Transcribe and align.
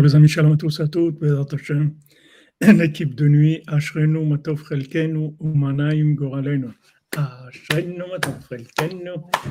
les 0.00 0.14
amis, 0.14 0.28
shalom 0.28 0.52
à 0.54 0.56
tous 0.56 0.80
à 0.80 0.88
toutes. 0.88 1.20
L'équipe 2.62 3.14
de 3.14 3.28
nuit, 3.28 3.62
Ashrenu 3.66 4.24
Matov 4.24 4.66
Chelkenu, 4.66 5.34
Umanayim 5.38 6.14
Goralenu. 6.14 6.68
Ashrenu 7.14 7.98
Matov 8.10 8.36
Chelkenu, 8.48 9.10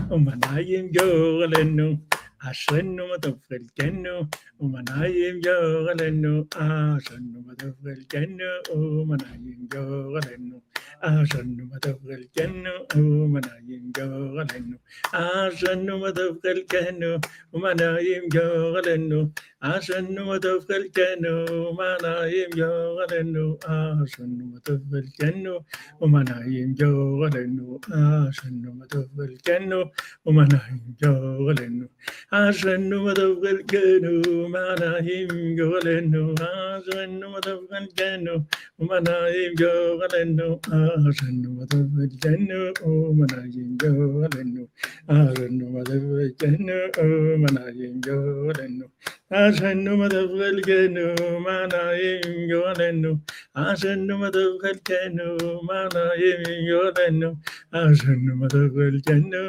Umanayim 0.10 0.90
Goralenu. 0.92 2.00
Ashrenu 2.40 3.04
Matov 3.08 3.38
Chelkenu, 3.52 4.28
Umanayim 4.60 5.42
Goralenu. 5.42 6.48
Ashrenu 6.56 7.44
Matov 7.46 7.76
Chelkenu, 7.84 8.50
Umanayim 8.74 9.68
Goralenu. 9.70 10.60
Ashrenu 11.04 11.70
Matov 11.70 12.00
Chelkenu, 12.06 12.74
Umanayim 12.96 13.92
Goralenu. 13.92 14.78
Ashrenu 15.14 16.00
Matov 16.02 16.40
Chelkenu, 16.42 17.24
Umanayim 17.54 18.30
Goralenu. 18.30 19.32
Ashanu 19.62 20.26
matafkalkanu, 20.26 21.78
manayim 21.78 22.50
yoralenu. 22.58 23.62
Ashanu 23.62 24.50
matafkalkanu, 24.50 25.62
manayim 26.02 26.74
yoralenu. 26.74 27.78
Ashanu 27.94 28.74
matafkalkanu, 28.74 29.80
manayim 30.26 30.98
yoralenu. 30.98 31.86
Ashanu 32.34 32.98
matafkalkanu, 33.06 34.50
manayim 34.50 35.30
yoralenu. 35.60 36.34
Ashanu 36.42 37.26
matafkalkanu, 37.30 38.34
manayim 38.82 39.54
yoralenu. 39.62 40.48
ആരന്നു 40.72 41.50
മതവജനു 41.54 42.60
ഓമനയും 42.84 43.70
ജോലന്നു 43.82 44.64
ആരന്നു 45.12 45.66
മതവജനു 45.70 46.78
ഓമനയും 47.04 47.96
ജോലന്നു 48.02 48.88
Ashenu 49.32 49.98
madavgalkenu 49.98 51.06
manayim 51.46 52.50
yolenu. 52.50 53.22
Ashenu 53.56 54.18
madavgalkenu 54.24 55.28
manayim 55.70 56.44
yolenu. 56.68 57.38
Ashenu 57.74 58.34
madavgalkenu 58.42 59.42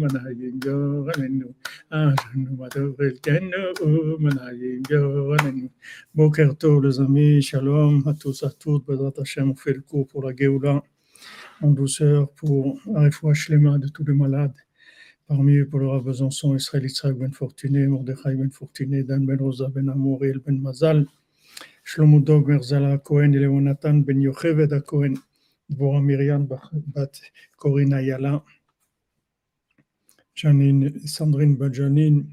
manayim 0.00 0.60
yolenu. 0.66 1.54
Ashenu 1.92 2.50
madavgalkenu 2.58 3.62
manayim 4.18 4.82
yolenu. 4.90 5.70
Boker 6.14 6.54
tov 6.58 6.82
les 6.84 7.00
amis, 7.00 7.42
shalom 7.42 8.02
à 8.08 8.14
tous 8.14 8.42
à 8.44 8.50
toutes. 8.50 8.86
Bezrat 8.86 9.12
Hashem, 9.20 9.50
on 9.52 9.56
fait 9.56 9.74
le 9.74 9.82
cours 9.82 10.08
pour 10.08 10.24
la 10.24 10.34
Géoula 10.34 10.82
en 11.62 11.70
douceur 11.70 12.30
pour 12.32 12.80
la 12.86 13.10
Shlema 13.34 13.78
de 13.78 13.88
tous 13.88 14.04
les 14.04 14.14
malades. 14.14 14.54
Parmi 15.30 15.58
eux, 15.58 15.68
pour 15.68 15.78
le 15.78 15.86
Rav 15.86 16.02
Besançon, 16.02 16.56
Israël 16.56 16.82
Yitzhak 16.82 17.16
Ben 17.16 17.32
Fortuné, 17.32 17.86
Mordechai 17.86 18.34
Ben 18.34 18.50
Fortuné, 18.50 19.04
Dan 19.04 19.24
Ben 19.24 19.38
Rosa 19.38 19.68
Ben 19.68 19.88
Amour, 19.88 20.24
El 20.24 20.40
Ben 20.40 20.60
Mazal, 20.60 21.06
Shlomo 21.84 22.18
Dog 22.18 22.48
Merzala 22.48 22.98
Cohen, 22.98 23.30
Léonatan 23.30 24.00
Ben 24.00 24.20
Yocheved 24.20 24.82
Cohen, 24.82 25.14
Dvorah 25.68 26.00
Myriam 26.00 26.48
Bat 26.48 27.12
Corinne 27.56 28.02
Yala, 28.02 28.44
Janine, 30.34 30.98
Sandrine 31.06 31.54
Badjanine, 31.56 32.26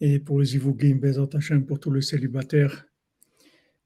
et 0.00 0.20
pour 0.20 0.40
les 0.40 0.56
Ivougim, 0.56 0.94
Bezat 0.94 1.28
Hashem, 1.34 1.66
pour 1.66 1.80
tous 1.80 1.90
les 1.90 2.00
célibataires, 2.00 2.86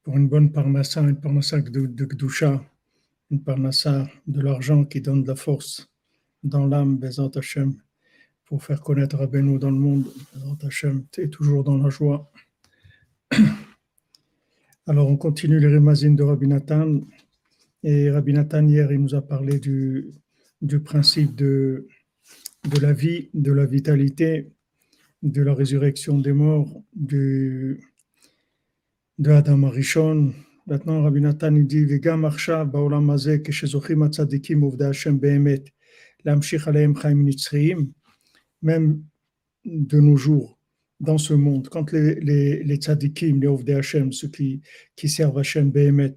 pour 0.05 0.17
une 0.17 0.29
bonne 0.29 0.53
parnassa, 0.53 1.01
une 1.01 1.19
parnassa 1.19 1.61
de, 1.61 1.87
de 1.87 2.09
une 3.33 3.43
parnassa 3.43 4.09
de 4.29 4.41
l'argent 4.41 4.85
qui 4.85 5.01
donne 5.01 5.25
de 5.25 5.29
la 5.31 5.35
force 5.35 5.91
dans 6.45 6.65
l'âme, 6.65 6.97
Bezat 6.97 7.31
Hashem 7.35 7.75
pour 8.49 8.65
faire 8.65 8.81
connaître 8.81 9.19
Rabbeinu 9.19 9.59
dans 9.59 9.71
le 9.71 9.77
monde. 9.77 10.05
Hachem, 10.63 11.05
tu 11.13 11.29
toujours 11.29 11.65
dans 11.65 11.77
la 11.77 11.91
joie. 11.91 12.33
Alors, 14.87 15.09
on 15.09 15.19
continue 15.19 15.61
les 15.61 15.67
rémazines 15.67 16.17
de 16.17 16.23
Rabbi 16.23 16.49
Nathan. 16.49 17.01
Et 17.83 18.11
Rabbi 18.11 18.33
Nathan, 18.33 18.67
hier, 18.67 18.91
il 18.91 19.01
nous 19.01 19.15
a 19.15 19.21
parlé 19.21 19.59
du, 19.59 20.13
du 20.63 20.81
principe 20.81 21.35
de, 21.35 21.89
de 22.71 22.81
la 22.81 22.95
vie, 22.95 23.29
de 23.35 23.53
la 23.53 23.67
vitalité, 23.67 24.51
de 25.23 25.43
la 25.43 25.53
résurrection 25.53 26.19
des 26.19 26.33
morts, 26.33 26.83
du, 26.97 27.79
de 29.19 29.31
Adam 29.31 29.65
Arishon. 29.65 30.33
Maintenant, 30.67 31.03
Rabbi 31.03 31.21
Nathan, 31.21 31.55
il 31.55 31.67
dit 31.67 31.85
Vega 31.85 32.17
marsha 32.17 32.65
baolam 32.65 33.11
hazeh 33.11 33.43
keshezochim 33.43 34.05
atzadikim 34.05 34.63
uvda 34.63 34.87
Hashem 34.89 35.19
be'emet 35.19 35.65
lamshich 36.25 36.67
aleim 36.67 36.95
chaim 36.95 37.23
nitzriim 37.25 37.93
même 38.63 39.03
de 39.65 40.01
nos 40.01 40.17
jours, 40.17 40.59
dans 41.01 41.19
ce 41.19 41.35
monde, 41.35 41.69
quand 41.69 41.93
les, 41.93 42.17
les, 42.17 42.63
les 42.65 42.77
tzadikim, 42.77 43.41
les 43.41 43.75
Hashem, 43.75 44.13
ceux 44.13 44.29
qui, 44.29 44.61
qui 44.97 45.09
servent 45.09 45.39
Hashem 45.39 45.71
Behemet, 45.71 46.17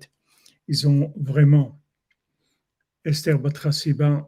ils 0.67 0.87
ont 0.87 1.13
vraiment 1.17 1.79
Esther 3.05 3.39
Batrasiba, 3.39 4.27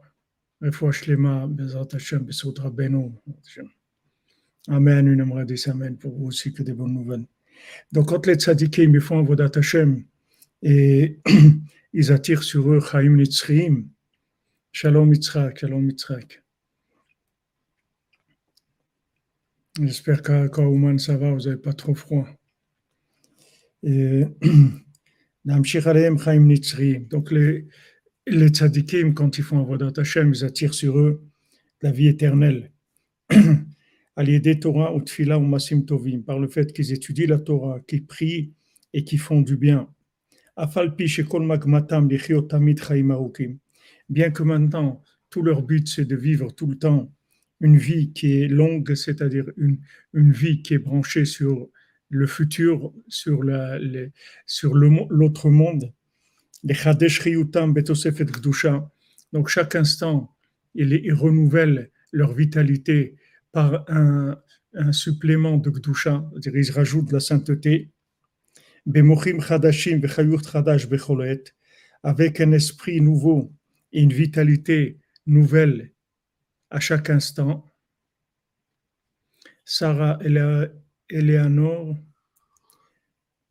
Refoua 0.60 0.92
Shlema, 0.92 1.46
Bezat 1.46 1.88
Hashem, 1.92 2.20
Besod 2.20 2.58
Rabbeinu. 2.58 3.12
Amen, 4.68 5.08
une 5.08 5.20
amradis, 5.20 5.68
Amen, 5.68 5.96
pour 5.96 6.16
vous 6.16 6.26
aussi 6.26 6.52
que 6.52 6.62
des 6.62 6.72
bonnes 6.72 6.94
nouvelles. 6.94 7.26
Donc, 7.92 8.08
quand 8.08 8.26
les 8.26 8.34
tzadikim, 8.34 8.94
ils 8.94 9.00
font 9.00 9.18
Avodat 9.18 9.50
Hashem, 9.56 10.04
et 10.62 11.20
ils 11.92 12.12
attirent 12.12 12.42
sur 12.42 12.72
eux 12.72 12.80
Chaim 12.80 13.16
Nitzriim, 13.16 13.88
Shalom 14.72 15.12
Yitzhak, 15.12 15.58
Shalom 15.58 15.90
Yitzhak. 15.90 16.43
J'espère 19.80 20.22
qu'à 20.22 20.60
Ouman 20.60 20.98
ça 20.98 21.16
va, 21.16 21.32
vous 21.32 21.40
n'avez 21.40 21.56
pas 21.56 21.72
trop 21.72 21.94
froid. 21.94 22.28
Et 23.82 24.22
donc 25.44 27.32
les, 27.32 27.66
les 28.28 28.48
tzadikim, 28.48 29.14
quand 29.14 29.36
ils 29.36 29.42
font 29.42 29.58
Avodat 29.58 30.00
Hashem, 30.00 30.32
ils 30.32 30.44
attirent 30.44 30.74
sur 30.74 30.98
eux 30.98 31.24
la 31.82 31.90
vie 31.90 32.06
éternelle. 32.06 32.70
des 34.16 34.60
Torah 34.60 34.94
ou 34.94 35.00
Tfila 35.00 35.38
ou 35.38 35.42
Masim 35.42 35.84
Tovim, 35.84 36.22
par 36.22 36.38
le 36.38 36.46
fait 36.46 36.72
qu'ils 36.72 36.92
étudient 36.92 37.26
la 37.26 37.38
Torah, 37.38 37.80
qu'ils 37.80 38.06
prient 38.06 38.52
et 38.92 39.02
qu'ils 39.02 39.18
font 39.18 39.40
du 39.40 39.56
bien. 39.56 39.88
Bien 44.08 44.30
que 44.30 44.42
maintenant, 44.44 45.02
tout 45.30 45.42
leur 45.42 45.62
but 45.62 45.88
c'est 45.88 46.04
de 46.04 46.14
vivre 46.14 46.54
tout 46.54 46.68
le 46.68 46.78
temps 46.78 47.12
une 47.64 47.78
vie 47.78 48.12
qui 48.12 48.42
est 48.42 48.48
longue, 48.48 48.94
c'est-à-dire 48.94 49.46
une, 49.56 49.78
une 50.12 50.32
vie 50.32 50.60
qui 50.60 50.74
est 50.74 50.78
branchée 50.78 51.24
sur 51.24 51.70
le 52.10 52.26
futur, 52.26 52.92
sur 53.08 53.42
la, 53.42 53.78
les, 53.78 54.12
sur 54.46 54.74
l'autre 54.74 55.48
monde. 55.48 55.90
Les 56.62 56.74
Donc 59.32 59.48
chaque 59.48 59.74
instant, 59.74 60.36
ils, 60.74 60.92
ils 60.92 61.14
renouvellent 61.14 61.90
leur 62.12 62.34
vitalité 62.34 63.16
par 63.50 63.90
un, 63.90 64.36
un 64.74 64.92
supplément 64.92 65.56
de 65.56 65.70
Gdusha, 65.70 66.22
c'est-à-dire 66.32 66.56
ils 66.56 66.70
rajoutent 66.70 67.12
la 67.12 67.20
sainteté. 67.20 67.90
Avec 72.02 72.40
un 72.42 72.52
esprit 72.52 73.00
nouveau 73.00 73.54
et 73.90 74.02
une 74.02 74.12
vitalité 74.12 74.98
nouvelle 75.26 75.93
à 76.74 76.80
chaque 76.80 77.08
instant. 77.08 77.72
Sarah 79.64 80.18
Eleanor 81.08 81.96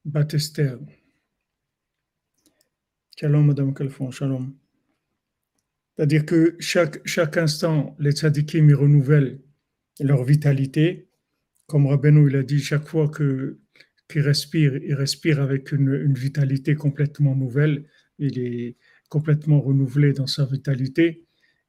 Batester. 0.04 0.76
Shalom, 3.18 3.46
Madame 3.48 3.74
Calfon, 3.74 4.12
shalom. 4.12 4.54
C'est-à-dire 5.96 6.26
que 6.26 6.58
chaque, 6.60 7.00
chaque 7.08 7.38
instant, 7.38 7.96
les 7.98 8.12
tzadikim 8.12 8.70
ils 8.70 8.76
renouvellent 8.76 9.40
leur 10.02 10.26
vitalité. 10.26 11.08
Comme 11.68 11.88
Rabbeinu 11.88 12.30
il 12.30 12.36
a 12.36 12.44
dit, 12.44 12.60
chaque 12.60 12.90
fois 12.90 13.08
que 13.08 13.62
qu'il 14.10 14.22
respire, 14.22 14.76
il 14.76 14.96
respire 14.96 15.42
avec 15.42 15.72
une, 15.72 15.94
une, 15.94 16.14
vitalité 16.14 16.76
complètement 16.76 17.36
nouvelle. 17.36 17.88
Il 18.20 18.38
est 18.38 18.76
complètement 19.08 19.62
renouvelé 19.62 20.12
dans 20.12 20.28
sa 20.28 20.46
vitalité 20.46 21.23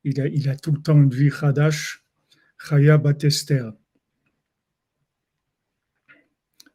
il 0.05 0.21
a, 0.21 0.29
il 0.29 0.49
a 0.49 0.57
tout 0.57 0.73
le 0.73 0.81
temps 0.81 1.01
une 1.01 1.11
vie 1.11 1.31
Khadash, 1.31 2.05
Chaya 2.59 2.99
Batester. 2.99 3.71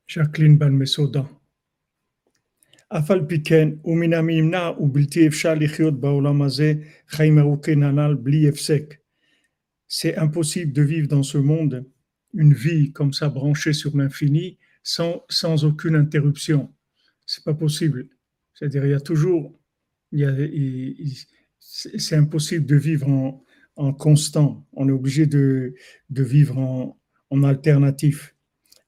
Jacqueline 0.08 0.58
Ban 0.58 0.72
Mesoda. 0.72 1.30
Afal 2.90 3.28
piken, 3.28 3.80
uminamimna 3.84 4.76
ubilti 4.80 5.22
efshar 5.28 5.56
lichiot 5.56 5.92
baolam 5.92 6.42
hazeh, 6.42 6.84
chaim 7.08 7.38
aruken 7.38 7.84
anal 7.84 8.16
bli 8.16 8.48
efsek. 8.48 9.00
C'est 9.88 10.18
impossible 10.18 10.74
de 10.74 10.82
vivre 10.82 11.08
dans 11.08 11.24
ce 11.24 11.38
monde 11.38 11.86
une 12.34 12.54
vie 12.54 12.92
comme 12.92 13.14
ça 13.14 13.30
branchée 13.30 13.74
sur 13.74 13.96
l'infini 13.96 14.58
sans, 14.84 15.24
sans 15.30 15.66
aucune 15.66 15.96
interruption. 15.96 16.74
C'est 17.26 17.44
pas 17.44 17.54
possible. 17.54 18.08
C'est-à-dire, 18.54 18.86
il 18.86 18.92
y 18.92 18.94
a 18.94 19.00
toujours, 19.00 19.58
il 20.12 20.20
y 20.20 20.26
a, 20.26 20.32
il, 20.32 21.14
c'est 21.60 22.16
impossible 22.16 22.66
de 22.66 22.76
vivre 22.76 23.08
en, 23.76 23.94
constant. 23.94 24.66
On 24.74 24.90
est 24.90 24.92
obligé 24.92 25.26
de, 25.26 25.74
vivre 26.10 26.58
en, 26.58 27.44
alternatif. 27.44 28.36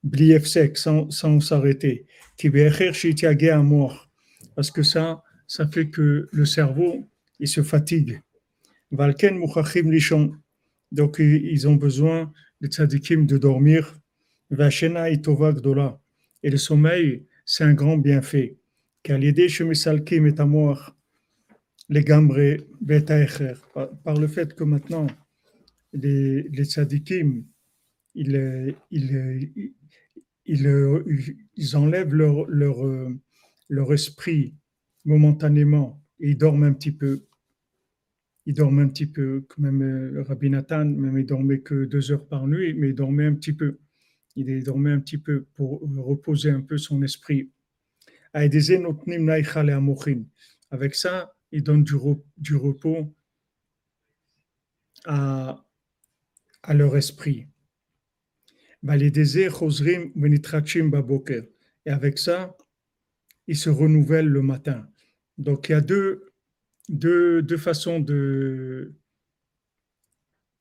blief 0.03 0.45
sec, 0.45 0.77
sans, 0.77 1.39
s'arrêter. 1.39 2.06
à 2.44 3.63
mort. 3.63 4.09
Parce 4.56 4.71
que 4.71 4.83
ça, 4.83 5.23
ça 5.47 5.68
fait 5.68 5.89
que 5.89 6.27
le 6.31 6.45
cerveau, 6.45 7.07
il 7.39 7.47
se 7.47 7.63
fatigue. 7.63 8.21
Valken 8.91 9.38
muchachim 9.38 9.89
lishon. 9.91 10.35
Donc, 10.91 11.19
ils 11.19 11.68
ont 11.68 11.75
besoin, 11.75 12.33
les 12.59 12.68
tzadikim, 12.68 13.25
de 13.25 13.38
dormir. 13.38 13.97
Vachena 14.50 15.09
gdola. 15.09 16.01
Et 16.44 16.50
le 16.50 16.57
sommeil, 16.57 17.25
c'est 17.45 17.63
un 17.63 17.73
grand 17.73 17.97
bienfait. 17.97 18.57
Kalide 19.03 19.47
shemisalkim 19.47 20.27
et 20.27 20.45
mort 20.45 20.95
les 21.92 22.04
gambre 22.06 22.58
beta 22.80 23.20
par 24.04 24.16
le 24.18 24.28
fait 24.28 24.56
que 24.56 24.64
maintenant, 24.64 25.08
les, 25.92 26.44
les 26.44 26.64
tzadikim, 26.64 27.44
ils, 28.16 28.76
ils, 28.92 29.54
ils, 30.46 31.36
ils 31.56 31.78
enlèvent 31.78 32.14
leur, 32.14 32.46
leur, 32.48 32.78
leur 33.68 33.94
esprit 33.94 34.56
momentanément 35.04 36.02
et 36.22 36.30
ils 36.30 36.38
dorment 36.38 36.64
un 36.64 36.74
petit 36.74 36.94
peu. 36.94 37.26
Ils 38.46 38.54
dorment 38.54 38.80
un 38.80 38.88
petit 38.88 39.06
peu, 39.06 39.46
même 39.58 39.82
euh, 39.82 40.24
Rabbi 40.24 40.50
Nathan, 40.50 40.86
même 40.86 41.18
il 41.18 41.26
dormait 41.26 41.60
que 41.60 41.86
deux 41.86 42.12
heures 42.12 42.26
par 42.26 42.48
nuit, 42.48 42.74
mais 42.74 42.90
il 42.90 42.96
dormait 42.96 43.26
un 43.26 43.36
petit 43.36 43.54
peu. 43.54 43.80
Il 44.36 44.64
dormait 44.64 44.92
un 44.92 45.00
petit 45.00 45.18
peu 45.18 45.46
pour 45.56 45.82
reposer 45.82 46.52
un 46.52 46.62
peu 46.62 46.78
son 46.78 47.04
esprit. 47.04 47.52
Avec 48.34 48.54
ça, 50.96 51.36
il 51.51 51.63
donne 51.63 51.83
du, 51.83 51.95
du 52.38 52.56
repos 52.56 53.13
à, 55.06 55.65
à 56.63 56.74
leur 56.74 56.95
esprit. 56.98 57.48
Et 61.86 61.89
avec 61.89 62.18
ça, 62.18 62.57
ils 63.48 63.57
se 63.57 63.69
renouvellent 63.69 64.27
le 64.27 64.42
matin. 64.42 64.89
Donc 65.38 65.69
il 65.69 65.74
y 65.74 65.75
a 65.75 65.81
deux, 65.81 66.31
deux, 66.89 67.42
deux 67.42 67.57
façons 67.57 68.00
de... 68.00 68.94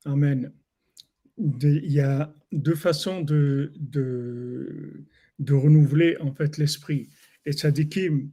Amen. 0.04 0.52
il 1.36 1.92
y 1.92 2.00
a 2.00 2.34
deux 2.52 2.74
façons 2.74 3.20
de, 3.20 3.72
de, 3.76 5.06
de 5.38 5.52
renouveler 5.54 6.16
en 6.18 6.32
fait 6.32 6.58
l'esprit. 6.58 7.08
Les 7.44 7.52
tzadikim, 7.52 8.30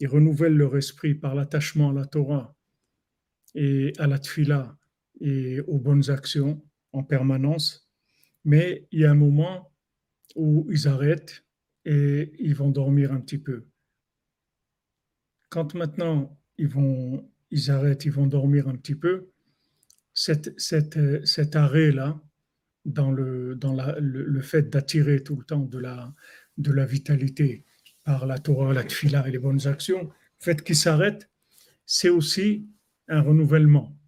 ils 0.00 0.08
renouvellent 0.08 0.56
leur 0.56 0.76
esprit 0.76 1.14
par 1.14 1.34
l'attachement 1.34 1.90
à 1.90 1.92
la 1.92 2.06
Torah 2.06 2.54
et 3.54 3.92
à 3.98 4.06
la 4.06 4.18
tfila 4.18 4.76
et 5.20 5.60
aux 5.60 5.78
bonnes 5.78 6.10
actions 6.10 6.62
en 6.92 7.02
permanence. 7.02 7.88
Mais 8.44 8.86
il 8.92 9.00
y 9.00 9.04
a 9.04 9.10
un 9.10 9.14
moment 9.14 9.72
où 10.34 10.66
ils 10.70 10.86
arrêtent 10.86 11.44
et 11.84 12.32
ils 12.38 12.54
vont 12.54 12.70
dormir 12.70 13.12
un 13.12 13.20
petit 13.20 13.38
peu. 13.38 13.66
Quand 15.48 15.74
maintenant 15.74 16.38
ils 16.58 16.68
vont, 16.68 17.30
ils 17.50 17.70
arrêtent, 17.70 18.04
ils 18.04 18.12
vont 18.12 18.26
dormir 18.26 18.68
un 18.68 18.76
petit 18.76 18.94
peu, 18.94 19.30
cet, 20.12 21.56
arrêt-là, 21.56 22.20
dans, 22.84 23.10
le, 23.10 24.40
fait 24.42 24.70
d'attirer 24.70 25.22
tout 25.22 25.36
le 25.36 25.44
temps 25.44 25.60
de 25.60 25.78
la 26.72 26.86
vitalité 26.86 27.65
par 28.06 28.24
la 28.24 28.38
Torah, 28.38 28.72
la 28.72 28.84
Tfila 28.84 29.28
et 29.28 29.32
les 29.32 29.38
bonnes 29.38 29.66
actions, 29.66 30.04
le 30.04 30.10
fait 30.38 30.62
qu'ils 30.62 30.76
s'arrêtent, 30.76 31.28
c'est 31.84 32.08
aussi 32.08 32.70
un 33.08 33.20
renouvellement. 33.20 33.98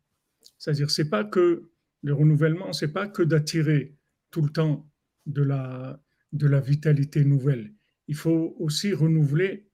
C'est-à-dire, 0.57 0.91
c'est 0.91 1.11
pas 1.11 1.25
que 1.25 1.69
le 2.03 2.15
renouvellement, 2.15 2.73
c'est 2.73 2.93
pas 2.93 3.09
que 3.09 3.23
d'attirer 3.23 3.97
tout 4.31 4.43
le 4.43 4.51
temps 4.51 4.89
de 5.27 5.43
la, 5.43 6.01
de 6.33 6.47
la 6.47 6.61
vitalité 6.61 7.25
nouvelle. 7.25 7.75
Il 8.07 8.15
faut 8.15 8.55
aussi 8.61 8.95
renouveler 8.95 9.69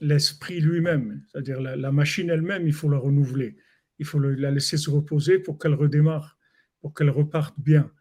l'esprit 0.00 0.60
lui-même, 0.60 1.22
c'est-à-dire 1.30 1.60
la, 1.60 1.92
machine 1.92 2.30
elle-même, 2.30 2.66
il 2.66 2.72
faut 2.72 2.90
la 2.90 2.98
renouveler. 2.98 3.56
Il 4.00 4.04
faut 4.04 4.18
la 4.18 4.50
laisser 4.50 4.76
se 4.76 4.90
reposer 4.90 5.38
pour 5.38 5.58
qu'elle 5.58 5.74
redémarre, 5.74 6.38
pour 6.80 6.92
qu'elle 6.92 7.10
reparte 7.10 7.54
bien. 7.58 7.92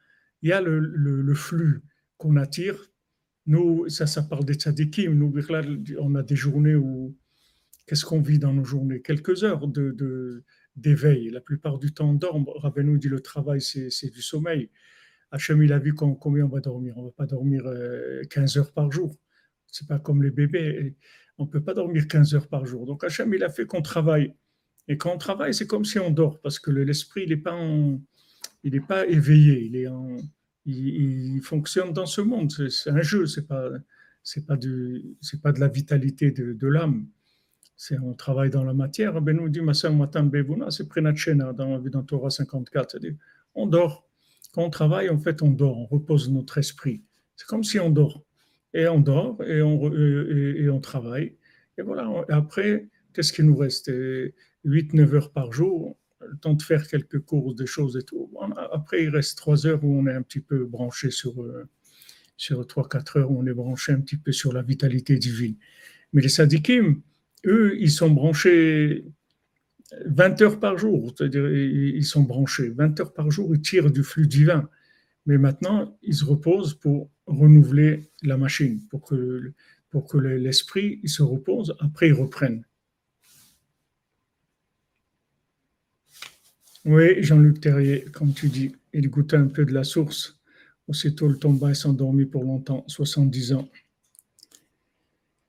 Il 0.41 0.49
y 0.49 0.51
a 0.51 0.61
le, 0.61 0.79
le, 0.79 1.33
flux 1.35 1.83
qu'on 2.17 2.35
attire. 2.37 2.91
Nous, 3.45 3.89
ça, 3.89 4.07
ça 4.07 4.23
parle 4.23 4.45
des 4.45 4.53
tzadikim. 4.53 5.13
Nous, 5.13 5.33
on 5.99 6.15
a 6.15 6.23
des 6.23 6.35
journées 6.35 6.75
où, 6.75 7.15
qu'est-ce 7.87 8.05
qu'on 8.05 8.21
vit 8.21 8.39
dans 8.39 8.53
nos 8.53 8.63
journées? 8.63 9.01
Quelques 9.01 9.43
heures 9.43 9.67
de, 9.67 10.43
d'éveil. 10.75 11.29
La 11.29 11.41
plupart 11.41 11.77
du 11.77 11.93
temps, 11.93 12.11
on 12.11 12.13
dort. 12.13 12.41
Rabbeinu 12.61 12.97
dit 12.97 13.09
le 13.09 13.19
travail, 13.19 13.61
c'est, 13.61 14.09
du 14.11 14.21
sommeil. 14.21 14.69
Hachem, 15.31 15.61
il 15.63 15.73
a 15.73 15.79
vu 15.79 15.93
combien 15.93 16.45
on 16.45 16.49
va 16.49 16.59
dormir? 16.59 16.97
On 16.97 17.05
va 17.05 17.11
pas 17.11 17.25
dormir 17.25 17.63
15 18.29 18.57
euh, 18.57 18.59
heures 18.61 18.71
par 18.71 18.91
jour. 18.91 19.17
C'est 19.67 19.87
pas 19.87 19.99
comme 19.99 20.21
les 20.21 20.31
bébés. 20.31 20.95
On 21.37 21.45
ne 21.45 21.49
peut 21.49 21.63
pas 21.63 21.73
dormir 21.73 22.07
15 22.07 22.35
heures 22.35 22.47
par 22.47 22.65
jour. 22.65 22.85
Donc 22.85 23.03
Hachem, 23.03 23.33
il 23.33 23.43
a 23.43 23.49
fait 23.49 23.65
qu'on 23.65 23.81
travaille. 23.81 24.35
Et 24.87 24.97
quand 24.97 25.13
on 25.13 25.17
travaille, 25.17 25.53
c'est 25.53 25.65
comme 25.67 25.85
si 25.85 25.97
on 25.97 26.11
dort, 26.11 26.39
parce 26.41 26.59
que 26.59 26.69
l'esprit, 26.69 27.23
il 27.23 27.29
n'est 27.29 27.37
pas, 27.37 27.57
pas 28.87 29.07
éveillé, 29.07 29.65
il, 29.65 29.75
est 29.77 29.87
en, 29.87 30.17
il, 30.65 31.41
fonctionne 31.41 31.93
dans 31.93 32.05
ce 32.05 32.21
monde. 32.21 32.51
C'est 32.69 32.89
un 32.89 33.01
jeu, 33.01 33.25
pas, 33.47 33.69
c'est 34.23 34.45
pas, 34.45 34.55
de, 34.55 35.03
pas 35.41 35.51
de 35.51 35.59
la 35.59 35.67
vitalité 35.67 36.31
de, 36.31 36.67
l'âme. 36.67 37.07
C'est, 37.75 37.99
on 37.99 38.13
travaille 38.13 38.49
dans 38.49 38.63
la 38.63 38.73
matière. 38.73 39.21
Ben 39.21 39.35
nous 39.35 39.49
dit 39.49 39.61
c'est 39.73 40.87
Prenachena 40.87 41.53
dans, 41.53 41.79
dans 41.79 42.03
Torah 42.03 42.29
54. 42.29 42.97
On 43.55 43.67
dort. 43.67 44.07
Quand 44.53 44.63
on 44.63 44.69
travaille, 44.69 45.09
en 45.09 45.17
fait, 45.17 45.41
on 45.41 45.49
dort, 45.49 45.77
on 45.77 45.85
repose 45.85 46.29
notre 46.29 46.59
esprit. 46.59 47.03
C'est 47.35 47.47
comme 47.47 47.63
si 47.63 47.79
on 47.79 47.89
dort 47.89 48.23
et 48.73 48.87
on 48.87 48.99
dort 48.99 49.43
et 49.43 49.61
on, 49.61 49.91
et, 49.91 50.69
on 50.69 50.79
travaille. 50.79 51.35
Et 51.77 51.81
voilà, 51.81 52.09
après, 52.29 52.87
qu'est-ce 53.13 53.33
qui 53.33 53.43
nous 53.43 53.57
reste? 53.57 53.91
8-9 54.65 55.15
heures 55.15 55.31
par 55.31 55.51
jour, 55.51 55.97
le 56.29 56.37
temps 56.37 56.53
de 56.53 56.61
faire 56.61 56.87
quelques 56.87 57.19
courses, 57.19 57.55
des 57.55 57.65
choses 57.65 57.97
et 57.97 58.03
tout. 58.03 58.29
Après, 58.71 59.03
il 59.03 59.09
reste 59.09 59.37
3 59.37 59.67
heures 59.67 59.83
où 59.83 59.99
on 59.99 60.07
est 60.07 60.13
un 60.13 60.21
petit 60.21 60.39
peu 60.39 60.65
branché 60.65 61.11
sur, 61.11 61.41
euh, 61.41 61.67
sur 62.37 62.65
3-4 62.65 63.19
heures 63.19 63.31
où 63.31 63.39
on 63.39 63.45
est 63.45 63.53
branché 63.53 63.91
un 63.91 64.01
petit 64.01 64.17
peu 64.17 64.31
sur 64.31 64.53
la 64.53 64.61
vitalité 64.61 65.17
divine. 65.17 65.55
Mais 66.13 66.21
les 66.21 66.29
sadikim, 66.29 67.01
eux, 67.45 67.75
ils 67.79 67.91
sont 67.91 68.09
branchés 68.09 69.05
20 70.05 70.41
heures 70.41 70.59
par 70.59 70.77
jour, 70.77 71.13
c'est-à-dire 71.15 71.51
ils 71.51 72.05
sont 72.05 72.23
branchés 72.23 72.69
20 72.69 72.99
heures 72.99 73.13
par 73.13 73.29
jour, 73.31 73.53
ils 73.53 73.61
tirent 73.61 73.91
du 73.91 74.03
flux 74.03 74.27
divin. 74.27 74.69
Mais 75.25 75.37
maintenant, 75.37 75.97
ils 76.01 76.15
se 76.15 76.25
reposent 76.25 76.73
pour 76.73 77.09
renouveler 77.27 78.09
la 78.23 78.37
machine, 78.37 78.81
pour 78.89 79.03
que, 79.03 79.53
pour 79.89 80.07
que 80.07 80.17
l'esprit 80.17 80.99
se 81.05 81.23
repose, 81.23 81.75
après 81.79 82.09
ils 82.09 82.13
reprennent. 82.13 82.65
Oui, 86.85 87.23
Jean-Luc 87.23 87.61
Terrier, 87.61 88.05
comme 88.13 88.33
tu 88.33 88.47
dis, 88.49 88.75
il 88.93 89.09
goûtait 89.09 89.37
un 89.37 89.47
peu 89.47 89.65
de 89.65 89.73
la 89.73 89.83
source. 89.83 90.39
Aussitôt, 90.87 91.27
le 91.27 91.37
tomba 91.37 91.71
et 91.71 91.75
s'endormit 91.75 92.25
pour 92.25 92.43
longtemps, 92.43 92.83
70 92.87 93.53
ans. 93.53 93.69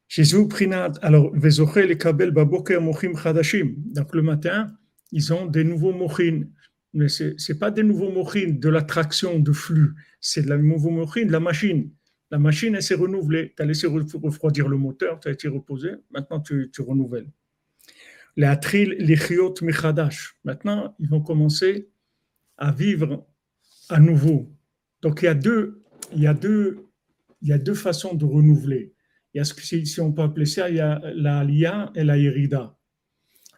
Jésus 0.07 0.47
Prinat, 0.47 0.93
alors, 1.03 1.35
les 1.35 1.99
Kabel 1.99 2.31
Baboker 2.31 2.81
Mochim 2.81 3.17
Chadashim. 3.17 3.75
Donc, 3.77 4.15
le 4.15 4.23
matin, 4.23 4.73
ils 5.11 5.33
ont 5.33 5.47
des 5.47 5.65
nouveaux 5.65 5.93
Mochin 5.93 6.45
mais 6.95 7.09
ce 7.09 7.35
n'est 7.53 7.59
pas 7.59 7.71
des 7.73 7.83
nouveaux 7.83 8.11
mochines 8.11 8.61
de 8.61 8.69
l'attraction 8.69 9.41
de 9.41 9.53
flux, 9.53 9.95
c'est 10.21 10.43
de 10.43 10.49
la 10.49 10.57
nouveau 10.57 10.91
de 10.91 11.33
la 11.33 11.41
machine. 11.41 11.91
La 12.31 12.39
machine, 12.39 12.75
elle 12.77 12.83
s'est 12.83 12.95
renouvelée. 12.95 13.53
Tu 13.57 13.63
as 13.63 13.67
laissé 13.67 13.87
refroidir 13.87 14.69
le 14.69 14.77
moteur, 14.77 15.21
tu 15.21 15.29
as 15.29 15.33
été 15.33 15.49
reposé, 15.49 15.91
maintenant 16.11 16.41
tu, 16.41 16.71
tu 16.73 16.83
renouvelles. 16.83 17.31
Les 18.37 18.47
atril, 18.47 18.97
les 18.99 19.17
chiot 19.17 19.55
michadash. 19.63 20.37
Maintenant, 20.45 20.95
ils 20.99 21.09
vont 21.09 21.21
commencer 21.21 21.89
à 22.57 22.73
vivre 22.73 23.27
à 23.89 24.01
nouveau. 24.01 24.53
Donc 25.03 25.23
il 25.23 25.27
y 25.27 25.29
a 25.29 25.35
deux, 25.35 25.83
il 26.13 26.23
y 26.23 26.27
a 26.27 26.35
deux, 26.35 26.87
il 27.43 27.49
y 27.49 27.53
a 27.53 27.59
deux 27.59 27.75
façons 27.75 28.15
de 28.15 28.25
renouveler. 28.25 28.95
Il 29.33 29.39
y 29.39 29.41
a 29.41 29.45
ce 29.45 29.55
que, 29.55 29.63
si 29.63 30.01
on 30.01 30.13
peut 30.13 30.23
appeler 30.23 30.47
ça, 30.47 30.69
il 30.71 30.77
y 30.77 30.81
a 30.81 31.01
la 31.15 31.41
alia 31.41 31.93
et 31.95 32.05
la 32.05 32.17
irida. 32.17 32.77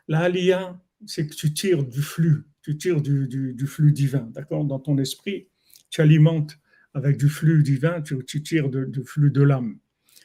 La 0.09 0.21
alia, 0.21 0.81
c'est 1.07 1.27
que 1.27 1.35
tu 1.35 1.53
tires 1.53 1.85
du 1.85 2.01
flux 2.01 2.47
tu 2.67 2.77
tires 2.77 3.01
du, 3.01 3.65
flux 3.65 3.93
divin, 3.93 4.29
d'accord? 4.35 4.65
Dans 4.65 4.81
ton 4.81 4.99
esprit, 4.99 5.47
tu 5.89 6.01
alimentes 6.01 6.59
avec 6.95 7.17
du 7.17 7.29
flux 7.29 7.63
divin, 7.63 8.03
tu, 8.03 8.43
tires 8.43 8.69
du 8.69 9.05
flux 9.05 9.31
de 9.31 9.41
l'âme. 9.41 9.79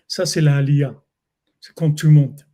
Ça, 0.07 0.25
c'est 0.25 0.41
la 0.41 0.55
aliyah. 0.55 0.99
C'est 1.59 1.75
quand 1.75 1.91
tu 1.91 2.07
montes. 2.07 2.47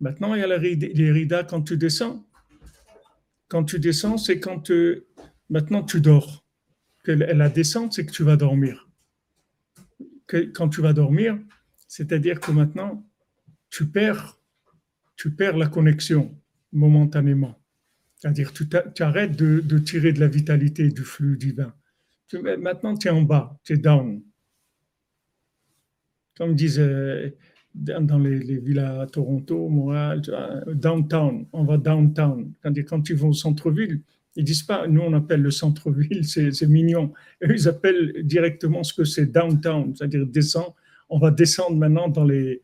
Maintenant, 0.00 0.34
il 0.34 0.40
y 0.40 0.42
a 0.42 0.58
les 0.58 1.12
rida 1.12 1.44
quand 1.44 1.62
tu 1.62 1.76
descends. 1.76 2.26
Quand 3.48 3.64
tu 3.64 3.78
descends, 3.78 4.18
c'est 4.18 4.40
quand 4.40 4.60
tu, 4.60 5.02
maintenant 5.50 5.82
tu 5.82 6.00
dors. 6.00 6.44
Que 7.04 7.12
la 7.12 7.48
descente, 7.48 7.92
c'est 7.92 8.06
que 8.06 8.12
tu 8.12 8.22
vas 8.22 8.36
dormir. 8.36 8.88
Quand 10.54 10.68
tu 10.68 10.80
vas 10.80 10.94
dormir, 10.94 11.38
c'est-à-dire 11.86 12.40
que 12.40 12.50
maintenant, 12.50 13.06
tu 13.68 13.86
perds, 13.86 14.38
tu 15.16 15.30
perds 15.30 15.56
la 15.56 15.66
connexion 15.66 16.34
momentanément. 16.72 17.60
C'est-à-dire, 18.16 18.52
tu, 18.52 18.66
tu 18.94 19.02
arrêtes 19.02 19.36
de, 19.36 19.78
tirer 19.78 20.12
de 20.12 20.20
la 20.20 20.28
vitalité 20.28 20.88
du 20.88 21.02
flux 21.02 21.36
divin. 21.36 21.74
maintenant, 22.58 22.96
tu 22.96 23.08
es 23.08 23.10
en 23.10 23.22
bas, 23.22 23.58
tu 23.64 23.74
es 23.74 23.76
down. 23.76 24.22
comme 26.36 26.54
disent 26.54 26.80
dans 27.74 28.18
les, 28.18 28.58
villes 28.58 28.78
à 28.78 29.06
Toronto, 29.06 29.68
Montréal, 29.68 30.22
downtown, 30.74 31.46
on 31.52 31.64
va 31.64 31.76
downtown. 31.76 32.52
Quand, 32.62 32.72
quand 32.78 33.02
tu 33.02 33.14
vas 33.14 33.28
au 33.28 33.32
centre-ville, 33.32 34.00
ils 34.36 34.44
disent 34.44 34.62
pas, 34.62 34.86
nous 34.86 35.00
on 35.00 35.12
appelle 35.12 35.42
le 35.42 35.50
centre-ville, 35.50 36.24
c'est 36.28 36.66
mignon. 36.68 37.12
ils 37.42 37.68
appellent 37.68 38.24
directement 38.24 38.82
ce 38.82 38.94
que 38.94 39.04
c'est 39.04 39.26
downtown, 39.26 39.94
c'est-à-dire 39.94 40.26
descend. 40.26 40.72
On 41.08 41.18
va 41.18 41.30
descendre 41.30 41.76
maintenant 41.76 42.08
dans 42.08 42.24
les, 42.24 42.62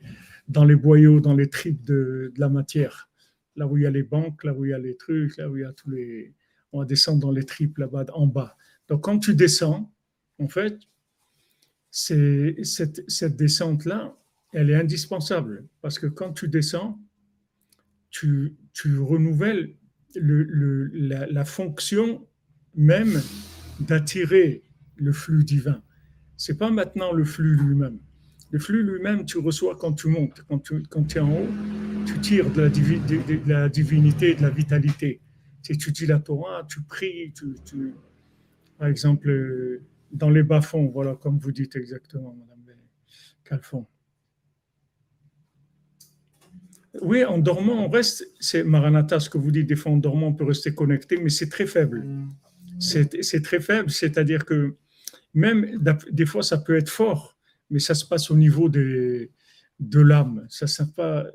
dans 0.48 0.64
les 0.64 0.76
boyaux, 0.76 1.20
dans 1.20 1.34
les 1.34 1.48
tripes 1.48 1.84
de, 1.84 2.32
la 2.36 2.48
matière. 2.48 3.08
Là 3.56 3.66
où 3.66 3.76
il 3.76 3.82
y 3.82 3.86
a 3.86 3.90
les 3.90 4.02
banques, 4.02 4.44
là 4.44 4.54
où 4.54 4.64
il 4.64 4.70
y 4.70 4.74
a 4.74 4.78
les 4.78 4.96
trucs, 4.96 5.36
là 5.36 5.48
où 5.48 5.56
il 5.56 5.62
y 5.62 5.64
a 5.64 5.72
tous 5.72 5.90
les. 5.90 6.32
On 6.72 6.80
va 6.80 6.84
descendre 6.84 7.20
dans 7.20 7.32
les 7.32 7.44
tripes 7.44 7.78
là-bas, 7.78 8.06
en 8.14 8.26
bas. 8.26 8.56
Donc 8.88 9.02
quand 9.02 9.18
tu 9.18 9.34
descends, 9.34 9.92
en 10.38 10.48
fait, 10.48 10.78
cette, 11.90 13.08
cette 13.10 13.36
descente-là, 13.36 14.16
elle 14.52 14.70
est 14.70 14.74
indispensable 14.74 15.66
parce 15.80 15.98
que 15.98 16.06
quand 16.06 16.32
tu 16.32 16.48
descends, 16.48 17.00
tu, 18.10 18.56
renouvelles 18.98 19.76
le, 20.16 20.90
la, 20.92 21.44
fonction 21.44 22.26
même 22.74 23.20
d'attirer 23.80 24.64
le 24.96 25.12
flux 25.12 25.44
divin. 25.44 25.82
C'est 26.36 26.58
pas 26.58 26.70
maintenant 26.70 27.12
le 27.12 27.24
flux 27.24 27.56
lui-même. 27.56 27.98
Le 28.50 28.58
flux 28.58 28.82
lui-même, 28.82 29.24
tu 29.24 29.38
reçois 29.38 29.76
quand 29.76 29.92
tu 29.92 30.08
montes. 30.08 30.42
Quand 30.48 30.58
tu, 30.58 31.18
es 31.18 31.20
en 31.20 31.32
haut, 31.32 31.48
tu 32.04 32.18
tires 32.20 32.50
de 32.50 32.62
la, 32.62 33.68
divinité, 33.68 34.34
de 34.34 34.42
la 34.42 34.50
vitalité. 34.50 35.20
Tu 35.62 35.92
dis 35.92 36.06
la 36.06 36.18
Torah, 36.18 36.66
tu 36.68 36.80
pries, 36.82 37.32
tu, 37.32 37.94
par 38.76 38.88
exemple, 38.88 39.30
dans 40.10 40.30
les 40.30 40.42
bas-fonds, 40.42 40.88
voilà, 40.88 41.14
comme 41.14 41.38
vous 41.38 41.52
dites 41.52 41.76
exactement, 41.76 42.34
Madame 42.34 42.76
Calfon. 43.44 43.86
Oui, 47.02 47.24
en 47.24 47.38
dormant, 47.38 47.84
on 47.84 47.88
reste, 47.88 48.28
c'est 48.40 48.64
Maranatha, 48.64 49.20
ce 49.20 49.30
que 49.30 49.38
vous 49.38 49.50
dites, 49.50 49.66
des 49.66 49.76
fois 49.76 49.92
en 49.92 49.96
dormant, 49.96 50.28
on 50.28 50.34
peut 50.34 50.44
rester 50.44 50.74
connecté, 50.74 51.18
mais 51.18 51.30
c'est 51.30 51.48
très 51.48 51.66
faible. 51.66 52.04
Mm. 52.04 52.28
C'est 52.80 53.42
très 53.42 53.60
faible, 53.60 53.90
c'est-à-dire 53.90 54.44
que 54.44 54.74
même 55.34 55.78
des 56.10 56.26
fois, 56.26 56.42
ça 56.42 56.58
peut 56.58 56.76
être 56.76 56.88
fort, 56.88 57.38
mais 57.68 57.78
ça 57.78 57.94
se 57.94 58.04
passe 58.04 58.30
au 58.30 58.36
niveau 58.36 58.68
de, 58.68 59.30
de 59.78 60.00
l'âme. 60.00 60.46
Ça, 60.48 60.66
ça 60.66 60.86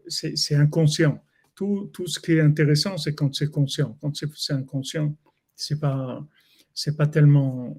c'est 0.08 0.56
inconscient. 0.56 1.24
Tout, 1.54 1.90
tout, 1.94 2.08
ce 2.08 2.20
qui 2.20 2.34
est 2.34 2.42
intéressant, 2.42 2.98
c'est 2.98 3.16
quand 3.16 3.34
c'est 3.34 3.50
conscient. 3.50 3.98
Quand 4.02 4.14
c'est 4.16 4.54
inconscient, 4.54 5.16
c'est 5.56 5.80
pas, 5.80 6.26
c'est 6.74 6.98
pas 6.98 7.08
tellement, 7.08 7.78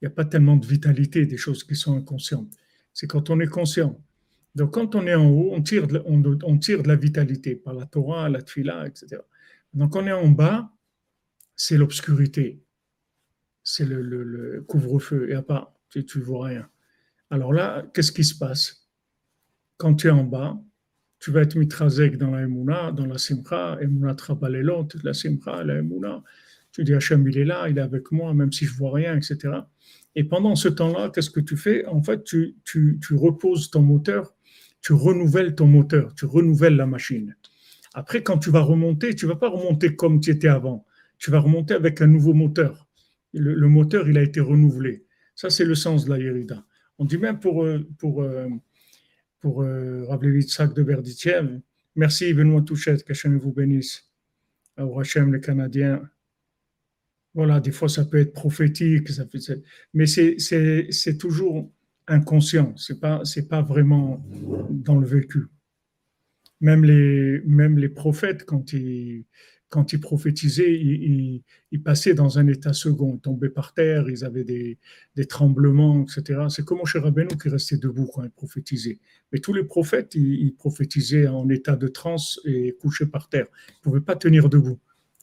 il 0.00 0.06
n'y 0.06 0.08
a 0.08 0.10
pas 0.10 0.24
tellement 0.24 0.56
de 0.56 0.66
vitalité 0.66 1.24
des 1.26 1.36
choses 1.36 1.62
qui 1.62 1.76
sont 1.76 1.96
inconscientes. 1.96 2.52
C'est 2.92 3.06
quand 3.06 3.30
on 3.30 3.38
est 3.40 3.46
conscient. 3.46 4.00
Donc, 4.54 4.74
quand 4.74 4.94
on 4.94 5.06
est 5.06 5.14
en 5.14 5.28
haut, 5.28 5.50
on 5.52 5.62
tire 5.62 5.86
de, 5.86 6.02
on, 6.04 6.58
tire 6.58 6.82
de 6.82 6.88
la 6.88 6.96
vitalité 6.96 7.56
par 7.56 7.74
la 7.74 7.86
Torah, 7.86 8.28
la 8.28 8.42
Tfila, 8.42 8.86
etc. 8.86 9.22
Donc, 9.72 9.96
on 9.96 10.06
est 10.06 10.12
en 10.12 10.28
bas, 10.28 10.70
c'est 11.56 11.78
l'obscurité. 11.78 12.62
C'est 13.64 13.86
le, 13.86 14.64
couvre-feu. 14.68 15.26
N'y 15.26 15.34
a 15.34 15.42
pas, 15.42 15.74
tu 15.88 16.04
ne 16.18 16.22
vois 16.22 16.48
rien. 16.48 16.68
Alors 17.30 17.52
là, 17.52 17.84
qu'est-ce 17.94 18.12
qui 18.12 18.24
se 18.24 18.36
passe? 18.36 18.88
Quand 19.78 19.94
tu 19.94 20.08
es 20.08 20.10
en 20.10 20.24
bas, 20.24 20.60
tu 21.18 21.30
vas 21.30 21.42
être 21.42 21.54
mitrazek 21.54 22.18
dans 22.18 22.32
la 22.32 22.42
Emouna, 22.42 22.92
dans 22.92 23.06
la 23.06 23.16
Simcha, 23.16 23.78
Emouna 23.80 24.14
Trabalelot, 24.14 24.88
la 25.02 25.14
Simcha, 25.14 25.62
la 25.64 25.76
Emouna. 25.76 26.22
Tu 26.72 26.84
dis 26.84 26.94
Hachem, 26.94 27.26
il 27.28 27.38
est 27.38 27.44
là, 27.44 27.68
il 27.68 27.78
est 27.78 27.82
avec 27.82 28.10
moi, 28.12 28.34
même 28.34 28.52
si 28.52 28.66
je 28.66 28.74
vois 28.74 28.92
rien, 28.92 29.16
etc. 29.16 29.60
Et 30.14 30.24
pendant 30.24 30.56
ce 30.56 30.68
temps-là, 30.68 31.10
qu'est-ce 31.10 31.30
que 31.30 31.40
tu 31.40 31.56
fais? 31.56 31.86
En 31.86 32.02
fait, 32.02 32.24
tu, 32.24 32.56
tu, 32.64 32.98
tu 33.00 33.14
reposes 33.14 33.70
ton 33.70 33.82
moteur 33.82 34.34
tu 34.82 34.92
renouvelles 34.92 35.54
ton 35.54 35.66
moteur, 35.66 36.14
tu 36.14 36.26
renouvelles 36.26 36.76
la 36.76 36.86
machine. 36.86 37.36
Après, 37.94 38.22
quand 38.22 38.38
tu 38.38 38.50
vas 38.50 38.60
remonter, 38.60 39.14
tu 39.14 39.26
ne 39.26 39.30
vas 39.30 39.36
pas 39.36 39.48
remonter 39.48 39.94
comme 39.94 40.20
tu 40.20 40.30
étais 40.30 40.48
avant. 40.48 40.84
Tu 41.18 41.30
vas 41.30 41.38
remonter 41.38 41.74
avec 41.74 42.00
un 42.00 42.08
nouveau 42.08 42.34
moteur. 42.34 42.88
Le, 43.32 43.68
moteur, 43.68 44.08
il 44.08 44.18
a 44.18 44.22
été 44.22 44.40
renouvelé. 44.40 45.06
Ça, 45.34 45.50
c'est 45.50 45.64
le 45.64 45.74
sens 45.74 46.04
de 46.04 46.10
la 46.10 46.18
Yerida. 46.18 46.64
On 46.98 47.04
dit 47.04 47.16
même 47.16 47.38
pour, 47.38 47.64
euh, 47.64 47.86
pour, 47.98 48.22
euh, 48.22 48.48
pour 49.40 49.62
euh, 49.62 50.04
de 50.04 50.82
Berditiev, 50.82 51.60
merci 51.94 52.34
Benoît 52.34 52.62
Touchette, 52.62 53.04
qu'Hachem 53.04 53.38
vous 53.38 53.52
bénisse. 53.52 54.10
Au 54.78 54.98
Hachem, 54.98 55.32
les 55.32 55.40
Canadiens. 55.40 56.02
Voilà, 57.34 57.60
des 57.60 57.72
fois, 57.72 57.88
ça 57.88 58.04
peut 58.04 58.18
être 58.18 58.32
prophétique, 58.32 59.08
ça 59.08 59.24
mais 59.94 60.06
c'est 60.06 61.18
toujours 61.18 61.70
inconscient, 62.08 62.74
c'est 62.76 63.00
pas 63.00 63.24
c'est 63.24 63.48
pas 63.48 63.62
vraiment 63.62 64.24
dans 64.70 64.98
le 64.98 65.06
vécu. 65.06 65.46
Même 66.60 66.84
les 66.84 67.42
même 67.46 67.78
les 67.78 67.88
prophètes 67.88 68.44
quand 68.44 68.72
ils 68.72 69.24
quand 69.72 69.94
ils 69.94 70.00
prophétisaient, 70.00 70.70
ils, 70.70 71.82
passaient 71.82 72.12
dans 72.12 72.38
un 72.38 72.46
état 72.46 72.74
second, 72.74 73.16
tombaient 73.16 73.48
par 73.48 73.72
terre, 73.72 74.10
ils 74.10 74.22
avaient 74.22 74.44
des, 74.44 74.78
des 75.16 75.24
tremblements, 75.24 76.04
etc. 76.04 76.40
C'est 76.50 76.62
comme 76.62 76.84
chez 76.84 76.98
Rabbeinu 76.98 77.38
qui 77.42 77.48
restait 77.48 77.78
debout 77.78 78.06
quand 78.12 78.22
il 78.22 78.30
prophétisait. 78.30 78.98
Mais 79.32 79.38
tous 79.38 79.54
les 79.54 79.64
prophètes, 79.64 80.14
ils, 80.14 80.54
prophétisaient 80.54 81.26
en 81.26 81.48
état 81.48 81.74
de 81.74 81.88
transe 81.88 82.38
et 82.44 82.76
couchés 82.82 83.06
par 83.06 83.30
terre. 83.30 83.46
Ils 83.46 83.72
ne 83.78 83.82
pouvaient 83.84 84.02
pas 84.02 84.14
tenir 84.14 84.50
debout. 84.50 84.78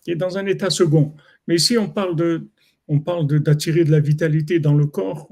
Et 0.07 0.15
dans 0.15 0.39
un 0.39 0.47
état 0.47 0.71
second. 0.71 1.13
Mais 1.47 1.57
ici, 1.57 1.77
on 1.77 1.87
parle 1.87 2.15
de, 2.15 2.47
on 2.87 2.99
parle 2.99 3.27
d'attirer 3.27 3.83
de 3.83 3.91
la 3.91 3.99
vitalité 3.99 4.59
dans 4.59 4.73
le 4.73 4.87
corps 4.87 5.29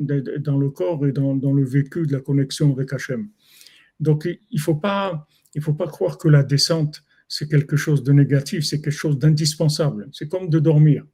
dans 0.00 0.58
le 0.58 0.70
corps 0.70 1.06
et 1.06 1.12
dans, 1.12 1.36
dans, 1.36 1.52
le 1.52 1.64
vécu 1.64 2.06
de 2.06 2.12
la 2.12 2.20
connexion 2.20 2.72
avec 2.72 2.92
Hachem. 2.92 3.28
Donc, 4.00 4.24
il 4.24 4.38
ne 4.52 4.60
faut, 4.60 4.74
pas, 4.74 5.26
faut 5.60 5.74
pas 5.74 5.86
croire 5.86 6.16
que 6.16 6.28
la 6.28 6.42
descente, 6.42 7.04
c'est 7.28 7.48
quelque 7.48 7.76
chose 7.76 8.02
de 8.02 8.12
négatif, 8.12 8.64
c'est 8.64 8.80
quelque 8.80 8.92
chose 8.92 9.18
d'indispensable. 9.18 10.08
C'est 10.12 10.28
comme 10.28 10.48
de 10.48 10.58
dormir. 10.58 11.04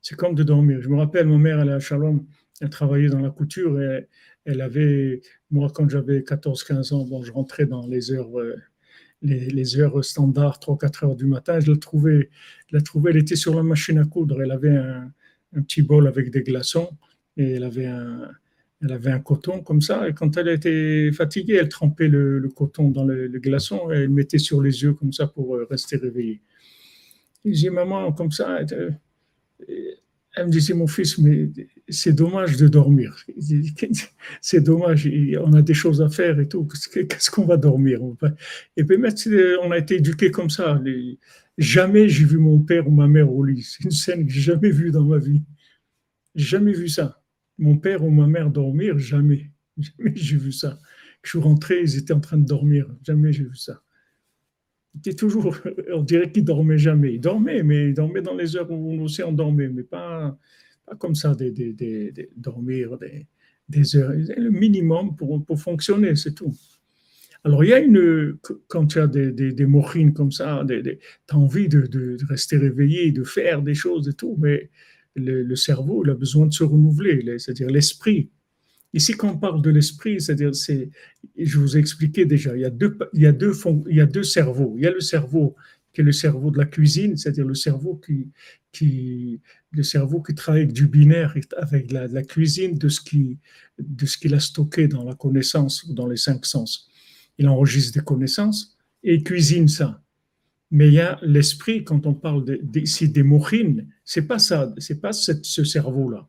C'est 0.00 0.16
comme 0.16 0.34
de 0.34 0.42
dormir. 0.42 0.80
Je 0.80 0.88
me 0.88 0.96
rappelle, 0.96 1.26
ma 1.26 1.38
mère, 1.38 1.60
elle 1.60 1.68
est 1.68 1.72
à 1.72 1.80
Shalom, 1.80 2.24
elle 2.60 2.70
travaillait 2.70 3.08
dans 3.08 3.20
la 3.20 3.30
couture 3.30 3.80
et 3.80 4.06
elle 4.44 4.60
avait, 4.60 5.20
moi, 5.50 5.70
quand 5.74 5.88
j'avais 5.88 6.20
14-15 6.20 6.94
ans, 6.94 7.04
bon, 7.04 7.22
je 7.22 7.32
rentrais 7.32 7.66
dans 7.66 7.86
les 7.86 8.12
heures, 8.12 8.38
euh, 8.38 8.56
les, 9.22 9.48
les 9.48 9.78
heures 9.80 10.04
standards, 10.04 10.60
3-4 10.60 11.04
heures 11.04 11.16
du 11.16 11.26
matin, 11.26 11.58
je 11.58 11.72
la 11.72 11.78
trouvais, 11.78 12.30
la 12.70 12.80
trouvais, 12.80 13.10
elle 13.10 13.16
était 13.16 13.36
sur 13.36 13.54
la 13.54 13.62
machine 13.62 13.98
à 13.98 14.04
coudre, 14.04 14.40
elle 14.42 14.52
avait 14.52 14.76
un, 14.76 15.10
un 15.56 15.62
petit 15.62 15.82
bol 15.82 16.06
avec 16.06 16.30
des 16.30 16.42
glaçons 16.42 16.90
elle 17.36 17.64
avait 17.64 17.86
un, 17.86 18.30
elle 18.84 18.92
avait 18.92 19.10
un 19.10 19.20
coton 19.20 19.60
comme 19.60 19.80
ça, 19.80 20.08
et 20.08 20.12
quand 20.12 20.36
elle 20.36 20.48
était 20.48 21.10
fatiguée, 21.12 21.54
elle 21.54 21.68
trempait 21.68 22.08
le, 22.08 22.46
coton 22.54 22.90
dans 22.90 23.04
le, 23.04 23.28
glaçon 23.38 23.90
et 23.90 23.96
elle 23.96 24.10
mettait 24.10 24.38
sur 24.38 24.60
les 24.60 24.82
yeux 24.82 24.92
comme 24.92 25.12
ça 25.12 25.26
pour 25.26 25.56
euh, 25.56 25.66
rester 25.70 25.96
réveillée. 25.96 26.40
J'ai 27.44 27.70
maman 27.70 28.12
comme 28.12 28.30
ça, 28.30 28.60
elle, 28.60 28.98
me 30.46 30.50
disait 30.50 30.74
mon 30.74 30.86
fils, 30.86 31.18
mais 31.18 31.48
c'est 31.88 32.12
dommage 32.12 32.56
de 32.56 32.68
dormir. 32.68 33.16
C'est 34.40 34.60
dommage, 34.62 35.08
on 35.40 35.52
a 35.52 35.62
des 35.62 35.74
choses 35.74 36.00
à 36.00 36.08
faire 36.08 36.40
et 36.40 36.48
tout. 36.48 36.66
Qu'est-ce 36.92 37.30
qu'on 37.30 37.44
va 37.44 37.56
dormir? 37.58 38.00
Et 38.76 38.84
puis 38.84 38.96
on 39.62 39.70
a 39.70 39.78
été 39.78 39.96
éduqués 39.96 40.30
comme 40.30 40.50
ça. 40.50 40.82
Jamais 41.58 42.08
j'ai 42.08 42.24
vu 42.24 42.38
mon 42.38 42.58
père 42.60 42.88
ou 42.88 42.90
ma 42.90 43.06
mère 43.06 43.30
au 43.32 43.44
lit. 43.44 43.62
C'est 43.62 43.84
une 43.84 43.90
scène 43.90 44.26
que 44.26 44.32
j'ai 44.32 44.40
jamais 44.40 44.70
vue 44.70 44.90
dans 44.90 45.04
ma 45.04 45.18
vie. 45.18 45.42
Jamais 46.34 46.72
vu 46.72 46.88
ça 46.88 47.23
mon 47.58 47.76
père 47.78 48.04
ou 48.04 48.10
ma 48.10 48.26
mère 48.26 48.50
dormir, 48.50 48.98
jamais. 48.98 49.50
Jamais 49.76 50.12
j'ai 50.14 50.36
vu 50.36 50.52
ça. 50.52 50.78
Je 51.22 51.30
suis 51.30 51.38
rentré, 51.38 51.80
ils 51.80 51.96
étaient 51.96 52.12
en 52.12 52.20
train 52.20 52.36
de 52.36 52.46
dormir. 52.46 52.86
Jamais 53.02 53.32
j'ai 53.32 53.44
vu 53.44 53.56
ça. 53.56 53.82
Ils 55.04 55.16
toujours, 55.16 55.56
on 55.92 56.02
dirait 56.02 56.30
qu'ils 56.30 56.44
dormaient 56.44 56.78
jamais. 56.78 57.14
Ils 57.14 57.20
dormaient, 57.20 57.62
mais 57.62 57.88
ils 57.88 57.94
dormaient 57.94 58.22
dans 58.22 58.34
les 58.34 58.56
heures 58.56 58.70
où 58.70 58.92
on 58.92 59.32
dormait, 59.32 59.68
mais 59.68 59.82
pas, 59.82 60.38
pas 60.86 60.96
comme 60.96 61.14
ça, 61.14 61.34
des, 61.34 61.50
des, 61.50 62.30
dormir 62.36 62.98
des, 63.68 63.96
heures. 63.96 64.12
Le 64.12 64.50
minimum 64.50 65.16
pour, 65.16 65.44
pour 65.44 65.58
fonctionner, 65.60 66.14
c'est 66.14 66.34
tout. 66.34 66.54
Alors, 67.42 67.62
il 67.62 67.70
y 67.70 67.74
a 67.74 67.78
une, 67.78 68.38
quand 68.68 68.86
tu 68.86 68.98
as 68.98 69.06
des, 69.06 69.30
des, 69.30 69.52
des 69.52 69.66
comme 70.14 70.32
ça, 70.32 70.64
tu 70.66 70.98
as 71.28 71.36
envie 71.36 71.68
de, 71.68 71.82
de, 71.82 72.16
rester 72.26 72.56
réveillé, 72.56 73.12
de 73.12 73.22
faire 73.22 73.60
des 73.60 73.74
choses 73.74 74.08
et 74.08 74.14
tout, 74.14 74.36
mais 74.38 74.70
le, 75.14 75.56
cerveau 75.56 76.04
il 76.04 76.10
a 76.10 76.14
besoin 76.14 76.46
de 76.46 76.52
se 76.52 76.64
renouveler, 76.64 77.38
c'est-à-dire 77.38 77.68
l'esprit. 77.68 78.30
Ici, 78.92 79.12
quand 79.12 79.32
on 79.32 79.38
parle 79.38 79.60
de 79.60 79.70
l'esprit, 79.70 80.20
c'est-à-dire, 80.20 80.54
c'est, 80.54 80.88
je 81.36 81.58
vous 81.58 81.76
ai 81.76 81.80
expliqué 81.80 82.26
déjà, 82.26 82.56
il 82.56 82.60
y 82.60 82.64
a 82.64 82.70
deux, 82.70 82.96
il 83.12 83.22
y 83.22 83.26
a 83.26 83.32
deux, 83.32 83.52
il 83.88 83.96
y 83.96 84.00
a 84.00 84.06
deux 84.06 84.22
cerveaux. 84.22 84.74
Il 84.76 84.84
y 84.84 84.86
a 84.86 84.92
le 84.92 85.00
cerveau 85.00 85.56
qui 85.92 86.00
est 86.00 86.04
le 86.04 86.12
cerveau 86.12 86.50
de 86.50 86.58
la 86.58 86.64
cuisine, 86.64 87.16
c'est-à-dire 87.16 87.44
le 87.44 87.54
cerveau 87.54 87.96
qui, 87.96 88.28
qui, 88.70 89.40
le 89.72 89.82
cerveau 89.82 90.22
qui 90.22 90.34
travaille 90.34 90.62
avec 90.62 90.72
du 90.72 90.86
binaire, 90.86 91.34
avec 91.56 91.90
la, 91.90 92.22
cuisine 92.22 92.78
de 92.78 92.88
ce 92.88 93.00
qui, 93.00 93.38
de 93.78 94.06
ce 94.06 94.16
qu'il 94.16 94.34
a 94.34 94.40
stocké 94.40 94.86
dans 94.86 95.04
la 95.04 95.14
connaissance 95.14 95.84
ou 95.84 95.92
dans 95.94 96.06
les 96.06 96.16
cinq 96.16 96.46
sens. 96.46 96.88
Il 97.38 97.48
enregistre 97.48 97.98
des 97.98 98.04
connaissances 98.04 98.76
et 99.02 99.14
il 99.14 99.24
cuisine 99.24 99.68
ça. 99.68 100.03
Mais 100.70 100.88
il 100.88 100.94
y 100.94 101.00
a 101.00 101.18
l'esprit, 101.22 101.84
quand 101.84 102.06
on 102.06 102.14
parle 102.14 102.44
de, 102.44 102.60
ici 102.78 103.08
des 103.08 103.22
mochines, 103.22 103.88
c'est 104.04 104.26
pas 104.26 104.38
ça, 104.38 104.74
c'est 104.78 105.00
pas 105.00 105.12
ce 105.12 105.64
cerveau-là. 105.64 106.28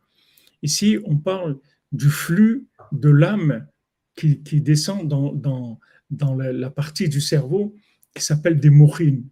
Ici, 0.62 0.98
on 1.06 1.18
parle 1.18 1.60
du 1.92 2.10
flux 2.10 2.68
de 2.92 3.10
l'âme 3.10 3.68
qui, 4.16 4.62
descend 4.62 5.08
dans, 5.08 5.34
dans, 5.34 5.80
dans 6.10 6.36
la, 6.36 6.70
partie 6.70 7.10
du 7.10 7.22
cerveau 7.22 7.76
qui 8.16 8.24
s'appelle 8.24 8.60
des 8.60 8.70
mochines, 8.70 9.28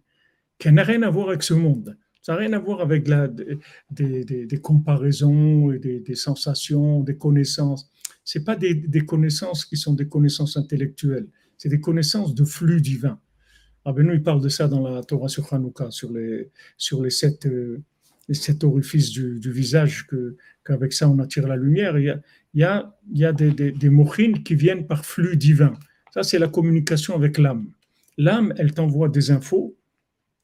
qui 0.58 0.70
n'a 0.70 0.84
rien 0.84 1.02
à 1.02 1.10
voir 1.10 1.30
avec 1.30 1.42
ce 1.42 1.54
monde. 1.54 1.96
Ça 2.22 2.32
n'a 2.32 2.38
rien 2.38 2.52
à 2.52 2.58
voir 2.58 2.80
avec 2.80 3.08
la, 3.08 3.28
des, 3.28 4.24
des, 4.24 4.60
comparaisons, 4.60 5.68
des, 5.72 6.00
des, 6.00 6.14
sensations, 6.14 7.00
des 7.00 7.16
connaissances. 7.16 7.90
Ce 8.24 8.38
pas 8.38 8.56
des, 8.56 9.04
connaissances 9.06 9.64
qui 9.64 9.76
sont 9.76 9.94
des 9.94 10.08
connaissances 10.08 10.56
intellectuelles, 10.56 11.28
c'est 11.58 11.68
des 11.68 11.80
connaissances 11.80 12.34
de 12.34 12.44
flux 12.44 12.80
divin. 12.80 13.18
Nous, 13.86 14.12
il 14.14 14.22
parle 14.22 14.40
de 14.40 14.48
ça 14.48 14.66
dans 14.68 14.88
la 14.88 15.02
Torah 15.02 15.28
sur 15.28 15.52
Hanouka, 15.52 15.90
sur 15.90 16.12
les, 16.12 16.50
sur 16.78 17.02
les 17.02 17.10
sept, 17.10 17.46
euh, 17.46 17.82
les 18.28 18.34
sept 18.34 18.64
orifices 18.64 19.10
du, 19.10 19.52
visage, 19.52 20.06
que, 20.06 20.36
qu'avec 20.64 20.92
ça 20.92 21.08
on 21.08 21.18
attire 21.18 21.46
la 21.46 21.56
lumière. 21.56 21.98
Il 21.98 22.04
y 22.06 22.10
a, 22.10 22.20
il 22.54 22.60
y 22.60 22.64
a, 22.64 22.96
il 23.12 23.18
y 23.18 23.24
a 23.24 23.32
des, 23.32 23.50
des, 23.50 23.72
des 23.72 23.90
mochines 23.90 24.42
qui 24.42 24.54
viennent 24.54 24.86
par 24.86 25.04
flux 25.04 25.36
divin. 25.36 25.74
Ça, 26.12 26.22
c'est 26.22 26.38
la 26.38 26.48
communication 26.48 27.14
avec 27.14 27.38
l'âme. 27.38 27.66
L'âme, 28.16 28.54
elle 28.56 28.72
t'envoie 28.72 29.08
des 29.08 29.30
infos 29.30 29.76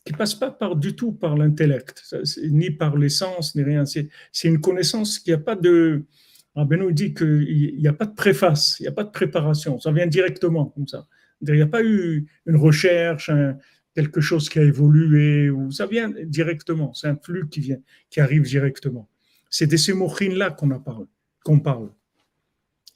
qui 0.05 0.13
passe 0.13 0.35
pas 0.35 0.51
par 0.51 0.77
du 0.77 0.97
tout 0.97 1.13
par 1.13 1.37
l'intellect, 1.37 2.03
ni 2.51 2.71
par 2.71 2.97
l'essence, 2.97 3.55
ni 3.55 3.63
rien. 3.63 3.85
C'est 3.85 4.09
une 4.45 4.61
connaissance 4.61 5.19
qui 5.19 5.33
a 5.33 5.39
pas 5.39 5.57
de. 5.57 6.05
Benoît 6.57 6.93
dit 6.93 7.15
qu'il 7.15 7.79
n'y 7.79 7.89
a 7.89 7.93
pas 7.93 8.07
de 8.07 8.15
préface, 8.15 8.77
il 8.81 8.83
n'y 8.83 8.89
a 8.89 8.93
pas 8.93 9.05
de 9.05 9.11
préparation, 9.11 9.79
ça 9.79 9.93
vient 9.93 10.07
directement 10.07 10.67
comme 10.67 10.87
ça. 10.87 11.07
Il 11.43 11.55
n'y 11.55 11.63
a 11.63 11.67
pas 11.67 11.83
eu 11.83 12.27
une 12.47 12.57
recherche, 12.57 13.31
quelque 13.95 14.21
chose 14.21 14.49
qui 14.49 14.59
a 14.59 14.63
évolué, 14.63 15.51
ou 15.51 15.71
ça 15.71 15.87
vient 15.87 16.13
directement. 16.25 16.93
C'est 16.95 17.09
un 17.09 17.17
flux 17.17 17.49
qui 17.49 17.61
vient, 17.61 17.81
qui 18.11 18.21
arrive 18.21 18.43
directement. 18.43 19.09
C'est 19.49 19.67
de 19.67 19.77
ces 19.77 19.93
mochines-là 19.93 20.51
qu'on 20.51 20.69
parle, 20.81 21.07
qu'on 21.45 21.61
parle. 21.61 21.91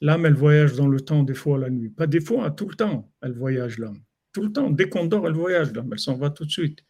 L'âme, 0.01 0.25
elle 0.25 0.35
voyage 0.35 0.75
dans 0.75 0.87
le 0.87 0.99
temps, 0.99 1.23
des 1.23 1.33
fois 1.33 1.57
la 1.57 1.69
nuit. 1.69 1.89
Pas 1.89 2.07
des 2.07 2.21
fois, 2.21 2.51
tout 2.51 2.69
le 2.69 2.75
temps, 2.75 3.11
elle 3.21 3.33
voyage 3.33 3.79
l'âme. 3.79 3.99
Tout 4.33 4.43
le 4.43 4.51
temps, 4.51 4.69
dès 4.69 4.89
qu'on 4.89 5.05
dort, 5.05 5.27
elle 5.27 5.33
voyage 5.33 5.73
l'âme, 5.73 5.89
elle 5.91 5.99
s'en 5.99 6.15
va 6.15 6.29
tout 6.29 6.45
de 6.45 6.51
suite. 6.51 6.83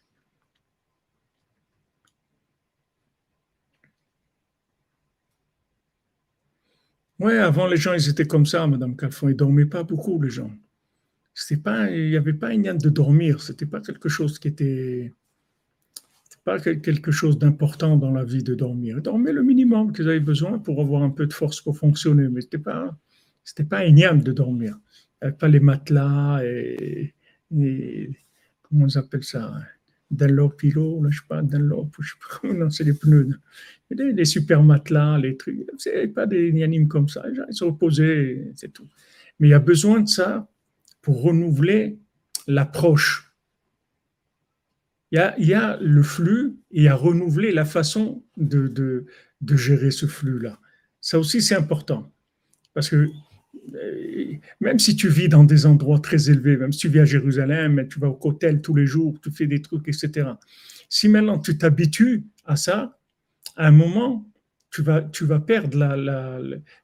Oui, 7.18 7.32
avant 7.32 7.66
les 7.66 7.76
gens, 7.78 7.94
ils 7.94 8.08
étaient 8.08 8.26
comme 8.26 8.44
ça, 8.44 8.66
Madame 8.66 8.96
Calfon. 8.96 9.28
Ils 9.28 9.32
ne 9.32 9.36
dormaient 9.36 9.66
pas 9.66 9.82
beaucoup, 9.82 10.20
les 10.20 10.28
gens. 10.30 10.50
Pas, 11.62 11.90
il 11.90 12.10
n'y 12.10 12.16
avait 12.16 12.32
pas 12.32 12.52
une 12.52 12.62
de 12.78 12.88
dormir. 12.88 13.40
Ce 13.40 13.52
n'était 13.52 13.66
pas 13.66 13.80
quelque 13.80 14.08
chose 14.08 14.38
qui 14.38 14.48
était. 14.48 15.14
pas 16.44 16.58
quelque 16.58 17.10
chose 17.12 17.38
d'important 17.38 17.96
dans 17.96 18.10
la 18.10 18.24
vie 18.24 18.42
de 18.42 18.54
dormir. 18.54 19.02
Dormaient 19.02 19.32
le 19.32 19.42
minimum 19.42 19.92
qu'ils 19.92 20.08
avaient 20.08 20.20
besoin 20.20 20.58
pour 20.58 20.80
avoir 20.80 21.02
un 21.02 21.10
peu 21.10 21.26
de 21.26 21.32
force 21.32 21.60
pour 21.60 21.76
fonctionner. 21.76 22.28
Mais 22.28 22.40
ce 22.40 22.46
n'était 22.46 22.58
pas, 22.58 22.96
c'était 23.44 23.64
pas 23.64 23.80
un 23.80 24.16
de 24.16 24.32
dormir. 24.32 24.78
Il 25.22 25.24
n'y 25.24 25.28
avait 25.28 25.36
pas 25.36 25.48
les 25.48 25.60
matelas 25.60 26.42
et, 26.44 27.14
comment 28.62 28.86
on 28.86 28.98
appelle 28.98 29.24
ça? 29.24 29.54
Dunlop 30.10 30.56
Pilo, 30.56 31.02
là, 31.02 31.10
je 31.10 31.18
sais 31.18 31.26
pas, 31.28 31.42
Dunlop, 31.42 31.90
je 32.00 32.10
sais 32.10 32.18
pas, 32.20 32.48
non, 32.54 32.70
c'est 32.70 32.84
les 32.84 32.92
pneus. 32.92 33.28
Les, 33.90 34.24
super 34.24 34.62
matelas, 34.62 35.18
les 35.18 35.36
trucs, 35.36 35.66
c'est 35.78 36.06
pas 36.08 36.26
des 36.26 36.62
animes 36.62 36.86
comme 36.86 37.08
ça, 37.08 37.24
ils 37.28 37.54
se 37.54 37.64
reposaient, 37.64 38.52
c'est 38.54 38.72
tout. 38.72 38.86
Mais 39.38 39.48
il 39.48 39.50
y 39.50 39.54
a 39.54 39.58
besoin 39.58 40.00
de 40.00 40.08
ça 40.08 40.48
pour 41.06 41.22
renouveler 41.22 42.00
l'approche. 42.48 43.32
Il 45.12 45.20
y, 45.38 45.54
a, 45.54 45.78
le 45.80 46.02
flux 46.02 46.56
et 46.72 46.88
à 46.88 46.96
renouveler 46.96 47.52
la 47.52 47.64
façon 47.64 48.24
de, 48.36 48.66
de, 48.66 49.06
de 49.40 49.56
gérer 49.56 49.92
ce 49.92 50.06
flux-là. 50.06 50.58
Ça 51.00 51.20
aussi, 51.20 51.42
c'est 51.42 51.54
important. 51.54 52.12
Parce 52.74 52.90
que 52.90 53.08
euh, 53.76 54.32
même 54.58 54.80
si 54.80 54.96
tu 54.96 55.08
vis 55.08 55.28
dans 55.28 55.44
des 55.44 55.64
endroits 55.64 56.00
très 56.00 56.28
élevés, 56.28 56.56
même 56.56 56.72
si 56.72 56.80
tu 56.80 56.88
vis 56.88 56.98
à 56.98 57.04
Jérusalem, 57.04 57.86
tu 57.88 58.00
vas 58.00 58.08
au 58.08 58.16
cotel 58.16 58.60
tous 58.60 58.74
les 58.74 58.86
jours, 58.86 59.20
tu 59.22 59.30
fais 59.30 59.46
des 59.46 59.62
trucs, 59.62 59.86
etc. 59.86 60.30
Si 60.88 61.08
maintenant 61.08 61.38
tu 61.38 61.56
t'habitues 61.56 62.24
à 62.44 62.56
ça, 62.56 62.98
à 63.54 63.68
un 63.68 63.70
moment, 63.70 64.28
tu 64.72 64.82
vas, 64.82 65.02
tu 65.02 65.24
vas 65.24 65.38
perdre 65.38 65.78
la, 65.78 66.40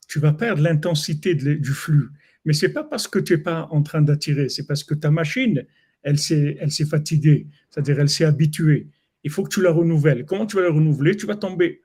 tu 0.06 0.20
vas 0.20 0.32
perdre 0.32 0.62
l'intensité 0.62 1.34
du 1.34 1.72
flux. 1.72 2.10
Mais 2.44 2.52
c'est 2.52 2.72
pas 2.72 2.84
parce 2.84 3.08
que 3.08 3.18
tu 3.18 3.34
es 3.34 3.38
pas 3.38 3.68
en 3.70 3.82
train 3.82 4.02
d'attirer, 4.02 4.48
c'est 4.48 4.66
parce 4.66 4.84
que 4.84 4.94
ta 4.94 5.10
machine, 5.10 5.64
elle 6.02 6.18
s'est, 6.18 6.58
fatiguée, 6.88 7.46
c'est-à-dire 7.70 8.00
elle 8.00 8.08
s'est 8.08 8.24
habituée. 8.24 8.88
Il 9.24 9.30
faut 9.30 9.44
que 9.44 9.50
tu 9.50 9.62
la 9.62 9.70
renouvelles. 9.70 10.24
Comment 10.24 10.46
tu 10.46 10.56
vas 10.56 10.62
la 10.62 10.70
renouveler? 10.70 11.16
Tu 11.16 11.26
vas 11.26 11.36
tomber. 11.36 11.82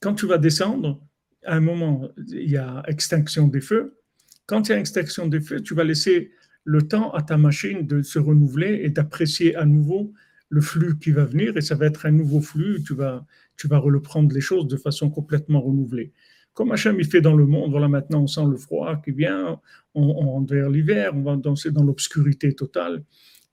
Quand 0.00 0.14
tu 0.14 0.26
vas 0.26 0.38
descendre, 0.38 1.00
à 1.44 1.54
un 1.54 1.60
moment, 1.60 2.08
il 2.28 2.50
y 2.50 2.56
a 2.56 2.82
extinction 2.88 3.46
des 3.46 3.60
feux. 3.60 4.00
Quand 4.46 4.68
il 4.68 4.72
y 4.72 4.74
a 4.74 4.80
extinction 4.80 5.28
des 5.28 5.40
feux, 5.40 5.60
tu 5.60 5.74
vas 5.74 5.84
laisser 5.84 6.32
le 6.64 6.82
temps 6.82 7.12
à 7.12 7.22
ta 7.22 7.38
machine 7.38 7.86
de 7.86 8.02
se 8.02 8.18
renouveler 8.18 8.80
et 8.82 8.90
d'apprécier 8.90 9.54
à 9.54 9.64
nouveau 9.64 10.12
le 10.48 10.60
flux 10.60 10.98
qui 10.98 11.12
va 11.12 11.24
venir 11.24 11.56
et 11.56 11.60
ça 11.60 11.76
va 11.76 11.86
être 11.86 12.06
un 12.06 12.10
nouveau 12.10 12.40
flux. 12.40 12.82
Tu 12.84 12.94
vas, 12.94 13.24
tu 13.56 13.68
vas 13.68 13.78
reprendre 13.78 14.34
les 14.34 14.40
choses 14.40 14.66
de 14.66 14.76
façon 14.76 15.10
complètement 15.10 15.60
renouvelée. 15.60 16.12
Comme 16.56 16.72
Hachem 16.72 16.98
il 16.98 17.06
fait 17.06 17.20
dans 17.20 17.36
le 17.36 17.44
monde, 17.44 17.70
voilà 17.70 17.86
maintenant 17.86 18.22
on 18.22 18.26
sent 18.26 18.46
le 18.50 18.56
froid 18.56 18.96
qui 19.04 19.10
vient, 19.10 19.60
on, 19.94 20.02
on 20.02 20.42
vers 20.42 20.70
l'hiver, 20.70 21.12
on 21.14 21.22
va 21.22 21.36
danser 21.36 21.70
dans 21.70 21.84
l'obscurité 21.84 22.54
totale. 22.54 23.04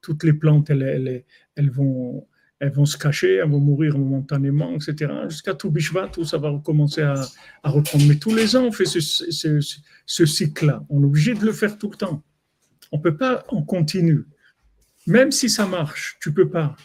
Toutes 0.01 0.23
les 0.23 0.31
plantes, 0.31 0.69
elles, 0.69 1.25
vont 1.69 2.25
elles 2.59 2.71
vont 2.71 2.85
se 2.85 2.97
cacher, 2.97 3.35
elles 3.35 3.49
vont 3.49 3.59
mourir 3.59 3.97
momentanément, 3.97 4.73
etc. 4.73 5.11
Jusqu'à 5.27 5.53
tout 5.53 5.69
Bishvat, 5.69 6.07
tout 6.07 6.23
ça 6.23 6.37
va 6.37 6.49
recommencer 6.49 7.01
à, 7.01 7.15
reprendre. 7.65 8.05
Mais 8.07 8.15
tous 8.15 8.33
les 8.33 8.55
ans, 8.55 8.63
on 8.63 8.71
fait 8.71 8.85
ce, 8.85 9.01
ce, 9.01 9.59
ce 10.05 10.25
cycle-là. 10.25 10.85
On 10.89 11.01
est 11.01 11.05
obligé 11.05 11.33
de 11.33 11.45
le 11.45 11.51
faire 11.51 11.77
tout 11.77 11.91
le 11.91 11.97
temps. 11.97 12.23
On 12.93 12.99
ne 12.99 13.03
peut 13.03 13.17
pas 13.17 13.43
en 13.49 13.63
continu. 13.63 14.23
Même 15.07 15.33
si 15.33 15.49
ça 15.49 15.65
marche, 15.65 16.17
tu 16.21 16.29
ne 16.29 16.35
peux 16.35 16.49
pas. 16.49 16.77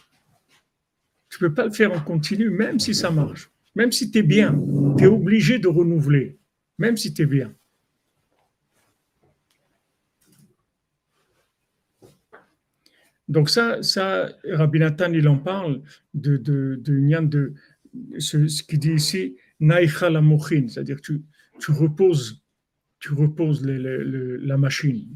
Tu 1.30 1.42
ne 1.42 1.48
peux 1.48 1.54
pas 1.54 1.66
le 1.66 1.72
faire 1.72 1.92
en 1.92 2.00
continu, 2.00 2.50
même 2.50 2.80
si 2.80 2.92
ça 2.92 3.12
marche. 3.12 3.50
Même 3.78 3.92
si 3.92 4.10
tu 4.10 4.18
es 4.18 4.22
bien, 4.22 4.60
tu 4.98 5.04
es 5.04 5.06
obligé 5.06 5.60
de 5.60 5.68
renouveler, 5.68 6.36
même 6.78 6.96
si 6.96 7.14
tu 7.14 7.22
es 7.22 7.26
bien. 7.26 7.54
Donc 13.28 13.48
ça, 13.48 13.80
ça, 13.84 14.30
Rabbi 14.50 14.80
Nathan, 14.80 15.12
il 15.12 15.28
en 15.28 15.38
parle 15.38 15.82
de, 16.12 16.36
de, 16.38 16.80
de, 16.82 17.54
ce, 18.18 18.48
ce 18.48 18.62
qu'il 18.64 18.80
dit 18.80 18.94
ici, 18.94 19.36
naïcha 19.60 20.10
la 20.10 20.22
c'est-à-dire 20.66 21.00
tu, 21.00 21.22
tu 21.60 21.70
reposes, 21.70 22.42
tu 22.98 23.10
la 23.14 24.56
machine. 24.56 25.14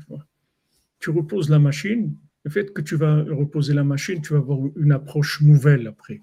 Tu 1.00 1.10
reposes 1.10 1.50
la 1.50 1.58
machine. 1.58 2.16
Le 2.44 2.50
fait 2.50 2.72
que 2.72 2.82
tu 2.82 2.94
vas 2.94 3.24
reposer 3.24 3.74
la 3.74 3.82
machine, 3.82 4.20
tu 4.20 4.34
vas 4.34 4.38
avoir 4.38 4.60
une 4.76 4.92
approche 4.92 5.40
nouvelle 5.40 5.88
après 5.88 6.22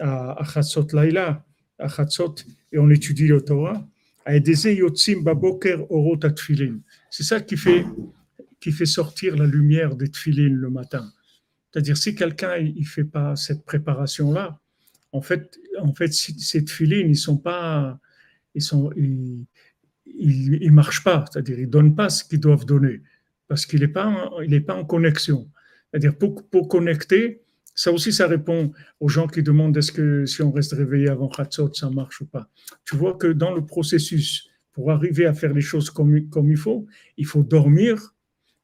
à, 0.00 0.44
Chatzot 0.44 0.86
Laila, 0.92 1.44
à 1.78 1.88
Chatzot, 1.88 2.34
et 2.72 2.78
on 2.78 2.90
étudie 2.90 3.28
le 3.28 3.40
Torah, 3.42 3.86
c'est 7.10 7.22
ça 7.22 7.40
qui 7.40 7.56
fait, 7.56 7.84
qui 8.60 8.72
fait 8.72 8.86
sortir 8.86 9.36
la 9.36 9.46
lumière 9.46 9.94
des 9.94 10.10
tfilin 10.10 10.48
le 10.48 10.68
matin. 10.68 11.12
C'est-à-dire, 11.70 11.96
si 11.96 12.14
quelqu'un 12.14 12.60
ne 12.60 12.84
fait 12.84 13.04
pas 13.04 13.36
cette 13.36 13.64
préparation-là, 13.64 14.58
en 15.12 15.20
fait, 15.22 15.58
en 15.78 15.94
fait, 15.94 16.12
ces 16.12 16.66
filines, 16.66 17.10
ils 17.10 17.16
sont 17.16 17.36
pas, 17.36 18.00
ils 18.54 18.62
sont, 18.62 18.90
ils, 18.96 19.46
marchent 20.72 21.04
pas. 21.04 21.24
C'est-à-dire, 21.30 21.60
ils 21.60 21.70
donnent 21.70 21.94
pas 21.94 22.08
ce 22.08 22.24
qu'ils 22.24 22.40
doivent 22.40 22.64
donner 22.64 23.02
parce 23.46 23.64
qu'il 23.64 23.80
n'est 23.80 23.88
pas, 23.88 24.30
pas 24.66 24.74
en 24.74 24.84
connexion. 24.84 25.48
C'est-à-dire, 25.90 26.16
pour, 26.18 26.48
pour 26.48 26.68
connecter, 26.68 27.42
ça 27.76 27.92
aussi, 27.92 28.12
ça 28.12 28.26
répond 28.26 28.72
aux 28.98 29.08
gens 29.08 29.28
qui 29.28 29.42
demandent 29.42 29.76
est-ce 29.76 29.92
que 29.92 30.26
si 30.26 30.42
on 30.42 30.50
reste 30.50 30.72
réveillé 30.72 31.08
avant 31.08 31.28
Khatsot, 31.28 31.72
ça 31.74 31.90
marche 31.90 32.22
ou 32.22 32.26
pas. 32.26 32.50
Tu 32.84 32.96
vois 32.96 33.14
que 33.14 33.28
dans 33.28 33.54
le 33.54 33.64
processus, 33.64 34.48
pour 34.72 34.90
arriver 34.90 35.26
à 35.26 35.34
faire 35.34 35.54
les 35.54 35.60
choses 35.60 35.90
comme, 35.90 36.28
comme 36.28 36.50
il 36.50 36.56
faut, 36.56 36.86
il 37.16 37.26
faut 37.26 37.44
dormir, 37.44 38.14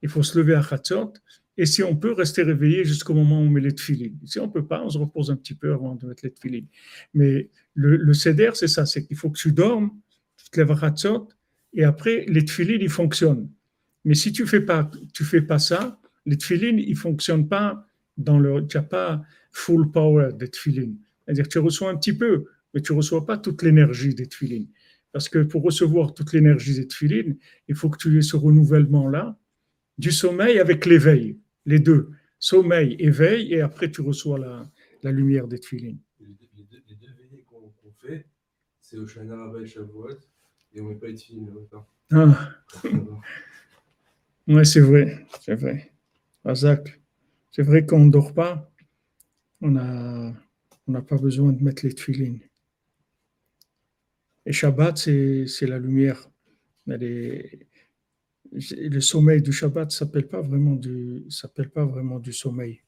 il 0.03 0.09
faut 0.09 0.25
se 0.25 0.37
lever 0.39 0.55
à 0.55 0.63
Khatsot, 0.63 1.13
et 1.57 1.67
si 1.67 1.83
on 1.83 1.95
peut 1.95 2.13
rester 2.13 2.43
réveillé 2.43 2.85
jusqu'au 2.85 3.15
moment 3.15 3.39
où 3.39 3.45
on 3.45 3.51
met 3.51 3.61
les 3.61 3.75
tefilines. 3.75 4.19
Si 4.25 4.41
on 4.41 4.47
ne 4.47 4.53
peut 4.53 4.67
pas, 4.67 4.83
on 4.83 4.89
se 4.89 4.99
repose 4.99 5.31
un 5.31 5.37
petit 5.37 5.55
peu 5.55 5.73
avant 5.73 5.95
de 5.95 6.07
mettre 6.07 6.25
les 6.25 6.33
tefilines. 6.33 6.67
Mais 7.13 7.51
le, 7.75 7.97
le 7.97 8.15
CEDER, 8.15 8.53
c'est 8.55 8.69
ça, 8.69 8.87
c'est 8.87 9.05
qu'il 9.05 9.17
faut 9.17 9.31
que 9.31 9.39
tu 9.39 9.53
dormes, 9.53 9.91
tu 10.37 10.51
te 10.51 10.59
lèves 10.59 10.73
à 10.73 10.77
et 11.75 11.85
après, 11.85 12.25
les 12.29 12.45
tefilines, 12.45 12.83
ils 12.83 12.91
fonctionnent. 12.91 13.51
Mais 14.05 14.15
si 14.15 14.33
tu 14.33 14.47
fais 14.47 14.61
pas, 14.61 14.91
fais 15.15 15.43
pas 15.43 15.59
ça, 15.59 16.01
les 16.27 16.37
tefillin, 16.37 16.77
ils 16.79 16.97
fonctionnent 16.97 17.49
pas 17.49 17.87
dans 18.17 18.39
le, 18.39 18.67
tu 18.67 18.77
n'as 18.77 18.83
pas 18.83 19.23
full 19.53 19.91
power 19.91 20.31
des 20.33 20.49
tefillin. 20.49 20.93
C'est-à-dire 21.25 21.49
tu 21.49 21.59
reçois 21.59 21.91
un 21.91 21.97
petit 21.97 22.13
peu, 22.13 22.47
mais 22.75 22.81
tu 22.81 22.93
reçois 22.93 23.25
pas 23.27 23.39
toute 23.39 23.63
l'énergie 23.63 24.15
des 24.15 24.27
tefillin. 24.27 24.65
Parce 25.13 25.29
que 25.29 25.41
pour 25.41 25.63
recevoir 25.63 26.15
toute 26.15 26.33
l'énergie 26.33 26.75
des 26.75 26.87
tefillin, 26.87 27.35
il 27.69 27.75
faut 27.75 27.91
que 27.91 27.99
tu 27.99 28.19
aies 28.19 28.23
ce 28.23 28.37
renouvellement-là 28.37 29.39
du 29.99 30.11
sommeil 30.11 30.59
avec 30.59 30.87
l'éveil, 30.87 31.39
les 31.67 31.79
deux. 31.79 32.11
Sommeil, 32.39 32.97
éveil, 32.99 33.53
et 33.55 33.61
après 33.61 33.91
tu 33.91 34.01
reçois 34.01 34.39
la, 34.39 34.69
la 35.03 35.13
lumière 35.13 35.47
des 35.47 35.61
tefillin. 35.61 35.97
Les 36.21 36.27
deux, 36.27 36.83
les 36.89 36.95
deux 36.97 37.13
veillées 37.13 37.45
qu'on 37.45 37.73
fait, 38.01 38.27
c'est 38.81 38.97
au 38.97 39.07
Shana 39.07 39.37
Rabba 39.37 39.61
et 39.61 39.67
Shavuot, 39.67 40.09
et 40.75 40.81
on 40.81 40.89
ne 40.89 40.89
met 40.91 40.97
pas 40.97 41.09
les 41.09 41.17
films 41.17 41.47
le 41.47 41.61
matin. 41.61 41.87
Ah, 42.11 42.51
ouais, 44.49 44.65
c'est 44.65 44.81
vrai, 44.81 45.25
c'est 45.41 45.55
vrai. 45.55 45.93
Azak, 46.45 47.01
c'est 47.53 47.63
vrai 47.63 47.87
qu'on 47.87 48.07
ne 48.07 48.11
dort 48.11 48.35
pas, 48.35 48.69
on 49.61 49.71
n'a 49.71 50.35
pas 51.03 51.19
besoin 51.19 51.53
de 51.53 51.63
mettre 51.63 51.87
les 51.87 51.95
tefillin. 51.95 52.39
Et 54.45 54.53
Shabbat, 54.53 54.97
c'est 54.99 55.67
la 55.67 55.79
lumière. 55.79 56.29
Le 56.87 57.61
sommeil 59.01 59.41
du 59.41 59.53
Shabbat 59.53 59.91
du 59.91 59.95
s'appelle 59.95 60.27
pas 60.27 60.41
vraiment 60.41 60.75
du 60.75 62.33
sommeil. 62.33 62.83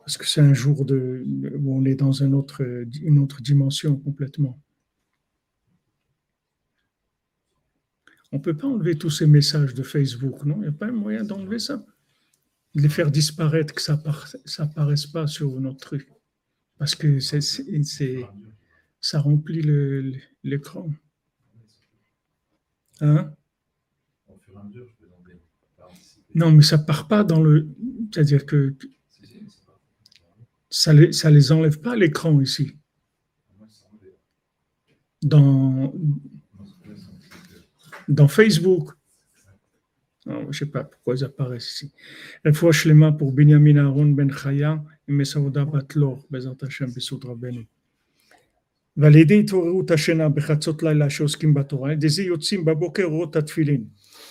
Parce 0.00 0.16
que 0.16 0.26
c'est 0.26 0.40
un 0.40 0.54
jour 0.54 0.82
où 0.82 1.74
on 1.74 1.84
est 1.84 1.96
dans 1.96 2.12
une 2.12 2.34
autre 2.34 3.42
dimension 3.42 3.96
complètement. 3.96 4.60
On 8.30 8.36
ne 8.36 8.42
peut 8.42 8.56
pas 8.56 8.68
enlever 8.68 8.96
tous 8.96 9.10
ces 9.10 9.26
messages 9.26 9.74
de 9.74 9.82
Facebook, 9.82 10.44
non? 10.44 10.56
Il 10.56 10.60
n'y 10.60 10.68
a 10.68 10.72
pas 10.72 10.86
un 10.86 10.92
moyen 10.92 11.24
d'enlever 11.24 11.58
ça? 11.58 11.84
Les 12.74 12.88
faire 12.88 13.10
disparaître, 13.10 13.74
que 13.74 13.82
ça 13.82 14.00
n'apparaisse 14.58 15.06
pas 15.06 15.26
sur 15.26 15.60
notre 15.60 15.78
truc. 15.80 16.08
Parce 16.78 16.94
que 16.94 17.18
c'est, 17.20 17.40
ça 19.00 19.20
remplit 19.20 19.62
le- 19.62 20.12
l'écran. 20.44 20.90
Hein? 23.00 23.32
Non, 26.34 26.52
mais 26.52 26.62
ça 26.62 26.78
part 26.78 27.08
pas 27.08 27.24
dans 27.24 27.42
le. 27.42 27.68
C'est-à-dire 28.12 28.46
que 28.46 28.76
ça 30.70 30.92
les, 30.92 31.12
ça 31.12 31.30
les 31.30 31.50
enlève 31.50 31.80
pas 31.80 31.96
l'écran 31.96 32.40
ici. 32.40 32.76
Dans, 35.22 35.92
dans 38.08 38.28
Facebook. 38.28 38.90
Non, 40.27 40.41
je 40.43 40.47
ne 40.47 40.53
sais 40.53 40.65
pas 40.67 40.83
pourquoi 40.85 41.15
ils 41.15 41.23
apparaissent 41.23 41.71
ici. 41.71 41.91
Une 42.45 42.53
fois 42.53 42.71
Shlema 42.71 43.11
pour 43.11 43.33
Binyamin 43.33 43.77
Aaron 43.77 44.07
Ben 44.07 44.31
Chaya 44.31 44.83
et 45.07 45.11
Mesauda 45.11 45.65
Batlor, 45.65 46.25
Bezat 46.29 46.57
Hashem 46.61 46.91
Besud 46.93 47.23
Rabbeinu. 47.25 47.65
ועל 48.97 49.15
ידי 49.15 49.39
התעוררות 49.39 49.91
השינה 49.91 50.29
בחצות 50.29 50.83
לילה 50.83 51.09
שעוסקים 51.09 51.53
בתורה, 51.53 51.89
על 51.89 51.95
ידי 51.95 52.09
זה 52.09 52.23
יוצאים 52.23 52.65
בבוקר 52.65 53.03
אורות 53.03 53.35
התפילין, 53.35 53.83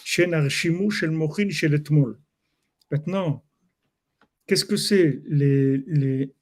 שהן 0.05 0.35
הרשימוש 0.35 1.01
של 1.01 1.11
מוחין 1.11 1.51
של 1.51 1.75
אתמול. 1.75 2.17
Maintenant, 2.95 3.43
qu'est-ce 4.47 4.65
que 4.65 4.77
c'est 4.77 5.23
les, 5.27 5.79
les 5.87 6.33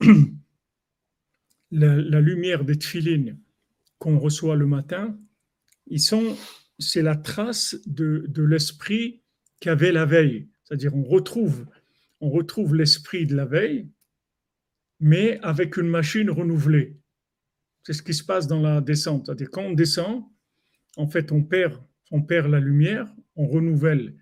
la, 1.70 1.96
la 1.96 2.20
lumière 2.20 2.64
des 2.64 2.76
tefilines 2.76 3.38
qu'on 3.98 4.18
reçoit 4.18 4.56
le 4.56 4.66
matin 4.66 5.16
Ils 5.86 6.00
sont, 6.00 6.36
c'est 6.78 7.02
la 7.02 7.16
trace 7.16 7.76
de, 7.86 8.26
de 8.28 8.42
l'esprit 8.42 9.22
qu'il 9.59 9.69
y 9.69 9.71
avait 9.71 9.91
la 9.91 10.05
veille. 10.05 10.49
C'est-à-dire, 10.63 10.95
on 10.95 11.03
retrouve, 11.03 11.65
on 12.21 12.29
retrouve 12.29 12.75
l'esprit 12.75 13.25
de 13.25 13.35
la 13.35 13.45
veille, 13.45 13.89
mais 14.99 15.39
avec 15.41 15.77
une 15.77 15.87
machine 15.87 16.29
renouvelée. 16.29 16.97
C'est 17.83 17.93
ce 17.93 18.01
qui 18.01 18.13
se 18.13 18.23
passe 18.23 18.47
dans 18.47 18.61
la 18.61 18.81
descente. 18.81 19.25
C'est-à-dire, 19.25 19.51
quand 19.51 19.63
on 19.63 19.73
descend, 19.73 20.23
en 20.97 21.07
fait, 21.07 21.31
on 21.31 21.43
perd, 21.43 21.81
on 22.11 22.21
perd 22.21 22.49
la 22.49 22.59
lumière, 22.59 23.13
on 23.35 23.47
renouvelle, 23.47 24.15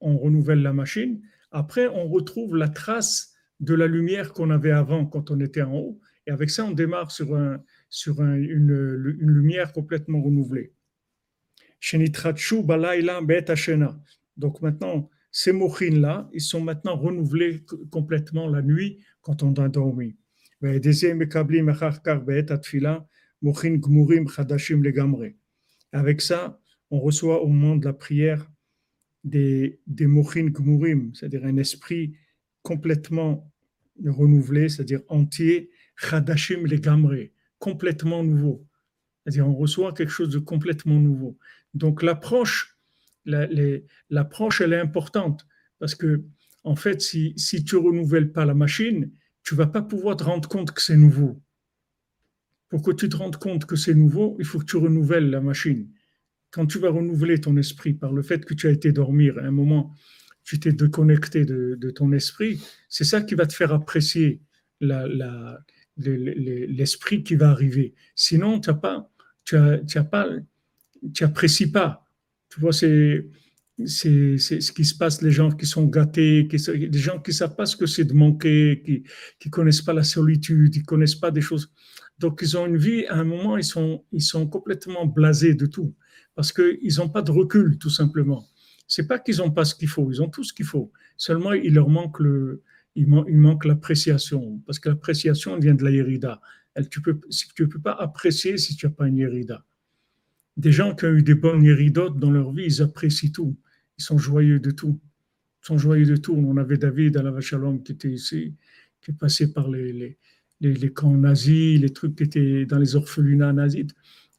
on 0.00 0.16
renouvelle 0.18 0.62
la 0.62 0.72
machine. 0.72 1.20
Après, 1.50 1.88
on 1.88 2.06
retrouve 2.08 2.56
la 2.56 2.68
trace 2.68 3.34
de 3.60 3.74
la 3.74 3.86
lumière 3.86 4.32
qu'on 4.32 4.50
avait 4.50 4.70
avant 4.70 5.06
quand 5.06 5.30
on 5.30 5.40
était 5.40 5.62
en 5.62 5.74
haut. 5.74 6.00
Et 6.26 6.30
avec 6.30 6.50
ça, 6.50 6.64
on 6.64 6.72
démarre 6.72 7.10
sur, 7.10 7.34
un, 7.34 7.62
sur 7.88 8.20
un- 8.20 8.36
une, 8.36 9.16
une 9.18 9.30
lumière 9.30 9.72
complètement 9.72 10.20
renouvelée. 10.22 10.74
Donc 14.38 14.62
maintenant, 14.62 15.10
ces 15.30 15.52
mochines-là, 15.52 16.30
ils 16.32 16.40
sont 16.40 16.60
maintenant 16.60 16.96
renouvelés 16.96 17.64
complètement 17.90 18.48
la 18.48 18.62
nuit 18.62 19.04
quand 19.20 19.42
on 19.42 19.52
a 19.54 19.68
dormi. 19.68 20.16
Avec 25.92 26.20
ça, 26.20 26.60
on 26.90 27.00
reçoit 27.00 27.42
au 27.42 27.48
moment 27.48 27.76
de 27.76 27.84
la 27.84 27.92
prière 27.92 28.50
des, 29.24 29.80
des 29.86 30.06
mochin 30.06 30.46
gmurim, 30.46 31.14
c'est-à-dire 31.14 31.44
un 31.44 31.56
esprit 31.56 32.14
complètement 32.62 33.52
renouvelé, 34.04 34.68
c'est-à-dire 34.68 35.02
entier, 35.08 35.70
chadashim 35.96 36.64
legamre, 36.66 37.30
complètement 37.58 38.22
nouveau. 38.24 38.66
C'est-à-dire 39.22 39.48
on 39.48 39.54
reçoit 39.54 39.92
quelque 39.92 40.10
chose 40.10 40.30
de 40.30 40.38
complètement 40.38 40.98
nouveau. 40.98 41.38
Donc 41.74 42.02
l'approche 42.02 42.77
la- 43.28 43.78
l'approche, 44.10 44.60
elle 44.60 44.72
est 44.72 44.80
importante 44.80 45.46
parce 45.78 45.94
que 45.94 46.24
en 46.64 46.76
fait, 46.76 47.00
si, 47.00 47.34
si 47.36 47.64
tu 47.64 47.76
renouvelles 47.76 48.32
pas 48.32 48.44
la 48.44 48.54
machine, 48.54 49.10
tu 49.44 49.54
vas 49.54 49.66
pas 49.66 49.82
pouvoir 49.82 50.16
te 50.16 50.24
rendre 50.24 50.48
compte 50.48 50.72
que 50.72 50.82
c'est 50.82 50.96
nouveau. 50.96 51.40
Pour 52.68 52.82
que 52.82 52.90
tu 52.90 53.08
te 53.08 53.16
rendes 53.16 53.36
compte 53.36 53.64
que 53.64 53.76
c'est 53.76 53.94
nouveau, 53.94 54.36
il 54.38 54.44
faut 54.44 54.58
que 54.58 54.64
tu 54.64 54.76
renouvelles 54.76 55.30
la 55.30 55.40
machine. 55.40 55.88
Quand 56.50 56.66
tu 56.66 56.78
vas 56.78 56.90
renouveler 56.90 57.40
ton 57.40 57.56
esprit 57.56 57.94
par 57.94 58.12
le 58.12 58.22
fait 58.22 58.44
que 58.44 58.54
tu 58.54 58.66
as 58.66 58.70
été 58.70 58.92
dormir, 58.92 59.38
à 59.38 59.42
un 59.42 59.50
moment, 59.50 59.94
tu 60.44 60.58
t'es 60.60 60.72
déconnecté 60.72 61.44
de, 61.44 61.76
de 61.78 61.90
ton 61.90 62.12
esprit, 62.12 62.60
c'est 62.88 63.04
ça 63.04 63.20
qui 63.22 63.34
va 63.34 63.46
te 63.46 63.54
faire 63.54 63.72
apprécier 63.72 64.40
la- 64.80 65.06
la- 65.06 65.60
l'esprit 65.96 67.22
qui 67.22 67.34
va 67.36 67.50
arriver. 67.50 67.94
Sinon, 68.14 68.60
tu 68.60 68.70
as 68.70 68.74
pas, 68.74 69.10
tu 69.44 69.56
as, 69.56 69.78
tu 69.78 69.98
as 69.98 70.04
pas, 70.04 70.28
tu 71.14 71.24
apprécies 71.24 71.70
pas. 71.70 72.07
Tu 72.58 72.62
vois, 72.62 72.72
c'est, 72.72 73.28
c'est, 73.86 74.36
ce 74.36 74.72
qui 74.72 74.84
se 74.84 74.96
passe, 74.96 75.22
les 75.22 75.30
gens 75.30 75.52
qui 75.52 75.64
sont 75.64 75.84
gâtés, 75.86 76.48
qui, 76.50 76.56
des 76.88 76.98
gens 76.98 77.20
qui 77.20 77.32
savent 77.32 77.54
pas 77.54 77.66
ce 77.66 77.76
que 77.76 77.86
c'est 77.86 78.04
de 78.04 78.14
manquer, 78.14 78.82
qui, 78.84 79.04
qui 79.38 79.48
connaissent 79.48 79.82
pas 79.82 79.92
la 79.92 80.02
solitude, 80.02 80.74
ils 80.74 80.82
connaissent 80.84 81.14
pas 81.14 81.30
des 81.30 81.40
choses. 81.40 81.70
Donc, 82.18 82.40
ils 82.42 82.56
ont 82.56 82.66
une 82.66 82.76
vie, 82.76 83.06
à 83.06 83.14
un 83.14 83.22
moment, 83.22 83.56
ils 83.56 83.62
sont, 83.62 84.04
ils 84.10 84.22
sont 84.22 84.48
complètement 84.48 85.06
blasés 85.06 85.54
de 85.54 85.66
tout, 85.66 85.94
parce 86.34 86.52
qu'ils 86.52 86.96
n'ont 86.96 87.08
pas 87.08 87.22
de 87.22 87.30
recul, 87.30 87.78
tout 87.78 87.90
simplement. 87.90 88.44
C'est 88.88 89.06
pas 89.06 89.20
qu'ils 89.20 89.36
n'ont 89.36 89.52
pas 89.52 89.64
ce 89.64 89.76
qu'il 89.76 89.86
faut, 89.86 90.10
ils 90.10 90.20
ont 90.20 90.28
tout 90.28 90.42
ce 90.42 90.52
qu'il 90.52 90.66
faut. 90.66 90.90
Seulement, 91.16 91.52
il 91.52 91.74
leur 91.74 91.88
manque 91.88 92.18
le, 92.18 92.64
il, 92.96 93.06
man- 93.06 93.24
il 93.28 93.36
manque 93.36 93.66
l'appréciation, 93.66 94.60
parce 94.66 94.80
que 94.80 94.88
l'appréciation 94.88 95.56
vient 95.60 95.74
de 95.76 95.84
la 95.84 95.92
hérida. 95.92 96.40
Elle, 96.74 96.88
tu 96.88 97.00
peux, 97.02 97.20
tu 97.54 97.68
peux 97.68 97.80
pas 97.80 97.92
apprécier 97.92 98.58
si 98.58 98.74
tu 98.74 98.86
n'as 98.86 98.92
pas 98.92 99.06
une 99.06 99.18
hérida. 99.20 99.64
Des 100.58 100.72
gens 100.72 100.92
qui 100.92 101.04
ont 101.06 101.14
eu 101.14 101.22
des 101.22 101.36
bonnes 101.36 101.64
héridotes 101.64 102.18
dans 102.18 102.32
leur 102.32 102.52
vie, 102.52 102.64
ils 102.64 102.82
apprécient 102.82 103.30
tout. 103.30 103.56
Ils 103.96 104.02
sont 104.02 104.18
joyeux 104.18 104.58
de 104.58 104.72
tout. 104.72 105.00
Ils 105.62 105.66
sont 105.66 105.78
joyeux 105.78 106.04
de 106.04 106.16
tout. 106.16 106.34
On 106.34 106.56
avait 106.56 106.78
David 106.78 107.16
à 107.16 107.22
la 107.22 107.30
Vachalom 107.30 107.80
qui 107.84 107.92
était 107.92 108.10
ici, 108.10 108.54
qui 109.00 109.12
est 109.12 109.14
passé 109.14 109.52
par 109.52 109.70
les, 109.70 110.18
camps 110.92 111.16
nazis, 111.16 111.80
les 111.80 111.90
trucs 111.90 112.16
qui 112.16 112.24
étaient 112.24 112.66
dans 112.66 112.78
les 112.78 112.96
orphelinats 112.96 113.52
nazis. 113.52 113.86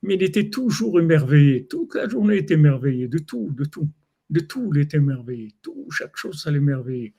Mais 0.03 0.15
il 0.15 0.23
était 0.23 0.49
toujours 0.49 0.99
émerveillé. 0.99 1.67
Toute 1.67 1.95
la 1.95 2.09
journée 2.09 2.39
était 2.39 2.55
émerveillé 2.55 3.07
de 3.07 3.19
tout, 3.19 3.51
de 3.57 3.63
tout. 3.63 3.89
De 4.29 4.41
tout, 4.41 4.71
il 4.73 4.81
était 4.81 4.97
émerveillé. 4.97 5.55
Tout, 5.61 5.87
chaque 5.89 6.17
chose, 6.17 6.41
ça 6.41 6.51
l'émerveillait. 6.51 7.13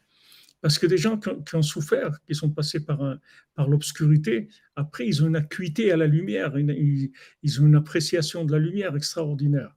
Parce 0.61 0.79
que 0.79 0.87
des 0.87 0.99
gens 0.99 1.19
qui 1.19 1.55
ont, 1.57 1.63
souffert, 1.63 2.19
qui 2.27 2.35
sont 2.35 2.51
passés 2.51 2.85
par, 2.85 3.17
par 3.55 3.69
l'obscurité, 3.69 4.49
après, 4.77 5.07
ils 5.07 5.25
ont 5.25 5.29
une 5.29 5.37
acuité 5.37 5.91
à 5.91 5.97
la 5.97 6.07
lumière, 6.07 6.59
ils, 6.59 7.11
ont 7.61 7.67
une 7.67 7.77
appréciation 7.77 8.45
de 8.45 8.53
la 8.53 8.59
lumière 8.59 8.95
extraordinaire. 8.95 9.75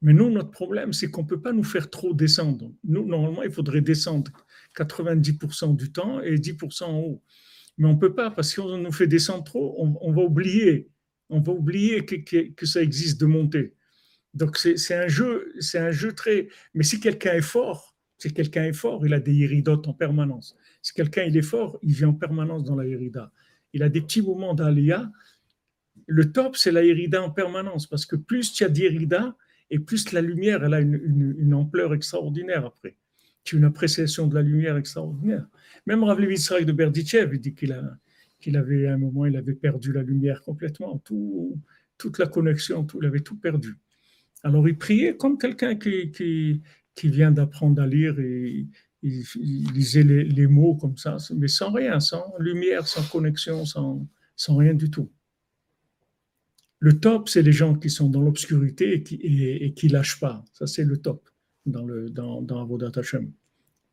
Mais 0.00 0.14
nous, 0.14 0.30
notre 0.30 0.50
problème, 0.50 0.92
c'est 0.92 1.10
qu'on 1.10 1.22
ne 1.22 1.28
peut 1.28 1.40
pas 1.40 1.52
nous 1.52 1.62
faire 1.62 1.90
trop 1.90 2.14
descendre. 2.14 2.72
Nous, 2.84 3.06
normalement, 3.06 3.42
il 3.42 3.52
faudrait 3.52 3.82
descendre 3.82 4.30
90% 4.76 5.76
du 5.76 5.92
temps 5.92 6.20
et 6.22 6.36
10% 6.38 6.84
en 6.84 6.98
haut. 6.98 7.22
Mais 7.78 7.86
on 7.86 7.94
ne 7.94 7.98
peut 7.98 8.14
pas, 8.14 8.30
parce 8.30 8.54
qu'on 8.54 8.78
nous 8.78 8.92
fait 8.92 9.06
descendre 9.06 9.44
trop, 9.44 9.74
on, 9.78 9.96
on 10.00 10.12
va 10.12 10.22
oublier. 10.22 10.90
On 11.28 11.40
va 11.40 11.52
oublier 11.52 12.04
que, 12.04 12.16
que- 12.16 12.50
que 12.52 12.66
ça 12.66 12.82
existe 12.82 13.20
de 13.20 13.26
monter. 13.26 13.74
Donc, 14.34 14.56
c'est 14.56 14.94
un 14.94 15.08
jeu, 15.08 15.52
c'est 15.60 15.78
un 15.78 15.90
jeu 15.90 16.14
très. 16.14 16.48
Mais 16.74 16.82
si 16.84 16.98
quelqu'un 17.00 17.34
est 17.34 17.42
fort, 17.42 17.91
si 18.22 18.32
quelqu'un 18.32 18.66
est 18.66 18.72
fort, 18.72 19.04
il 19.04 19.14
a 19.14 19.18
des 19.18 19.34
iridotes 19.34 19.88
en 19.88 19.94
permanence. 19.94 20.56
Si 20.80 20.94
quelqu'un 20.94 21.22
est 21.24 21.42
fort, 21.42 21.80
il 21.82 21.92
vit 21.92 22.04
en 22.04 22.12
permanence 22.14 22.62
dans 22.62 22.76
la 22.76 22.86
irida. 22.86 23.32
Il 23.72 23.82
a 23.82 23.88
des 23.88 24.00
petits 24.00 24.22
moments 24.22 24.54
d'aléa. 24.54 25.10
Le 26.06 26.30
top, 26.30 26.56
c'est 26.56 26.70
la 26.70 26.84
irida 26.84 27.20
en 27.20 27.32
permanence, 27.32 27.88
parce 27.88 28.06
que 28.06 28.14
plus 28.14 28.52
tu 28.52 28.62
as 28.62 28.68
d'irida, 28.68 29.36
Et 29.70 29.80
plus 29.80 30.12
la 30.12 30.20
lumière, 30.20 30.62
elle 30.64 30.74
a 30.74 30.80
une, 30.80 31.54
ampleur 31.54 31.94
extraordinaire 31.94 32.64
après. 32.64 32.94
Tu 33.42 33.56
as 33.56 33.58
une 33.58 33.64
appréciation 33.64 34.28
de 34.28 34.34
la 34.36 34.42
lumière 34.42 34.76
extraordinaire. 34.76 35.44
Même 35.86 36.04
Rav 36.04 36.20
Yitzhak 36.20 36.64
de 36.64 36.72
Berdichev, 36.72 37.34
il 37.34 37.40
dit 37.40 37.54
qu'il 37.54 38.56
avait, 38.56 38.86
un 38.86 38.98
moment, 38.98 39.26
il 39.26 39.36
avait 39.36 39.54
perdu 39.66 39.92
la 39.92 40.02
lumière 40.02 40.42
complètement, 40.42 40.98
tout, 40.98 41.58
toute 41.98 42.18
la 42.20 42.28
connexion, 42.28 42.84
tout, 42.84 42.98
il 43.02 43.06
avait 43.06 43.26
tout 43.28 43.38
perdu. 43.40 43.74
Alors 44.44 44.68
il 44.68 44.76
priait 44.76 45.16
comme 45.16 45.38
quelqu'un 45.38 45.76
qui, 45.76 46.62
qui 46.94 47.08
vient 47.08 47.30
d'apprendre 47.30 47.80
à 47.82 47.86
lire 47.86 48.18
et 48.20 48.66
il, 49.02 49.72
lisait 49.72 50.02
les, 50.02 50.24
les 50.24 50.46
mots 50.46 50.74
comme 50.76 50.96
ça, 50.96 51.16
mais 51.34 51.48
sans 51.48 51.72
rien, 51.72 51.98
sans 52.00 52.34
lumière, 52.38 52.86
sans 52.86 53.02
connexion, 53.02 53.64
sans, 53.64 54.06
sans 54.36 54.56
rien 54.56 54.74
du 54.74 54.90
tout. 54.90 55.10
Le 56.78 56.98
top, 56.98 57.28
c'est 57.28 57.42
les 57.42 57.52
gens 57.52 57.74
qui 57.74 57.90
sont 57.90 58.08
dans 58.08 58.20
l'obscurité 58.20 58.94
et 58.94 59.02
qui 59.02 59.14
et, 59.16 59.66
et 59.66 59.72
qui 59.72 59.88
lâchent 59.88 60.18
pas. 60.18 60.44
Ça, 60.52 60.66
c'est 60.66 60.84
le 60.84 60.96
top 60.96 61.28
dans, 61.64 61.84
le, 61.84 62.10
dans, 62.10 62.42
dans 62.42 62.60
Avodat 62.60 62.90
Hashem. 62.96 63.30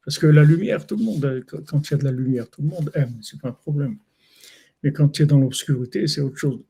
Parce 0.04 0.18
que 0.18 0.26
la 0.26 0.44
lumière, 0.44 0.88
tout 0.88 0.96
le 0.96 1.04
monde, 1.04 1.46
quand 1.68 1.88
il 1.88 1.92
y 1.92 1.94
a 1.94 1.98
de 1.98 2.04
la 2.04 2.12
lumière, 2.12 2.50
tout 2.50 2.62
le 2.62 2.68
monde 2.68 2.92
aime, 2.96 3.20
c'est 3.22 3.40
pas 3.40 3.50
un 3.50 3.54
problème. 3.54 3.98
Mais 4.82 4.92
quand 4.92 5.10
tu 5.10 5.24
es 5.24 5.26
dans 5.26 5.40
l'obscurité, 5.40 6.08
c'est 6.08 6.22
autre 6.22 6.38
chose. 6.38 6.64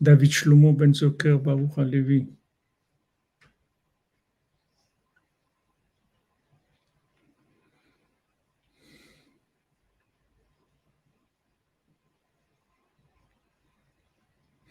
David 0.00 0.30
Shlomo 0.30 0.72
Ben 0.78 0.92
Zoker 0.94 1.36
Baruch 1.42 1.74
Halevi. 1.76 2.28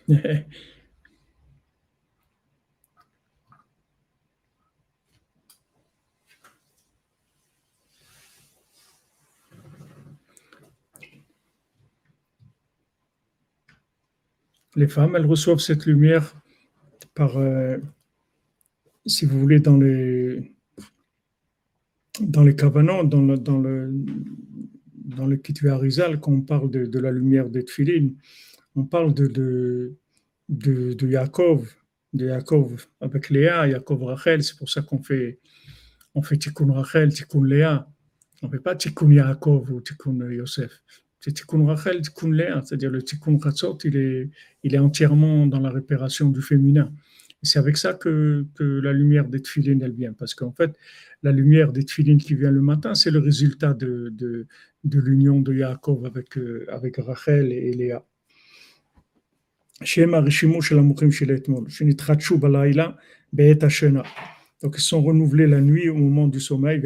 Les 14.75 14.88
femmes, 14.88 15.15
elles 15.15 15.25
reçoivent 15.25 15.59
cette 15.59 15.86
lumière 15.86 16.36
par, 17.13 17.38
euh, 17.38 17.77
si 19.05 19.25
vous 19.25 19.39
voulez, 19.39 19.59
dans 19.59 19.77
les, 19.77 20.53
dans 22.19 22.43
les 22.43 22.53
dans 22.53 23.21
le, 23.21 23.38
dans 23.38 23.59
le, 23.59 23.91
dans 24.95 25.27
le 25.27 25.69
Arizal, 25.69 26.19
quand 26.19 26.31
on 26.31 26.41
parle 26.41 26.71
de, 26.71 26.99
la 26.99 27.12
lumière 27.12 27.49
des 27.49 27.65
on 28.75 28.86
parle 28.86 29.13
de, 29.13 29.27
de, 29.27 29.95
de, 30.49 30.93
de 30.93 31.07
Yaakov, 31.07 31.71
de 32.13 32.27
Yaakov 32.27 32.88
avec 33.01 33.29
Léa, 33.29 33.67
Yaakov 33.67 34.03
Rachel, 34.03 34.43
c'est 34.43 34.57
pour 34.57 34.69
ça 34.69 34.81
qu'on 34.81 35.01
fait, 35.01 35.39
on 36.15 36.21
fait 36.21 36.38
Tikkun 36.38 36.71
Rachel, 36.71 37.13
Tikkun 37.13 37.45
Léa. 37.45 37.88
On 38.41 38.47
ne 38.47 38.51
fait 38.51 38.59
pas 38.59 38.75
Tikkun 38.75 39.12
Yaakov 39.12 39.71
ou 39.71 39.81
Tikkun 39.81 40.29
Yosef. 40.31 40.83
C'est 41.23 41.31
Tikkun 41.31 41.65
Rachel, 41.65 42.01
Tikkun 42.01 42.31
Le'a, 42.31 42.62
c'est-à-dire 42.65 42.91
le 42.91 43.01
Tikkun 43.01 43.38
Ratzot, 43.41 43.77
il 43.86 43.95
est, 43.95 44.29
il 44.63 44.75
est 44.75 44.77
entièrement 44.77 45.47
dans 45.47 45.62
la 45.62 45.69
réparation 45.69 46.27
du 46.27 46.41
féminin. 46.41 46.91
C'est 47.41 47.59
avec 47.59 47.77
ça 47.77 47.93
que, 47.93 48.45
que, 48.55 48.65
la 48.81 48.91
lumière 48.91 49.29
des 49.29 49.41
tefilines, 49.41 49.81
elle 49.81 49.93
vient. 49.93 50.12
Parce 50.12 50.36
qu'en 50.36 50.51
fait, 50.51 50.75
la 51.23 51.31
lumière 51.31 51.71
des 51.71 51.86
tefilines 51.86 52.17
qui 52.17 52.36
vient 52.36 52.51
le 52.51 52.59
matin, 52.59 52.93
c'est 52.93 53.09
le 53.09 53.19
résultat 53.19 53.73
de, 53.73 54.12
de, 54.13 54.99
l'union 54.99 55.39
de 55.39 55.53
Yaakov 55.53 56.05
avec, 56.05 56.38
euh, 56.38 56.65
avec 56.67 56.97
Rachel 56.97 57.53
et 57.53 57.71
Léa. 57.71 58.03
Donc, 64.62 64.75
ils 64.77 64.81
sont 64.81 65.01
renouvelés 65.01 65.47
la 65.47 65.62
nuit 65.62 65.88
au 65.88 65.95
moment 65.95 66.27
du 66.27 66.41
sommeil. 66.41 66.81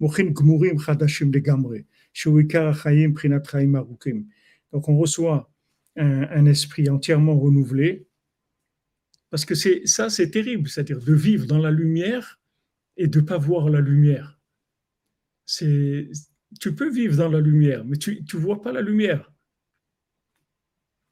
ועל 0.00 0.10
ידי 0.10 0.22
זה 0.24 0.30
מקבלים 0.30 0.76
אחר 0.76 0.94
כך 0.94 0.98
בעת 0.98 1.02
התפילה 1.02 1.20
מוחים 1.20 1.26
גמורים 1.26 1.28
חדשים 1.28 1.32
לגמרי, 1.34 1.82
שהוא 2.12 2.38
עיקר 2.38 2.68
החיים 2.68 3.10
מבחינת 3.10 3.46
חיים 3.46 3.76
ארוכים. 3.76 4.24
Donc, 4.74 4.88
on 4.88 4.98
reçoit 4.98 5.50
un, 5.96 6.22
un 6.22 6.46
esprit 6.46 6.90
entièrement 6.90 7.38
renouvelé, 7.38 8.06
parce 9.30 9.44
que 9.44 9.54
c'est 9.54 9.86
ça, 9.86 10.10
c'est 10.10 10.30
terrible, 10.30 10.68
c'est-à-dire 10.68 11.00
de 11.00 11.14
vivre 11.14 11.46
dans 11.46 11.58
la 11.58 11.70
lumière 11.70 12.40
et 12.96 13.06
de 13.08 13.20
ne 13.20 13.24
pas 13.26 13.38
voir 13.38 13.70
la 13.70 13.80
lumière. 13.80 14.38
C'est, 15.46 16.10
tu 16.60 16.74
peux 16.74 16.90
vivre 16.90 17.16
dans 17.16 17.28
la 17.28 17.40
lumière, 17.40 17.84
mais 17.84 17.96
tu 17.96 18.24
ne 18.34 18.38
vois 18.38 18.62
pas 18.62 18.72
la 18.72 18.80
lumière. 18.80 19.32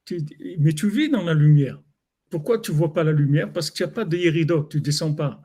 Tu- 0.04 0.24
mais 0.59 0.72
tu 0.72 0.88
vis 0.88 1.09
dans 1.09 1.24
la 1.24 1.35
lumière. 1.35 1.83
Pourquoi 2.30 2.59
tu 2.59 2.72
ne 2.72 2.76
vois 2.76 2.92
pas 2.92 3.04
la 3.04 3.12
lumière 3.12 3.52
Parce 3.52 3.70
qu'il 3.70 3.87
n'y 3.87 3.92
a 3.92 3.94
pas 3.94 4.04
de 4.04 4.16
yéridot, 4.16 4.64
tu 4.64 4.78
ne 4.78 4.83
descends 4.83 5.14
pas. 5.14 5.40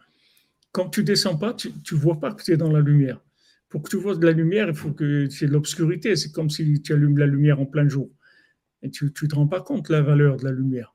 Quand 0.72 0.90
tu 0.90 1.02
ne 1.02 1.06
descends 1.06 1.38
pas, 1.38 1.54
tu 1.54 1.70
ne 1.70 1.98
vois 1.98 2.20
pas 2.20 2.34
que 2.34 2.44
tu 2.44 2.52
es 2.52 2.58
dans 2.58 2.72
la 2.72 2.82
lumière. 2.82 3.20
Pour 3.75 3.83
que 3.83 3.91
tu 3.91 3.97
vois 3.97 4.15
de 4.15 4.25
la 4.25 4.31
lumière, 4.31 4.69
il 4.69 4.75
faut 4.77 4.93
que 4.93 5.29
c'est 5.31 5.49
de 5.49 5.51
l'obscurité. 5.51 6.15
C'est 6.15 6.31
comme 6.31 6.49
si 6.49 6.81
tu 6.81 6.93
allumes 6.93 7.19
la 7.19 7.27
lumière 7.27 7.59
en 7.59 7.67
plein 7.67 7.89
jour. 7.89 8.09
Et 8.85 8.89
tu 8.89 9.07
ne 9.07 9.11
te 9.11 9.35
rends 9.35 9.49
pas 9.49 9.63
compte 9.63 9.89
de 9.89 9.93
la 9.93 10.01
valeur 10.01 10.37
de 10.37 10.45
la 10.45 10.53
lumière. 10.53 10.95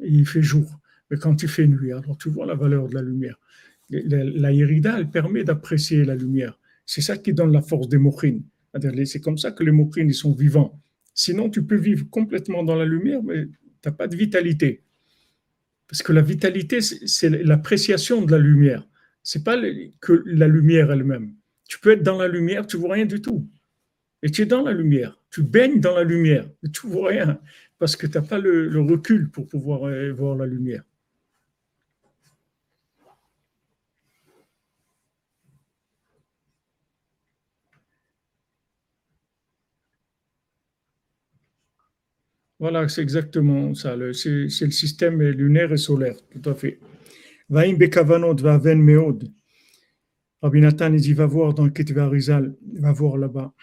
Il 0.00 0.26
fait 0.26 0.42
jour. 0.42 0.80
Mais 1.08 1.16
quand 1.16 1.44
il 1.44 1.48
fait 1.48 1.68
nuit, 1.68 1.92
alors 1.92 2.18
tu 2.18 2.28
vois 2.28 2.44
la 2.44 2.56
valeur 2.56 2.88
de 2.88 2.94
la 2.96 3.02
lumière. 3.02 3.38
La, 3.88 4.24
la 4.24 4.52
elle 4.52 5.10
permet 5.12 5.44
d'apprécier 5.44 6.04
la 6.04 6.16
lumière. 6.16 6.58
C'est 6.86 7.02
ça 7.02 7.16
qui 7.16 7.34
donne 7.34 7.52
la 7.52 7.62
force 7.62 7.88
des 7.88 7.98
mochines. 7.98 8.42
C'est 9.04 9.20
comme 9.20 9.38
ça 9.38 9.52
que 9.52 9.62
les 9.62 9.70
mochines, 9.70 10.08
ils 10.08 10.14
sont 10.14 10.32
vivants. 10.32 10.82
Sinon, 11.14 11.50
tu 11.50 11.62
peux 11.62 11.76
vivre 11.76 12.10
complètement 12.10 12.64
dans 12.64 12.74
la 12.74 12.84
lumière, 12.84 13.22
mais 13.22 13.46
tu 13.46 13.52
n'as 13.86 13.92
pas 13.92 14.08
de 14.08 14.16
vitalité. 14.16 14.82
Parce 15.86 16.02
que 16.02 16.12
la 16.12 16.22
vitalité, 16.22 16.80
c'est 16.80 17.30
l'appréciation 17.30 18.22
de 18.22 18.32
la 18.32 18.38
lumière. 18.38 18.88
C'est 19.22 19.44
pas 19.44 19.56
que 20.00 20.24
la 20.26 20.48
lumière 20.48 20.90
elle-même. 20.90 21.36
Tu 21.72 21.78
peux 21.78 21.92
être 21.92 22.02
dans 22.02 22.18
la 22.18 22.28
lumière, 22.28 22.66
tu 22.66 22.76
vois 22.76 22.92
rien 22.92 23.06
du 23.06 23.22
tout. 23.22 23.48
Et 24.22 24.30
tu 24.30 24.42
es 24.42 24.46
dans 24.46 24.62
la 24.62 24.74
lumière. 24.74 25.18
Tu 25.30 25.42
baignes 25.42 25.80
dans 25.80 25.94
la 25.96 26.04
lumière, 26.04 26.46
mais 26.62 26.68
tu 26.68 26.86
vois 26.86 27.08
rien. 27.08 27.40
Parce 27.78 27.96
que 27.96 28.06
tu 28.06 28.18
n'as 28.18 28.22
pas 28.22 28.38
le, 28.38 28.68
recul 28.82 29.30
pour 29.30 29.48
pouvoir 29.48 29.88
euh, 29.88 30.12
voir 30.12 30.36
la 30.36 30.44
lumière. 30.44 30.82
Voilà, 42.58 42.86
c'est 42.90 43.00
exactement 43.00 43.74
ça. 43.74 43.96
c'est 44.12 44.30
le 44.30 44.70
système 44.70 45.22
lunaire 45.22 45.72
et 45.72 45.78
solaire, 45.78 46.16
tout 46.30 46.50
à 46.50 46.54
fait. 46.54 46.78
Vaim 47.48 47.76
bekavanot 47.78 48.36
vaven 48.42 48.82
meod. 48.82 49.32
Rabbi 50.42 50.60
Nathan, 50.60 50.92
il 50.92 51.00
dit, 51.00 51.12
va 51.12 51.26
voir 51.26 51.54
dans 51.54 51.64
le 51.64 51.70
Ketvé 51.70 52.00
Arizal, 52.00 52.56
va 52.74 52.92
voir 52.92 53.16
là-bas, 53.16 53.54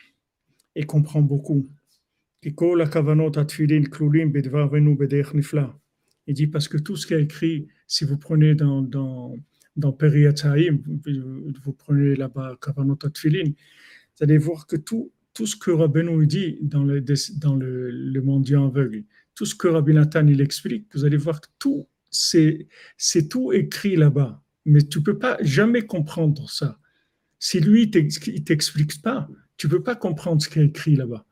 et 0.75 0.85
comprend 0.85 1.21
beaucoup. 1.21 1.67
Il 2.41 2.53
dit, 6.33 6.47
parce 6.47 6.67
que 6.69 6.77
tout 6.77 6.95
ce 6.95 7.05
qui 7.05 7.13
est 7.13 7.21
écrit, 7.21 7.67
si 7.85 8.05
vous 8.05 8.17
prenez 8.17 8.55
dans, 8.55 8.81
dans, 8.81 9.35
dans 9.75 9.91
vous, 11.63 11.73
prenez 11.73 12.15
là-bas 12.15 12.57
kavanot 12.61 12.97
atfilin, 13.03 13.43
vous 13.43 14.23
allez 14.23 14.37
voir 14.37 14.65
que 14.65 14.77
tout, 14.77 15.11
tout 15.33 15.47
ce 15.47 15.57
que 15.57 15.71
Rabbeinu 15.71 16.25
dit 16.27 16.59
dans 16.61 16.85
le, 16.85 17.01
dans 17.01 17.55
le, 17.55 17.91
le 17.91 18.21
mendiant 18.21 18.67
aveugle, 18.67 19.03
tout 19.35 19.45
ce 19.45 19.55
que 19.55 19.67
Rabbi 19.67 19.93
Nathan 19.93 20.27
il 20.27 20.39
explique, 20.39 20.87
vous 20.93 21.03
allez 21.03 21.17
voir 21.17 21.41
que 21.41 21.47
tout, 21.59 21.87
c'est 22.09 22.67
tout 23.29 23.51
écrit 23.51 23.97
là-bas 23.97 24.41
mais 24.65 24.81
tu 24.81 24.99
ne 24.99 25.03
peux 25.03 25.17
pas 25.17 25.37
jamais 25.41 25.83
comprendre 25.83 26.49
ça. 26.49 26.77
Si 27.39 27.59
lui 27.59 27.87
ne 27.87 28.39
t'explique 28.39 29.01
pas, 29.01 29.27
tu 29.57 29.67
ne 29.67 29.71
peux 29.71 29.83
pas 29.83 29.95
comprendre 29.95 30.41
ce 30.41 30.49
qui 30.49 30.59
est 30.59 30.65
écrit 30.65 30.95
là-bas. 30.95 31.25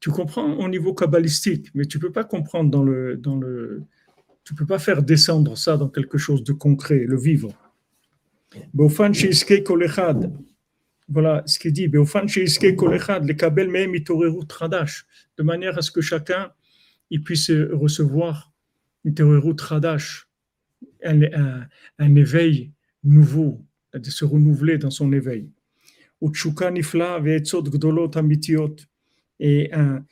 Tu 0.00 0.10
comprends 0.10 0.54
au 0.54 0.68
niveau 0.68 0.94
kabbalistique, 0.94 1.70
mais 1.74 1.86
tu 1.86 1.98
peux 1.98 2.12
pas 2.12 2.24
comprendre 2.24 2.70
dans 2.70 2.82
le, 2.82 3.16
dans 3.16 3.36
le, 3.36 3.84
tu 4.44 4.54
peux 4.54 4.66
pas 4.66 4.78
faire 4.78 5.02
descendre 5.02 5.56
ça 5.56 5.76
dans 5.76 5.88
quelque 5.88 6.18
chose 6.18 6.44
de 6.44 6.52
concret, 6.52 7.04
le 7.06 7.18
vivre. 7.18 7.52
Voilà 11.08 11.42
ce 11.46 11.58
qu'il 11.58 11.72
dit. 11.72 11.88
De 11.88 11.98
manière 15.42 15.78
à 15.78 15.82
ce 15.82 15.90
que 15.90 16.00
chacun 16.00 16.52
il 17.10 17.22
puisse 17.22 17.50
recevoir 17.50 18.52
une 19.04 19.14
Radash, 19.60 20.28
un, 21.04 21.66
un, 21.98 22.14
éveil 22.14 22.72
nouveau, 23.02 23.64
de 23.92 24.10
se 24.10 24.24
renouveler 24.24 24.78
dans 24.78 24.90
son 24.90 25.12
éveil. 25.12 25.50
Et 29.40 29.72
un 29.72 30.04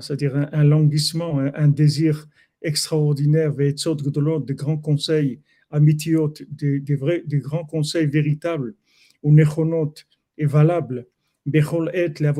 c'est-à-dire 0.00 0.48
un, 0.52 0.64
languissement, 0.64 1.38
un, 1.38 1.68
désir 1.68 2.26
extraordinaire, 2.62 3.52
de 3.54 4.52
grands 4.52 4.76
conseils, 4.78 5.40
amitiot, 5.70 6.34
des, 6.50 6.80
des, 6.80 6.96
vrais, 6.96 7.22
grands 7.26 7.64
conseils 7.64 8.06
véritables, 8.06 8.74
ou 9.22 9.32
nechonot, 9.32 9.94
et 10.36 10.46
valables, 10.46 11.06
bechol 11.46 11.90
et 11.94 12.08
le 12.08 12.32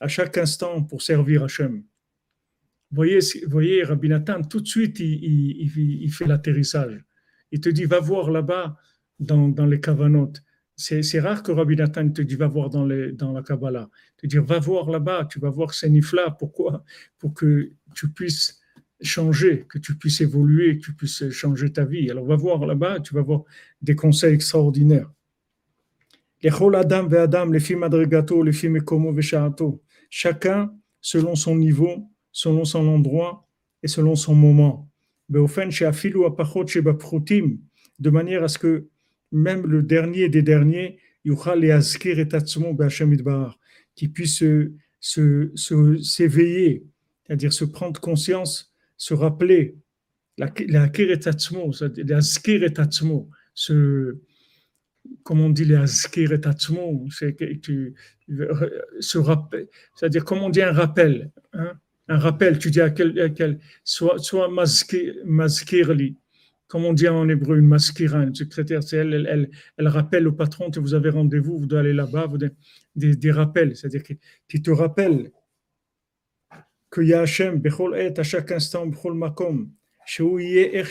à 0.00 0.08
chaque 0.08 0.38
instant 0.38 0.82
pour 0.82 1.02
servir 1.02 1.44
Hachem. 1.44 1.82
Voyez, 2.90 3.18
voyez, 3.48 3.82
Rabbi 3.82 4.08
Nathan, 4.08 4.42
tout 4.42 4.60
de 4.60 4.66
suite, 4.66 5.00
il, 5.00 6.10
fait 6.10 6.26
l'atterrissage. 6.26 7.04
Il 7.50 7.60
te 7.60 7.68
dit, 7.68 7.84
va 7.84 8.00
voir 8.00 8.30
là-bas 8.30 8.76
dans, 9.18 9.66
les 9.66 9.80
cavanotes. 9.80 10.42
C'est 10.76 11.20
rare 11.20 11.42
que 11.42 11.52
Rabbi 11.52 11.76
Nathan 11.76 12.10
te 12.10 12.22
dit, 12.22 12.36
va 12.36 12.48
voir 12.48 12.70
dans, 12.70 12.84
les, 12.84 13.12
la 13.12 13.42
Kabbalah. 13.42 13.88
Te 14.16 14.26
dire, 14.26 14.44
va 14.44 14.58
voir 14.58 14.90
là-bas, 14.90 15.26
tu 15.30 15.40
vas 15.40 15.50
voir 15.50 15.74
ces 15.74 15.90
nifla. 15.90 16.30
Pourquoi? 16.30 16.84
Pour 17.18 17.34
que 17.34 17.72
tu 17.94 18.10
puisses 18.10 18.60
changer, 19.00 19.66
que 19.68 19.78
tu 19.78 19.96
puisses 19.96 20.20
évoluer, 20.20 20.78
que 20.78 20.86
tu 20.86 20.94
puisses 20.94 21.28
changer 21.30 21.72
ta 21.72 21.84
vie. 21.84 22.10
Alors, 22.10 22.24
va 22.24 22.36
voir 22.36 22.66
là-bas, 22.66 23.00
tu 23.00 23.14
vas 23.14 23.22
voir 23.22 23.44
des 23.82 23.96
conseils 23.96 24.34
extraordinaires. 24.34 25.10
Lechol 26.42 26.76
Adam 26.76 27.08
ve 27.08 27.16
Adam, 27.16 27.50
les 27.50 27.60
films 27.60 27.80
madrigato, 27.80 28.42
les 28.42 28.52
films 28.52 28.80
komo 28.82 29.12
veshaato. 29.12 29.82
Chacun 30.10 30.72
selon 31.00 31.34
son 31.34 31.56
niveau, 31.56 32.08
selon 32.42 32.64
son 32.66 32.86
endroit 32.86 33.48
et 33.82 33.88
selon 33.88 34.14
son 34.14 34.34
moment. 34.34 34.90
De 37.98 38.10
manière 38.10 38.44
à 38.44 38.48
ce 38.48 38.58
que 38.58 38.88
même 39.32 39.66
le 39.66 39.82
dernier 39.82 40.28
des 40.28 40.42
derniers, 40.42 40.98
yuchal 41.24 41.64
et 41.64 42.34
atzmo 42.34 42.74
be'Hashem 42.74 43.10
yitbarach, 43.12 43.54
qui 43.94 44.08
puisse 44.08 44.36
se- 44.40 44.70
se- 45.00 45.50
se- 45.54 45.96
s'éveiller, 46.02 46.84
c'est-à-dire 47.26 47.54
se 47.54 47.64
prendre 47.64 47.98
conscience, 48.00 48.70
se 48.98 49.14
rappeler, 49.14 49.76
la 50.36 50.48
la 50.68 50.82
akir 50.82 51.10
et 51.10 51.26
c'est-à-dire 51.72 52.04
l'azkir 52.06 52.62
et 52.62 52.78
atzmo, 52.78 53.30
se, 53.54 54.18
comme 55.22 55.40
on 55.40 55.48
dit 55.48 55.64
les 55.64 55.76
azkir 55.76 56.32
et 56.32 56.40
rappel, 59.18 59.68
c'est-à-dire 59.94 60.24
comme 60.26 60.42
on 60.42 60.50
dit 60.50 60.60
un 60.62 60.72
rappel, 60.72 61.30
hein, 61.54 61.72
un 62.08 62.18
rappel, 62.18 62.58
tu 62.58 62.70
dis 62.70 62.80
à 62.80 62.90
quel, 62.90 63.34
quel 63.34 63.58
soit, 63.84 64.18
soit 64.18 64.48
mazkir, 64.48 65.14
mazkirli, 65.24 66.16
comme 66.68 66.84
on 66.84 66.92
dit 66.92 67.08
en 67.08 67.28
hébreu, 67.28 67.58
une 67.58 67.66
maskira, 67.66 68.22
une 68.22 68.34
secrétaire, 68.34 68.82
c'est 68.82 68.96
elle, 68.96 69.14
elle, 69.14 69.26
elle, 69.26 69.50
elle 69.76 69.88
rappelle 69.88 70.26
au 70.26 70.32
patron 70.32 70.70
que 70.70 70.80
vous 70.80 70.94
avez 70.94 71.10
rendez-vous, 71.10 71.58
vous 71.58 71.66
devez 71.66 71.80
aller 71.80 71.92
là-bas, 71.92 72.26
vous 72.26 72.38
des, 72.38 73.16
des 73.16 73.30
rappels, 73.30 73.76
c'est-à-dire 73.76 74.02
qui, 74.02 74.62
te 74.62 74.70
rappelle 74.70 75.30
que 76.90 77.00
y 77.02 77.14
a 77.14 77.20
Hachem, 77.20 77.62
à 78.16 78.22
chaque 78.22 78.52
instant, 78.52 78.90
makom, 79.14 79.70
er 80.18 80.82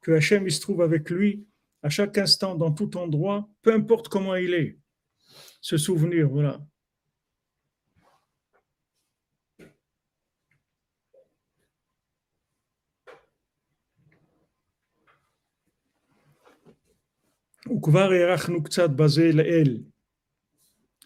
que 0.00 0.12
Hachem, 0.12 0.46
il 0.46 0.52
se 0.52 0.60
trouve 0.60 0.82
avec 0.82 1.10
lui 1.10 1.46
à 1.82 1.88
chaque 1.88 2.18
instant, 2.18 2.54
dans 2.54 2.72
tout 2.72 2.96
endroit, 2.96 3.48
peu 3.62 3.74
importe 3.74 4.08
comment 4.08 4.36
il 4.36 4.54
est. 4.54 4.78
Se 5.60 5.76
souvenir, 5.76 6.28
voilà. 6.28 6.60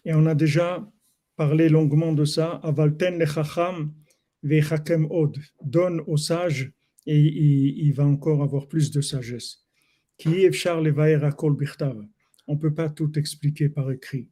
Et 0.05 0.13
on 0.13 0.25
a 0.25 0.35
déjà 0.35 0.89
parlé 1.35 1.69
longuement 1.69 2.13
de 2.13 2.25
ça. 2.25 2.59
Avalten 2.63 3.19
lechacham 3.19 3.93
vechakem 4.41 5.07
od. 5.11 5.37
Donne 5.63 6.01
au 6.07 6.17
sage 6.17 6.71
et 7.05 7.19
il, 7.19 7.93
va 7.93 8.05
encore 8.05 8.41
avoir 8.41 8.67
plus 8.67 8.91
de 8.91 9.01
sagesse. 9.01 9.63
Bichtav. 10.19 12.07
On 12.47 12.53
ne 12.53 12.59
peut 12.59 12.73
pas 12.73 12.89
tout 12.89 13.17
expliquer 13.19 13.69
par 13.69 13.91
écrit. 13.91 14.27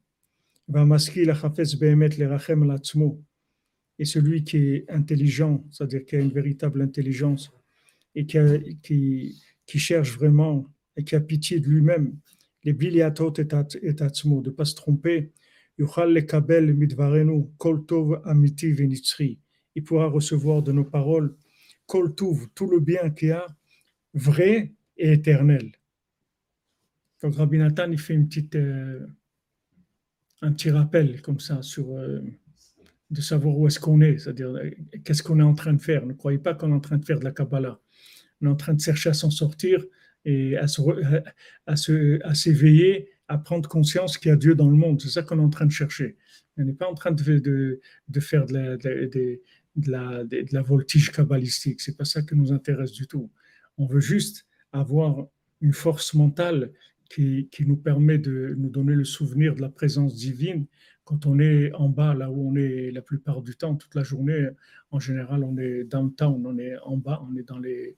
Et 3.97 4.05
celui 4.05 4.43
qui 4.43 4.57
est 4.57 4.89
intelligent, 4.89 5.63
c'est-à-dire 5.71 6.05
qui 6.05 6.15
a 6.15 6.19
une 6.19 6.31
véritable 6.31 6.81
intelligence 6.81 7.51
et 8.15 8.25
qui 8.25 9.39
cherche 9.67 10.17
vraiment 10.17 10.74
et 10.97 11.03
qui 11.03 11.15
a 11.15 11.21
pitié 11.21 11.59
de 11.59 11.67
lui-même, 11.67 12.15
et 12.63 12.71
at- 12.71 13.77
et 13.81 14.01
atzmo, 14.01 14.41
de 14.41 14.49
ne 14.49 14.55
pas 14.55 14.65
se 14.65 14.75
tromper. 14.75 15.31
Il 15.77 15.85
pourra 19.83 20.07
recevoir 20.07 20.63
de 20.63 20.71
nos 20.71 20.85
paroles 20.85 21.35
kol 21.85 22.15
tov, 22.15 22.47
tout 22.55 22.67
le 22.67 22.79
bien 22.79 23.09
qu'il 23.11 23.27
y 23.29 23.31
a, 23.31 23.45
vrai 24.13 24.73
et 24.97 25.11
éternel. 25.13 25.71
Donc 27.21 27.35
Rabbi 27.35 27.57
Nathan, 27.57 27.91
il 27.91 27.99
fait 27.99 28.13
une 28.13 28.27
petite, 28.27 28.55
euh, 28.55 29.05
un 30.41 30.51
petit 30.51 30.69
rappel 30.69 31.21
comme 31.21 31.39
ça 31.39 31.61
sur 31.61 31.91
euh, 31.91 32.21
de 33.11 33.21
savoir 33.21 33.57
où 33.57 33.67
est-ce 33.67 33.79
qu'on 33.79 34.01
est, 34.01 34.17
c'est-à-dire 34.17 34.49
euh, 34.49 34.69
qu'est-ce 35.03 35.21
qu'on 35.23 35.39
est 35.39 35.43
en 35.43 35.53
train 35.53 35.73
de 35.73 35.81
faire. 35.81 36.05
Ne 36.05 36.13
croyez 36.13 36.39
pas 36.39 36.53
qu'on 36.53 36.71
est 36.71 36.75
en 36.75 36.79
train 36.79 36.97
de 36.97 37.05
faire 37.05 37.19
de 37.19 37.25
la 37.25 37.31
Kabbalah. 37.31 37.79
On 38.41 38.47
est 38.47 38.49
en 38.49 38.55
train 38.55 38.73
de 38.73 38.81
chercher 38.81 39.09
à 39.09 39.13
s'en 39.13 39.29
sortir 39.29 39.83
et 40.25 40.57
à 40.57 40.65
re- 40.65 41.23
à 41.67 41.75
se- 41.75 42.19
à 42.23 42.33
s'éveiller, 42.35 43.09
à 43.27 43.37
prendre 43.37 43.67
conscience 43.69 44.17
qu'il 44.17 44.29
y 44.29 44.31
a 44.31 44.35
Dieu 44.35 44.55
dans 44.55 44.69
le 44.69 44.75
monde. 44.75 45.01
C'est 45.01 45.09
ça 45.09 45.23
qu'on 45.23 45.39
est 45.39 45.41
en 45.43 45.49
train 45.49 45.65
de 45.65 45.71
chercher. 45.71 46.17
On 46.57 46.63
n'est 46.63 46.73
pas 46.73 46.89
en 46.89 46.95
train 46.95 47.11
de, 47.11 47.39
de, 47.39 47.79
de 48.07 48.19
faire 48.19 48.45
de 48.45 48.53
la, 48.53 48.77
de, 48.77 49.41
la, 49.87 50.23
de 50.23 50.45
la 50.51 50.61
voltige 50.61 51.11
kabbalistique. 51.11 51.81
C'est 51.81 51.97
pas 51.97 52.05
ça 52.05 52.21
qui 52.21 52.35
nous 52.35 52.51
intéresse 52.51 52.91
du 52.91 53.07
tout. 53.07 53.29
On 53.77 53.85
veut 53.85 53.99
juste 53.99 54.45
avoir 54.71 55.27
une 55.61 55.73
force 55.73 56.13
mentale 56.13 56.71
qui, 57.09 57.49
qui 57.51 57.65
nous 57.65 57.77
permet 57.77 58.17
de 58.17 58.55
nous 58.57 58.69
donner 58.69 58.95
le 58.95 59.03
souvenir 59.05 59.55
de 59.55 59.61
la 59.61 59.69
présence 59.69 60.15
divine 60.15 60.65
quand 61.03 61.27
on 61.27 61.39
est 61.39 61.71
en 61.73 61.87
bas, 61.89 62.15
là 62.15 62.31
où 62.31 62.49
on 62.49 62.55
est 62.55 62.89
la 62.91 63.01
plupart 63.01 63.41
du 63.43 63.55
temps, 63.55 63.75
toute 63.75 63.93
la 63.93 64.03
journée. 64.03 64.47
En 64.89 64.99
général, 64.99 65.43
on 65.43 65.55
est 65.57 65.83
downtown, 65.83 66.43
on 66.45 66.57
est 66.57 66.77
en 66.79 66.97
bas, 66.97 67.23
on 67.29 67.35
est 67.35 67.43
dans 67.43 67.59
les, 67.59 67.95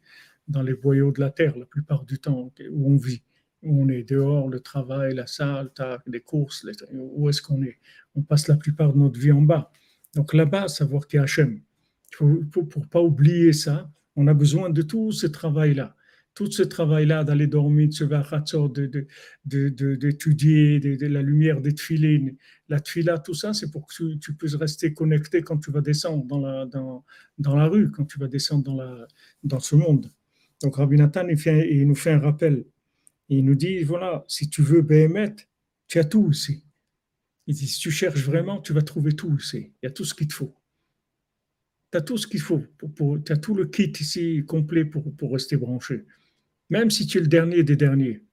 dans 0.47 0.61
les 0.61 0.73
boyaux 0.73 1.11
de 1.11 1.19
la 1.19 1.29
terre 1.29 1.57
la 1.57 1.65
plupart 1.65 2.05
du 2.05 2.19
temps 2.19 2.51
où 2.71 2.93
on 2.93 2.97
vit, 2.97 3.23
où 3.63 3.83
on 3.83 3.89
est 3.89 4.03
dehors, 4.03 4.47
le 4.49 4.59
travail, 4.59 5.15
la 5.15 5.27
salle, 5.27 5.71
les 6.05 6.21
courses, 6.21 6.65
où 6.93 7.29
est-ce 7.29 7.41
qu'on 7.41 7.61
est? 7.63 7.77
On 8.15 8.21
passe 8.21 8.47
la 8.47 8.55
plupart 8.57 8.93
de 8.93 8.99
notre 8.99 9.19
vie 9.19 9.31
en 9.31 9.41
bas. 9.41 9.71
Donc 10.15 10.33
là-bas, 10.33 10.67
savoir 10.67 11.07
qu'il 11.07 11.17
y 11.17 11.19
a 11.19 11.23
Hachem. 11.23 11.61
Pour 12.17 12.27
ne 12.27 12.85
pas 12.85 13.01
oublier 13.01 13.53
ça, 13.53 13.91
on 14.15 14.27
a 14.27 14.33
besoin 14.33 14.69
de 14.69 14.81
tout 14.81 15.11
ce 15.11 15.27
travail-là. 15.27 15.95
Tout 16.33 16.51
ce 16.51 16.61
travail-là 16.61 17.23
d'aller 17.23 17.47
dormir, 17.47 17.87
de 17.87 17.93
se 17.93 18.07
faire 18.07 18.31
Hatzor, 18.31 18.69
de, 18.69 19.07
d'étudier, 19.43 20.79
de, 20.79 20.95
de 20.95 21.07
la 21.07 21.23
lumière 21.23 21.61
des 21.61 21.73
tfilines, 21.73 22.37
la 22.69 22.79
tfila, 22.79 23.17
tout 23.17 23.33
ça, 23.33 23.53
c'est 23.53 23.71
pour 23.71 23.87
que 23.87 23.93
tu, 23.93 24.19
tu 24.19 24.35
puisses 24.35 24.55
rester 24.55 24.93
connecté 24.93 25.41
quand 25.41 25.57
tu 25.57 25.71
vas 25.71 25.81
descendre 25.81 26.25
dans 26.25 26.39
la, 26.39 26.65
dans, 26.67 27.03
dans 27.39 27.55
la 27.55 27.65
rue, 27.67 27.89
quand 27.89 28.05
tu 28.05 28.19
vas 28.19 28.27
descendre 28.27 28.63
dans, 28.63 28.75
la, 28.75 29.07
dans 29.43 29.59
ce 29.59 29.75
monde. 29.75 30.11
Donc 30.61 30.75
Rabbi 30.77 30.95
Nathan, 30.97 31.27
il, 31.27 31.87
nous 31.87 31.95
fait 31.95 32.11
un 32.11 32.19
rappel. 32.19 32.65
Il 33.29 33.45
nous 33.45 33.55
dit, 33.55 33.83
voilà, 33.83 34.25
si 34.27 34.49
tu 34.49 34.61
veux 34.61 34.81
Béhémet, 34.81 35.35
tu 35.87 35.99
as 35.99 36.05
tout 36.05 36.29
ici. 36.31 36.63
Il 37.45 37.55
dit, 37.55 37.67
si 37.67 37.79
tu 37.79 37.91
cherches 37.91 38.23
vraiment, 38.23 38.59
tu 38.61 38.73
vas 38.73 38.81
trouver 38.81 39.13
tout 39.13 39.37
ici. 39.37 39.71
Il 39.81 39.85
y 39.85 39.87
a 39.87 39.91
tout 39.91 40.03
ce 40.05 40.13
qu'il 40.13 40.27
te 40.27 40.33
faut. 40.33 40.55
Tu 41.91 41.97
as 41.97 42.01
tout 42.01 42.17
ce 42.17 42.27
qu'il 42.27 42.41
faut. 42.41 42.63
Pour, 42.77 42.93
pour- 42.93 43.23
tu 43.23 43.31
as 43.31 43.37
tout 43.37 43.53
le 43.53 43.65
kit 43.65 43.91
ici 43.99 44.43
complet 44.45 44.83
pour, 44.83 45.15
pour 45.15 45.31
rester 45.31 45.57
branché. 45.57 46.05
Même 46.69 46.89
si 46.91 47.07
tu 47.07 47.19
es 47.19 47.21
le 47.21 47.27
dernier 47.27 47.63
des 47.63 47.75
derniers. 47.75 48.23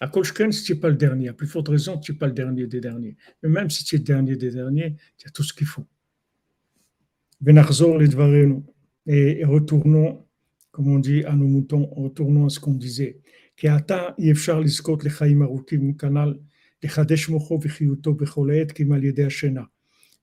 À 0.00 0.08
Kolchken, 0.08 0.52
si 0.52 0.64
tu 0.64 0.72
n'es 0.74 0.80
pas 0.80 0.88
le 0.88 0.96
dernier, 0.96 1.28
à 1.28 1.32
plus 1.32 1.46
forte 1.46 1.68
raison, 1.68 1.98
tu 1.98 2.12
n'es 2.12 2.18
pas 2.18 2.26
le 2.26 2.32
dernier 2.32 2.66
des 2.66 2.80
derniers. 2.80 3.16
Mais 3.42 3.48
même 3.48 3.70
si 3.70 3.84
tu 3.84 3.96
es 3.96 3.98
le 3.98 4.04
dernier 4.04 4.36
des 4.36 4.50
derniers, 4.50 4.96
tu 5.16 5.26
as 5.26 5.30
tout 5.30 5.42
ce 5.42 5.52
qu'il 5.52 5.66
faut. 5.66 5.86
Benarzor. 7.40 8.00
Et, 8.02 9.40
et 9.40 9.44
retournons, 9.44 10.24
comme 10.72 10.88
on 10.88 10.98
dit 10.98 11.22
à 11.24 11.36
nos 11.36 11.46
moutons, 11.46 11.86
retournons 11.86 12.46
à 12.46 12.48
ce 12.48 12.58
qu'on 12.58 12.72
disait. 12.72 13.20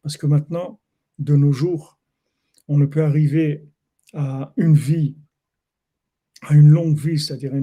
Parce 0.02 0.18
que 0.18 0.26
maintenant, 0.26 0.80
de 1.20 1.36
nos 1.36 1.52
jours, 1.54 2.00
on 2.68 2.78
ne 2.78 2.86
peut 2.86 3.04
arriver 3.04 3.66
à 4.14 4.54
une 4.58 4.76
vie, 4.76 5.16
à 6.42 6.56
une 6.56 6.70
longue 6.70 6.98
vie, 6.98 7.20
c'est-à-dire 7.20 7.54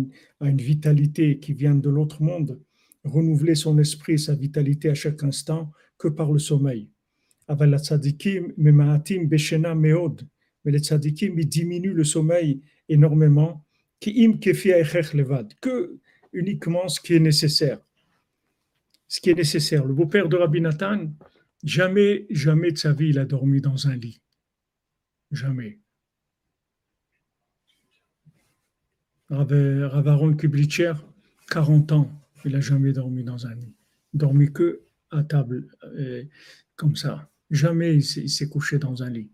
à 0.41 0.49
une 0.49 0.61
vitalité 0.61 1.39
qui 1.41 1.53
vient 1.53 1.75
de 1.75 1.91
l'autre 1.91 2.23
monde, 2.23 2.61
renouveler 3.05 3.55
son 3.55 3.79
esprit, 3.79 4.19
sa 4.19 4.35
vitalité 4.35 4.89
à 4.91 4.95
chaque 4.95 5.23
instant, 5.25 5.73
que 5.99 6.09
par 6.09 6.33
le 6.33 6.39
sommeil. 6.39 6.91
Mais 7.49 7.67
les 10.73 10.79
tzadikim, 10.79 11.39
ils 11.39 11.49
diminuent 11.49 11.95
le 11.95 12.05
sommeil 12.05 12.61
énormément, 12.89 13.65
que 14.01 15.99
uniquement 16.33 16.89
ce 16.89 17.01
qui 17.01 17.15
est 17.15 17.21
nécessaire. 17.21 17.79
Ce 19.09 19.21
qui 19.21 19.31
est 19.31 19.35
nécessaire. 19.35 19.85
Le 19.85 19.95
beau-père 19.95 20.29
de 20.29 20.37
Rabbi 20.37 20.61
Nathan, 20.61 21.11
jamais, 21.65 22.27
jamais 22.31 22.73
de 22.73 22.79
sa 22.79 22.93
vie, 22.93 23.09
il 23.09 23.19
a 23.19 23.25
dormi 23.25 23.61
dans 23.61 23.89
un 23.89 23.97
lit. 23.97 24.21
Jamais. 25.31 25.79
Rav, 29.29 29.51
Rav 29.51 30.09
Aaron 30.09 30.37
Kiblitcher, 30.37 30.93
40 31.51 31.93
ans, 31.93 32.11
il 32.45 32.53
n'a 32.53 32.61
jamais 32.61 32.93
dormi 32.93 33.25
dans 33.25 33.47
un 33.47 33.55
lit. 33.55 33.75
Dormi 34.13 34.53
que 34.53 34.83
à 35.11 35.25
table 35.25 35.69
euh, 35.85 36.25
comme 36.77 36.97
ça. 36.97 37.31
Jamais 37.51 37.97
il 37.97 38.03
s'est 38.31 38.49
couché 38.49 38.79
dans 38.79 39.03
un 39.03 39.11
lit. 39.11 39.31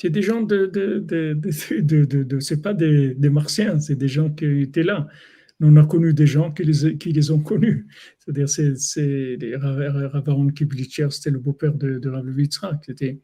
C'est 0.00 0.10
des 0.10 0.22
gens 0.22 0.42
de, 0.42 0.66
de, 0.66 0.98
de, 1.80 2.04
de, 2.04 2.22
de 2.22 2.40
c'est 2.40 2.62
pas 2.62 2.74
des, 2.74 3.14
des 3.14 3.30
martiens, 3.30 3.78
c'est 3.78 3.94
des 3.96 4.08
gens 4.08 4.30
qui 4.30 4.62
étaient 4.62 4.82
là. 4.82 5.06
on 5.60 5.76
a 5.76 5.86
connu 5.86 6.12
des 6.12 6.26
gens 6.26 6.52
qui 6.52 6.64
les, 6.64 6.98
qui 6.98 7.12
les 7.12 7.30
ont 7.30 7.40
connus. 7.40 7.86
C'est-à-dire, 8.18 8.48
c'est, 8.48 8.76
c'est 8.76 9.38
Ravaron 9.56 10.48
Kiblitcher, 10.48 11.08
c'était 11.10 11.30
le 11.30 11.38
beau-père 11.38 11.74
de, 11.74 11.98
de 11.98 12.08
Rav 12.08 12.26
C'était 12.84 13.20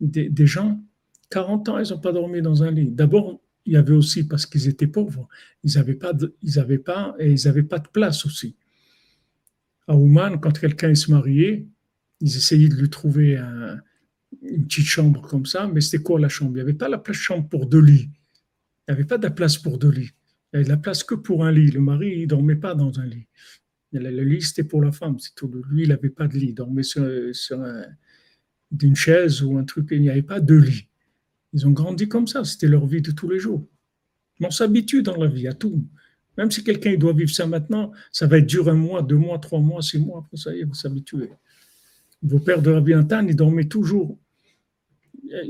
des, 0.00 0.28
des, 0.28 0.46
gens, 0.46 0.82
40 1.30 1.68
ans, 1.68 1.78
ils 1.78 1.90
n'ont 1.90 2.00
pas 2.00 2.12
dormi 2.12 2.40
dans 2.40 2.62
un 2.62 2.70
lit. 2.70 2.90
D'abord, 2.90 3.40
il 3.64 3.74
y 3.74 3.76
avait 3.76 3.94
aussi 3.94 4.26
parce 4.26 4.46
qu'ils 4.46 4.68
étaient 4.68 4.86
pauvres. 4.86 5.28
Ils 5.64 5.74
n'avaient 5.76 5.94
pas, 5.94 6.12
ils 6.42 6.58
avaient 6.58 6.78
pas, 6.78 7.14
et 7.18 7.30
ils 7.32 7.46
n'avaient 7.46 7.62
pas 7.62 7.78
de 7.78 7.88
place 7.88 8.26
aussi. 8.26 8.56
À 9.88 9.96
Ouman, 9.96 10.38
quand 10.40 10.58
quelqu'un 10.58 10.94
se 10.94 11.10
mariait, 11.10 11.66
ils 12.20 12.36
essayaient 12.36 12.68
de 12.68 12.76
lui 12.76 12.90
trouver 12.90 13.36
un, 13.36 13.80
une 14.42 14.66
petite 14.66 14.86
chambre 14.86 15.22
comme 15.22 15.46
ça, 15.46 15.68
mais 15.72 15.80
c'était 15.80 16.02
quoi 16.02 16.18
la 16.18 16.28
chambre? 16.28 16.52
Il 16.52 16.54
n'y 16.54 16.60
avait 16.60 16.74
pas 16.74 16.88
la 16.88 16.98
place 16.98 17.16
chambre 17.16 17.48
pour 17.48 17.66
deux 17.66 17.80
lits. 17.80 18.10
Il 18.88 18.92
n'y 18.92 18.94
avait 18.94 19.04
pas 19.04 19.18
de 19.18 19.22
la 19.22 19.30
place 19.30 19.56
pour 19.56 19.78
deux 19.78 19.90
lits. 19.90 20.10
Il 20.52 20.56
y 20.56 20.56
avait 20.56 20.64
de 20.64 20.68
la 20.68 20.76
place 20.76 21.04
que 21.04 21.14
pour 21.14 21.44
un 21.44 21.52
lit. 21.52 21.70
Le 21.70 21.80
mari, 21.80 22.12
il 22.14 22.22
ne 22.22 22.26
dormait 22.26 22.56
pas 22.56 22.74
dans 22.74 22.98
un 22.98 23.06
lit. 23.06 23.26
Le 23.92 24.24
lit, 24.24 24.42
c'était 24.42 24.64
pour 24.64 24.82
la 24.82 24.90
femme, 24.90 25.18
c'est 25.18 25.34
tout. 25.34 25.50
Lui, 25.70 25.84
il 25.84 25.90
n'avait 25.90 26.10
pas 26.10 26.26
de 26.26 26.34
lit. 26.34 26.48
Il 26.48 26.54
dormait 26.54 26.82
sur, 26.82 27.06
sur 27.32 27.64
une 28.82 28.96
chaise 28.96 29.42
ou 29.42 29.56
un 29.58 29.64
truc. 29.64 29.88
Il 29.92 30.02
n'y 30.02 30.10
avait 30.10 30.22
pas 30.22 30.40
de 30.40 30.54
lit. 30.54 30.88
Ils 31.52 31.66
ont 31.66 31.70
grandi 31.70 32.08
comme 32.08 32.26
ça. 32.26 32.44
C'était 32.44 32.68
leur 32.68 32.86
vie 32.86 33.02
de 33.02 33.12
tous 33.12 33.28
les 33.28 33.38
jours. 33.38 33.66
on 34.40 34.50
s'habitue 34.50 35.02
dans 35.02 35.16
la 35.16 35.28
vie 35.28 35.46
à 35.46 35.52
tout. 35.52 35.86
Même 36.36 36.50
si 36.50 36.64
quelqu'un 36.64 36.96
doit 36.96 37.12
vivre 37.12 37.30
ça 37.30 37.46
maintenant, 37.46 37.92
ça 38.10 38.26
va 38.26 38.38
être 38.38 38.46
dur 38.46 38.68
un 38.68 38.74
mois, 38.74 39.02
deux 39.02 39.16
mois, 39.16 39.38
trois 39.38 39.60
mois, 39.60 39.82
six 39.82 39.98
mois. 39.98 40.20
Après 40.24 40.36
ça 40.36 40.54
y 40.54 40.62
vous 40.62 40.74
s'habituez. 40.74 41.30
Vos 42.22 42.38
pères 42.38 42.62
de 42.62 42.70
Rabbi 42.70 42.94
Antan, 42.94 43.26
ils 43.26 43.36
dormaient 43.36 43.68
toujours 43.68 44.18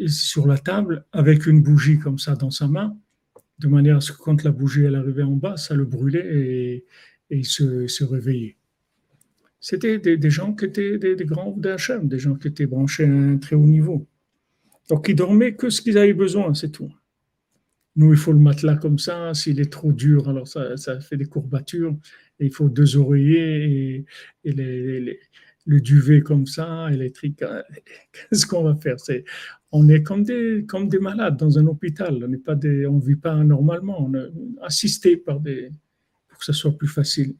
sur 0.06 0.46
la 0.46 0.58
table 0.58 1.04
avec 1.12 1.46
une 1.46 1.62
bougie 1.62 1.98
comme 1.98 2.18
ça 2.18 2.34
dans 2.34 2.50
sa 2.50 2.68
main, 2.68 2.96
de 3.58 3.68
manière 3.68 3.98
à 3.98 4.00
ce 4.00 4.12
que 4.12 4.18
quand 4.18 4.42
la 4.44 4.50
bougie 4.50 4.84
elle 4.84 4.94
arrivait 4.94 5.22
en 5.22 5.36
bas, 5.36 5.56
ça 5.56 5.74
le 5.74 5.84
brûlait 5.84 6.26
et, 6.26 6.84
il 7.30 7.46
se, 7.46 8.04
réveillait. 8.04 8.56
C'était 9.58 9.98
des, 9.98 10.30
gens 10.30 10.52
qui 10.52 10.66
étaient 10.66 10.98
des, 10.98 11.24
grands 11.24 11.56
d'Hachem, 11.56 12.06
des 12.06 12.18
gens 12.18 12.34
qui 12.34 12.48
étaient 12.48 12.66
branchés 12.66 13.04
à 13.04 13.10
un 13.10 13.38
très 13.38 13.56
haut 13.56 13.66
niveau. 13.66 14.06
Donc 14.90 15.08
ils 15.08 15.14
dormaient 15.14 15.54
que 15.54 15.70
ce 15.70 15.80
qu'ils 15.80 15.96
avaient 15.96 16.12
besoin, 16.12 16.52
c'est 16.52 16.70
tout. 16.70 16.92
Nous, 17.96 18.12
il 18.12 18.18
faut 18.18 18.32
le 18.32 18.38
matelas 18.38 18.76
comme 18.76 18.98
ça. 18.98 19.32
S'il 19.34 19.60
est 19.60 19.70
trop 19.70 19.92
dur, 19.92 20.28
alors 20.28 20.48
ça, 20.48 21.00
fait 21.00 21.16
des 21.16 21.26
courbatures. 21.26 21.96
Et 22.40 22.46
il 22.46 22.52
faut 22.52 22.68
deux 22.68 22.96
oreillers 22.96 24.04
et, 24.44 24.52
les, 24.52 25.20
le 25.64 25.80
duvet 25.80 26.20
comme 26.20 26.46
ça, 26.46 26.90
électrique. 26.92 27.38
Qu'est-ce 28.12 28.46
qu'on 28.46 28.64
va 28.64 28.74
faire? 28.76 28.96
On 29.70 29.88
est 29.88 30.02
comme 30.02 30.24
des, 30.24 30.64
comme 30.66 30.88
des 30.88 30.98
malades 30.98 31.36
dans 31.36 31.58
un 31.58 31.66
hôpital. 31.66 32.24
On 32.24 32.88
on 32.88 32.98
vit 32.98 33.16
pas 33.16 33.36
normalement. 33.44 34.04
On 34.04 34.14
est 34.14 34.30
assisté 34.62 35.16
par 35.16 35.40
des, 35.40 35.70
pour 36.28 36.38
que 36.38 36.44
ce 36.44 36.52
soit 36.52 36.76
plus 36.76 36.88
facile. 36.88 37.34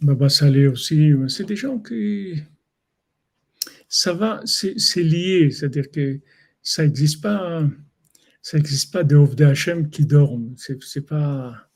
Baba 0.00 0.28
Salé 0.28 0.66
aussi, 0.66 1.12
c'est 1.28 1.44
des 1.44 1.56
gens 1.56 1.78
qui. 1.78 2.42
Ça 3.88 4.12
va, 4.12 4.40
c'est 4.44 5.02
lié, 5.02 5.50
c'est-à-dire 5.50 5.90
que 5.90 6.20
ça 6.62 6.84
n'existe 6.84 7.22
pas, 7.22 7.68
ça 8.42 8.56
n'existe 8.56 8.92
pas 8.92 9.04
de 9.04 9.44
Hachem 9.44 9.88
qui 9.90 10.04
dorment. 10.04 10.54
C'est 10.56 11.06
pas. 11.06 11.68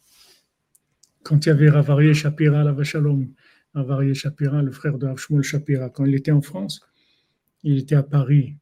Quand 1.23 1.45
il 1.45 1.49
y 1.51 1.53
avait 1.53 1.71
Ravarié 1.71 2.15
Shapira, 2.15 2.65
la 2.65 2.73
Vachalom, 2.73 3.29
Ravarié 3.75 4.15
Shapira, 4.15 4.63
le 4.63 4.73
frère 4.73 4.99
de 4.99 5.15
Shmuel 5.17 5.43
Shapira, 5.43 5.91
quand 5.91 6.05
il 6.07 6.15
était 6.15 6.33
en 6.33 6.43
France, 6.43 6.81
il 7.63 7.79
était 7.79 7.95
à 7.95 8.03
Paris 8.03 8.57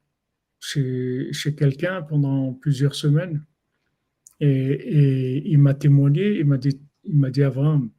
chez, 0.61 1.33
chez 1.33 1.55
quelqu'un 1.55 2.03
pendant 2.03 2.53
plusieurs 2.53 2.95
semaines 2.95 3.45
et, 4.41 4.49
et 4.49 5.49
il 5.49 5.59
m'a 5.59 5.75
témoigné, 5.75 6.39
il 6.39 6.47
m'a 6.47 6.59
dit, 6.59 6.81
il 7.05 7.17
m'a 7.17 7.31
dit 7.31 7.43
Abraham, 7.43 7.91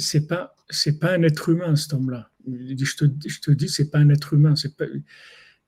c'est 0.00 0.26
pas 0.26 0.54
c'est 0.70 0.98
pas 0.98 1.12
un 1.12 1.22
être 1.22 1.48
humain, 1.48 1.76
cet 1.76 1.92
homme-là. 1.92 2.30
Je 2.46 2.96
te, 2.96 3.04
je 3.26 3.40
te 3.40 3.50
dis, 3.50 3.68
c'est 3.68 3.90
pas 3.90 3.98
un 3.98 4.08
être 4.08 4.34
humain. 4.34 4.54
Pas, 4.78 4.86
il 4.86 5.02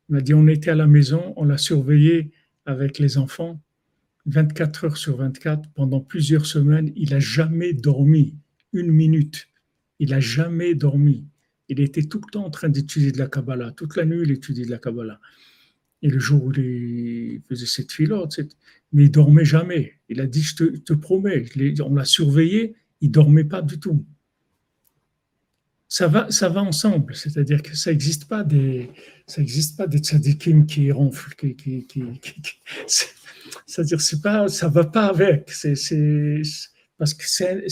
m'a 0.08 0.20
dit, 0.20 0.34
on 0.34 0.46
était 0.46 0.70
à 0.70 0.74
la 0.74 0.86
maison, 0.86 1.32
on 1.36 1.44
l'a 1.44 1.58
surveillé 1.58 2.32
avec 2.64 2.98
les 2.98 3.18
enfants 3.18 3.60
24 4.26 4.84
heures 4.84 4.96
sur 4.96 5.16
24 5.16 5.70
pendant 5.74 6.00
plusieurs 6.00 6.46
semaines. 6.46 6.92
Il 6.96 7.14
a 7.14 7.20
jamais 7.20 7.72
dormi 7.72 8.36
une 8.72 8.92
minute. 8.92 9.48
Il 9.98 10.14
a 10.14 10.20
jamais 10.20 10.74
dormi. 10.74 11.26
Il 11.68 11.80
était 11.80 12.04
tout 12.04 12.20
le 12.24 12.30
temps 12.30 12.44
en 12.44 12.50
train 12.50 12.68
d'étudier 12.68 13.12
de 13.12 13.18
la 13.18 13.26
Kabbalah. 13.26 13.72
Toute 13.72 13.96
la 13.96 14.04
nuit, 14.04 14.22
il 14.22 14.30
étudiait 14.30 14.64
de 14.64 14.70
la 14.70 14.78
Kabbalah. 14.78 15.20
Et 16.02 16.08
le 16.08 16.18
jour 16.18 16.44
où 16.44 16.52
il 16.52 17.42
faisait 17.48 17.66
cette 17.66 17.92
filote, 17.92 18.40
mais 18.92 19.04
il 19.04 19.10
dormait 19.10 19.44
jamais. 19.44 19.94
Il 20.08 20.20
a 20.20 20.26
dit, 20.26 20.42
je 20.42 20.56
te, 20.56 20.64
te 20.64 20.92
promets, 20.92 21.44
on 21.80 21.94
l'a 21.94 22.04
surveillé, 22.04 22.74
il 23.00 23.10
dormait 23.10 23.44
pas 23.44 23.62
du 23.62 23.78
tout 23.78 24.04
ça 25.92 26.08
va, 26.08 26.30
ça 26.30 26.48
va 26.48 26.62
ensemble. 26.62 27.14
C'est-à-dire 27.14 27.60
que 27.60 27.76
ça 27.76 27.90
n'existe 27.90 28.24
pas 28.24 28.44
des, 28.44 28.88
ça 29.26 29.42
existe 29.42 29.76
pas 29.76 29.86
des 29.86 29.98
tzadikim 29.98 30.64
qui 30.64 30.90
ronflent, 30.90 31.34
qui, 31.34 31.54
qui, 31.54 32.02
c'est-à-dire 33.66 34.00
c'est 34.00 34.22
pas, 34.22 34.48
ça 34.48 34.68
va 34.68 34.84
pas 34.84 35.04
avec. 35.08 35.50
C'est, 35.50 35.74
parce 36.96 37.12
que 37.12 37.24
c'est, 37.28 37.66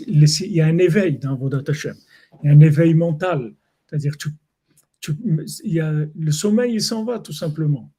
il 0.00 0.52
y 0.52 0.60
a 0.60 0.66
un 0.66 0.78
éveil 0.78 1.18
dans 1.18 1.36
Vodat 1.36 1.62
Hashem. 1.68 1.94
Il 2.42 2.48
y 2.48 2.50
a 2.50 2.52
un 2.52 2.60
éveil 2.60 2.94
mental. 2.94 3.54
C'est-à-dire 3.86 4.16
tu, 4.16 4.30
il 5.62 5.72
y 5.72 5.78
a, 5.78 5.92
le 5.92 6.32
sommeil, 6.32 6.74
il 6.74 6.82
s'en 6.82 7.04
va 7.04 7.20
tout 7.20 7.32
simplement. 7.32 7.92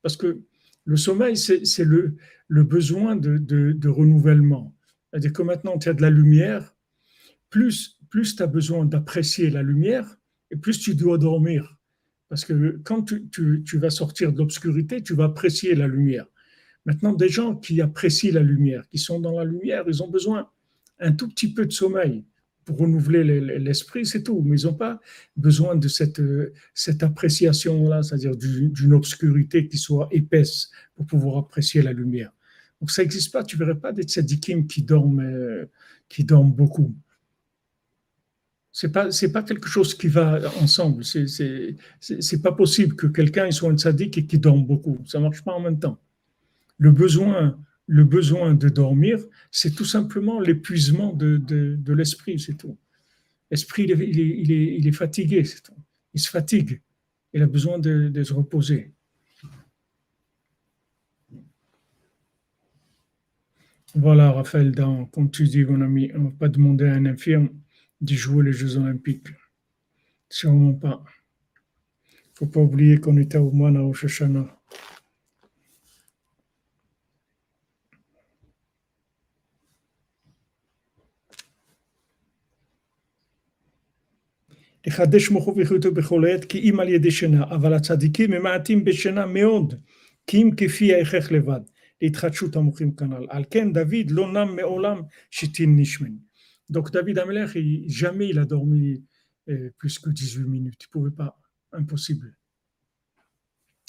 Parce 0.00 0.16
que 0.16 0.40
le 0.86 0.96
sommeil, 0.96 1.36
c'est 1.36 1.84
le, 1.84 2.16
le 2.48 2.64
besoin 2.64 3.16
de, 3.16 3.36
de, 3.36 3.72
de 3.72 3.88
renouvellement. 3.90 4.74
C'est-à-dire 5.10 5.34
que 5.34 5.42
maintenant, 5.42 5.76
tu 5.76 5.90
as 5.90 5.92
de 5.92 6.00
la 6.00 6.08
lumière, 6.08 6.74
plus 7.50 7.99
plus 8.10 8.36
tu 8.36 8.42
as 8.42 8.46
besoin 8.46 8.84
d'apprécier 8.84 9.48
la 9.50 9.62
lumière 9.62 10.18
et 10.50 10.56
plus 10.56 10.78
tu 10.78 10.94
dois 10.94 11.16
dormir. 11.16 11.78
Parce 12.28 12.44
que 12.44 12.80
quand 12.84 13.02
tu, 13.02 13.78
vas 13.78 13.90
sortir 13.90 14.32
de 14.32 14.38
l'obscurité, 14.38 15.02
tu 15.02 15.14
vas 15.14 15.24
apprécier 15.24 15.74
la 15.74 15.88
lumière. 15.88 16.26
Maintenant, 16.86 17.12
des 17.12 17.28
gens 17.28 17.56
qui 17.56 17.80
apprécient 17.80 18.32
la 18.32 18.42
lumière, 18.42 18.88
qui 18.88 18.98
sont 18.98 19.20
dans 19.20 19.38
la 19.38 19.44
lumière, 19.44 19.84
ils 19.88 20.02
ont 20.02 20.08
besoin 20.08 20.48
un 20.98 21.12
tout 21.12 21.28
petit 21.28 21.52
peu 21.52 21.66
de 21.66 21.72
sommeil 21.72 22.24
pour 22.64 22.78
renouveler 22.78 23.24
l'esprit, 23.58 24.06
c'est 24.06 24.22
tout. 24.22 24.42
Mais 24.42 24.60
ils 24.60 24.66
n'ont 24.66 24.74
pas 24.74 25.00
besoin 25.36 25.74
de 25.74 25.88
cette, 25.88 27.02
appréciation-là, 27.02 28.02
c'est-à-dire 28.02 28.36
d'une 28.36 28.92
obscurité 28.92 29.66
qui 29.66 29.78
soit 29.78 30.08
épaisse 30.12 30.70
pour 30.94 31.06
pouvoir 31.06 31.38
apprécier 31.38 31.82
la 31.82 31.92
lumière. 31.92 32.32
Donc 32.80 32.90
ça 32.90 33.02
n'existe 33.02 33.32
pas, 33.32 33.44
tu 33.44 33.56
ne 33.56 33.64
verrais 33.64 33.78
pas 33.78 33.92
des 33.92 34.04
tzadikim 34.04 34.66
qui 34.66 34.82
dorment, 34.82 35.20
euh, 35.20 35.66
qui 36.08 36.24
dorment 36.24 36.52
beaucoup. 36.52 36.94
C'est 38.72 38.92
pas 38.92 39.10
c'est 39.10 39.32
pas 39.32 39.42
quelque 39.42 39.68
chose 39.68 39.94
qui 39.94 40.08
va 40.08 40.40
ensemble. 40.60 41.04
C'est 41.04 41.26
c'est 42.00 42.42
pas 42.42 42.52
possible 42.52 42.94
que 42.94 43.06
quelqu'un 43.06 43.50
soit 43.50 43.72
un 43.72 43.76
sadique 43.76 44.18
et 44.18 44.26
qui 44.26 44.38
dorme 44.38 44.64
beaucoup. 44.64 44.98
Ça 45.06 45.18
marche 45.18 45.42
pas 45.42 45.52
en 45.52 45.60
même 45.60 45.78
temps. 45.78 45.98
Le 46.78 46.92
besoin 46.92 47.58
le 47.90 48.04
besoin 48.04 48.54
de 48.54 48.68
dormir, 48.68 49.18
c'est 49.50 49.74
tout 49.74 49.84
simplement 49.84 50.38
l'épuisement 50.38 51.12
de, 51.12 51.38
de, 51.38 51.92
l'esprit, 51.92 52.38
c'est 52.38 52.54
tout. 52.54 52.78
L'esprit, 53.50 53.82
il 53.82 53.90
est, 53.90 54.08
il, 54.08 54.52
est, 54.52 54.76
il, 54.78 54.86
est, 54.86 54.92
fatigué, 54.92 55.42
c'est 55.42 55.60
tout. 55.60 55.74
Il 56.14 56.20
se 56.20 56.30
fatigue. 56.30 56.80
Il 57.32 57.42
a 57.42 57.48
besoin 57.48 57.80
de, 57.80 58.08
de 58.08 58.22
se 58.22 58.32
reposer. 58.32 58.92
Voilà, 63.96 64.30
Raphaël, 64.30 64.70
dans, 64.70 65.06
comme 65.06 65.28
tu 65.28 65.42
dis, 65.42 65.64
mon 65.64 65.80
ami, 65.80 66.12
on 66.14 66.18
ne 66.20 66.24
va 66.26 66.34
pas 66.38 66.48
demander 66.48 66.86
à 66.86 66.94
un 66.94 67.06
infirme 67.06 67.48
d'y 68.01 68.15
jouer 68.15 68.43
les 68.43 68.53
Jeux 68.53 68.77
Olympiques. 68.77 69.27
Sûrement 70.29 70.73
pas. 70.73 71.03
Il 72.11 72.31
ne 72.31 72.35
faut 72.35 72.47
pas 72.47 72.59
oublier 72.59 72.97
qu'on 72.97 73.17
était 73.17 73.37
au 73.37 73.51
mois 73.51 73.69
à 73.69 73.79
Rosh 73.79 74.05
Hashanah. 74.05 74.49
לחדש 84.87 85.29
מוחו 85.29 85.55
ויחיותו 85.55 85.91
בכל 85.91 86.25
עת, 86.25 86.45
כי 86.45 86.69
אם 86.69 86.79
על 86.79 86.89
ידי 86.89 87.11
שינה, 87.11 87.43
אבל 87.43 87.73
הצדיקים 87.73 88.33
הם 88.33 88.43
מעטים 88.43 88.85
בשינה 88.85 89.25
מאוד, 89.25 89.73
Kim 90.31 90.51
kefi 90.55 90.91
ha'echech 90.91 91.31
levad. 91.31 91.63
להתחדשות 92.01 92.55
המוחים 92.55 92.95
כנ"ל. 92.95 93.25
על 93.29 93.43
כן 93.51 93.73
דוד 93.73 94.11
לא 94.11 94.33
נם 94.33 94.55
מעולם 94.55 95.01
שיטין 95.31 95.75
נשמן. 95.79 96.11
donc 96.70 96.92
David 96.92 97.18
Amelech, 97.18 97.56
il- 97.56 97.90
jamais 97.90 98.28
il 98.28 98.38
a 98.38 98.46
dormi 98.46 99.04
euh, 99.48 99.70
plus 99.76 99.98
que 99.98 100.08
18 100.08 100.44
minutes. 100.44 100.82
Il 100.84 100.86
ne 100.86 100.92
pouvait 100.92 101.14
pas. 101.14 101.38
Impossible. 101.72 102.36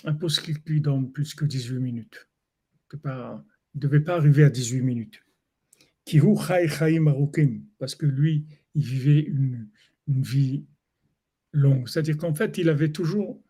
Impossible 0.03 0.59
qu'il 0.61 0.81
dorme 0.81 1.11
plus 1.11 1.35
que 1.35 1.45
18 1.45 1.79
minutes. 1.79 2.27
Il 2.91 2.99
ne 3.03 3.79
devait 3.79 3.99
pas 3.99 4.15
arriver 4.15 4.43
à 4.43 4.49
18 4.49 4.81
minutes. 4.81 5.21
Parce 7.77 7.95
que 7.95 8.05
lui, 8.07 8.45
il 8.73 8.83
vivait 8.83 9.19
une, 9.21 9.69
vie 10.07 10.65
longue. 11.53 11.87
C'est-à-dire 11.87 12.17
qu'en 12.17 12.33
fait, 12.33 12.57
il 12.57 12.67
avait 12.67 12.91
toujours, 12.91 13.41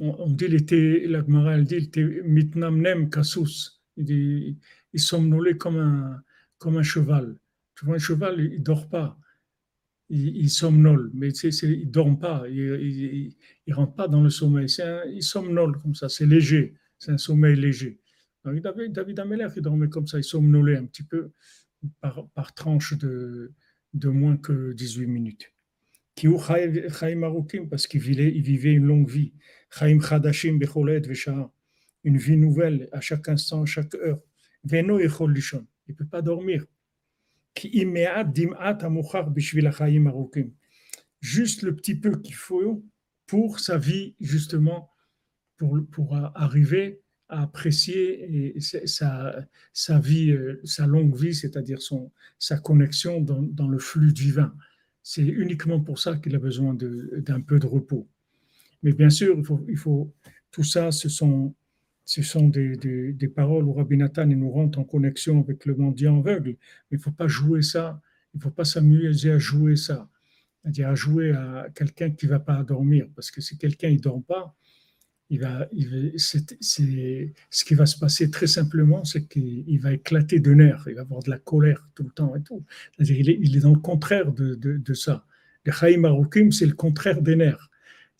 on, 0.00 0.28
dit, 0.28 0.46
il 0.46 0.54
était, 0.54 1.06
la 1.06 1.24
elle 1.52 1.64
dit, 1.64 1.76
il 1.76 1.84
était 1.84 2.22
mitnamnem 2.24 3.08
kasus. 3.08 3.80
Il, 3.96 4.56
il 4.92 5.00
somnolait 5.00 5.56
comme 5.56 5.78
un 6.64 6.82
cheval. 6.82 7.38
Vois, 7.82 7.96
un 7.96 7.98
cheval, 7.98 8.40
il 8.40 8.62
dort 8.62 8.88
pas. 8.88 9.18
Il, 10.08 10.36
il 10.36 10.50
somnole, 10.50 11.10
mais 11.14 11.30
il 11.30 11.80
ne 11.80 11.84
dort 11.86 12.18
pas. 12.18 12.44
Il 12.48 13.34
ne 13.66 13.74
rentre 13.74 13.94
pas 13.94 14.08
dans 14.08 14.22
le 14.22 14.30
sommeil. 14.30 14.66
Un- 14.80 15.04
il 15.10 15.22
somnole 15.22 15.78
comme 15.80 15.94
ça. 15.94 16.08
C'est 16.08 16.26
léger. 16.26 16.74
C'est 16.98 17.12
un 17.12 17.18
sommeil 17.18 17.56
léger. 17.56 17.98
David, 18.44 18.92
David 18.92 19.20
Ameller, 19.20 19.48
il 19.56 19.62
dormait 19.62 19.88
comme 19.88 20.06
ça. 20.06 20.18
Il 20.18 20.24
somnolait 20.24 20.76
un 20.76 20.86
petit 20.86 21.04
peu 21.04 21.30
par, 22.00 22.28
tranche 22.54 22.96
de, 22.98 23.52
de 23.94 24.08
moins 24.08 24.36
que 24.36 24.72
18 24.72 25.06
minutes. 25.06 25.52
Chai- 26.18 26.88
chaim 26.90 27.20
parce 27.70 27.86
qu'il 27.86 28.00
vivait, 28.00 28.72
une 28.72 28.86
longue 28.86 29.08
vie. 29.08 29.32
Chaim 29.70 29.98
chadashim 30.00 30.58
becholet. 30.58 31.02
Une 32.04 32.16
vie 32.18 32.36
nouvelle 32.36 32.88
à 32.92 33.00
chaque 33.00 33.28
instant, 33.28 33.62
à 33.62 33.66
chaque 33.66 33.94
heure. 33.94 34.20
Veno 34.64 34.98
lishon. 35.28 35.66
Il 35.88 35.92
ne 35.92 35.96
peut 35.96 36.06
pas 36.06 36.22
dormir. 36.22 36.64
Juste 41.20 41.62
le 41.62 41.74
petit 41.74 41.94
peu 41.94 42.20
qu'il 42.20 42.34
faut 42.34 42.84
pour 43.26 43.60
sa 43.60 43.78
vie, 43.78 44.14
justement, 44.20 44.90
pour, 45.56 45.78
pour 45.90 46.16
arriver 46.34 47.00
à 47.28 47.42
apprécier 47.42 48.54
sa- 48.60 49.46
sa, 49.72 49.98
vie, 49.98 50.30
euh, 50.30 50.60
sa 50.64 50.86
longue 50.86 51.16
vie, 51.16 51.34
c'est-à-dire 51.34 51.78
sa 52.38 52.58
connexion 52.58 53.20
dans, 53.20 53.42
dans 53.42 53.68
le 53.68 53.78
flux 53.78 54.12
divin. 54.12 54.54
C'est 55.02 55.22
uniquement 55.22 55.80
pour 55.80 55.98
ça 55.98 56.16
qu'il 56.16 56.34
a 56.36 56.38
besoin 56.38 56.74
d'un 56.74 57.40
peu 57.40 57.58
de 57.58 57.66
repos. 57.66 58.08
Mais 58.82 58.92
bien 58.92 59.10
sûr, 59.10 59.36
il 59.38 59.44
faut, 59.44 59.64
il 59.68 59.76
faut, 59.76 60.12
tout 60.50 60.64
ça, 60.64 60.90
ce 60.90 61.08
sont, 61.08 61.54
ce 62.04 62.22
sont 62.22 62.48
des, 62.48 62.76
des- 63.12 63.28
paroles 63.28 63.64
où 63.64 63.72
Rabbi 63.72 63.96
Nathan 63.96 64.26
nous 64.26 64.50
rentre 64.50 64.78
en 64.78 64.84
connexion 64.84 65.40
avec 65.40 65.66
le 65.66 65.74
mendiant 65.76 66.18
aveugle. 66.18 66.50
Mais 66.90 66.96
il 66.96 66.96
ne 66.98 67.02
faut 67.02 67.12
pas 67.12 67.28
jouer 67.28 67.62
ça, 67.62 68.00
il 68.34 68.38
ne 68.38 68.42
faut 68.42 68.50
pas 68.50 68.64
s'amuser 68.64 69.30
à 69.32 69.38
jouer 69.38 69.76
ça, 69.76 70.08
c'est-à-dire 70.62 70.88
à 70.88 70.94
jouer 70.94 71.32
à 71.32 71.68
quelqu'un 71.74 72.10
qui 72.10 72.26
ne 72.26 72.30
va 72.32 72.40
pas 72.40 72.62
dormir. 72.64 73.06
Parce 73.14 73.30
que 73.30 73.40
si 73.40 73.56
quelqu'un 73.58 73.90
ne 73.90 73.98
dort 73.98 74.22
pas, 74.24 74.54
il 75.30 75.40
va, 75.40 75.66
il 75.72 76.12
c'est, 76.18 76.56
c'est- 76.60 77.32
ce 77.50 77.64
qui 77.64 77.74
va 77.74 77.86
se 77.86 77.98
passer 77.98 78.30
très 78.30 78.46
simplement, 78.46 79.04
c'est 79.04 79.26
qu'il 79.28 79.64
il 79.66 79.80
va 79.80 79.92
éclater 79.94 80.40
de 80.40 80.52
nerfs, 80.52 80.84
il 80.88 80.94
va 80.94 81.02
avoir 81.02 81.22
de 81.22 81.30
la 81.30 81.38
colère 81.38 81.88
tout 81.94 82.02
le 82.04 82.10
temps 82.10 82.34
et 82.36 82.42
tout. 82.42 82.64
C'est-à-dire 82.96 83.18
il 83.40 83.56
est, 83.56 83.60
dans 83.60 83.72
le 83.72 83.78
contraire 83.80 84.32
de, 84.32 84.54
de, 84.54 84.76
de 84.76 84.94
ça. 84.94 85.24
Le 85.64 85.72
Chaim 85.72 86.04
Arukim, 86.04 86.50
c'est 86.52 86.66
le 86.66 86.74
contraire 86.74 87.22
des 87.22 87.36
nerfs. 87.36 87.70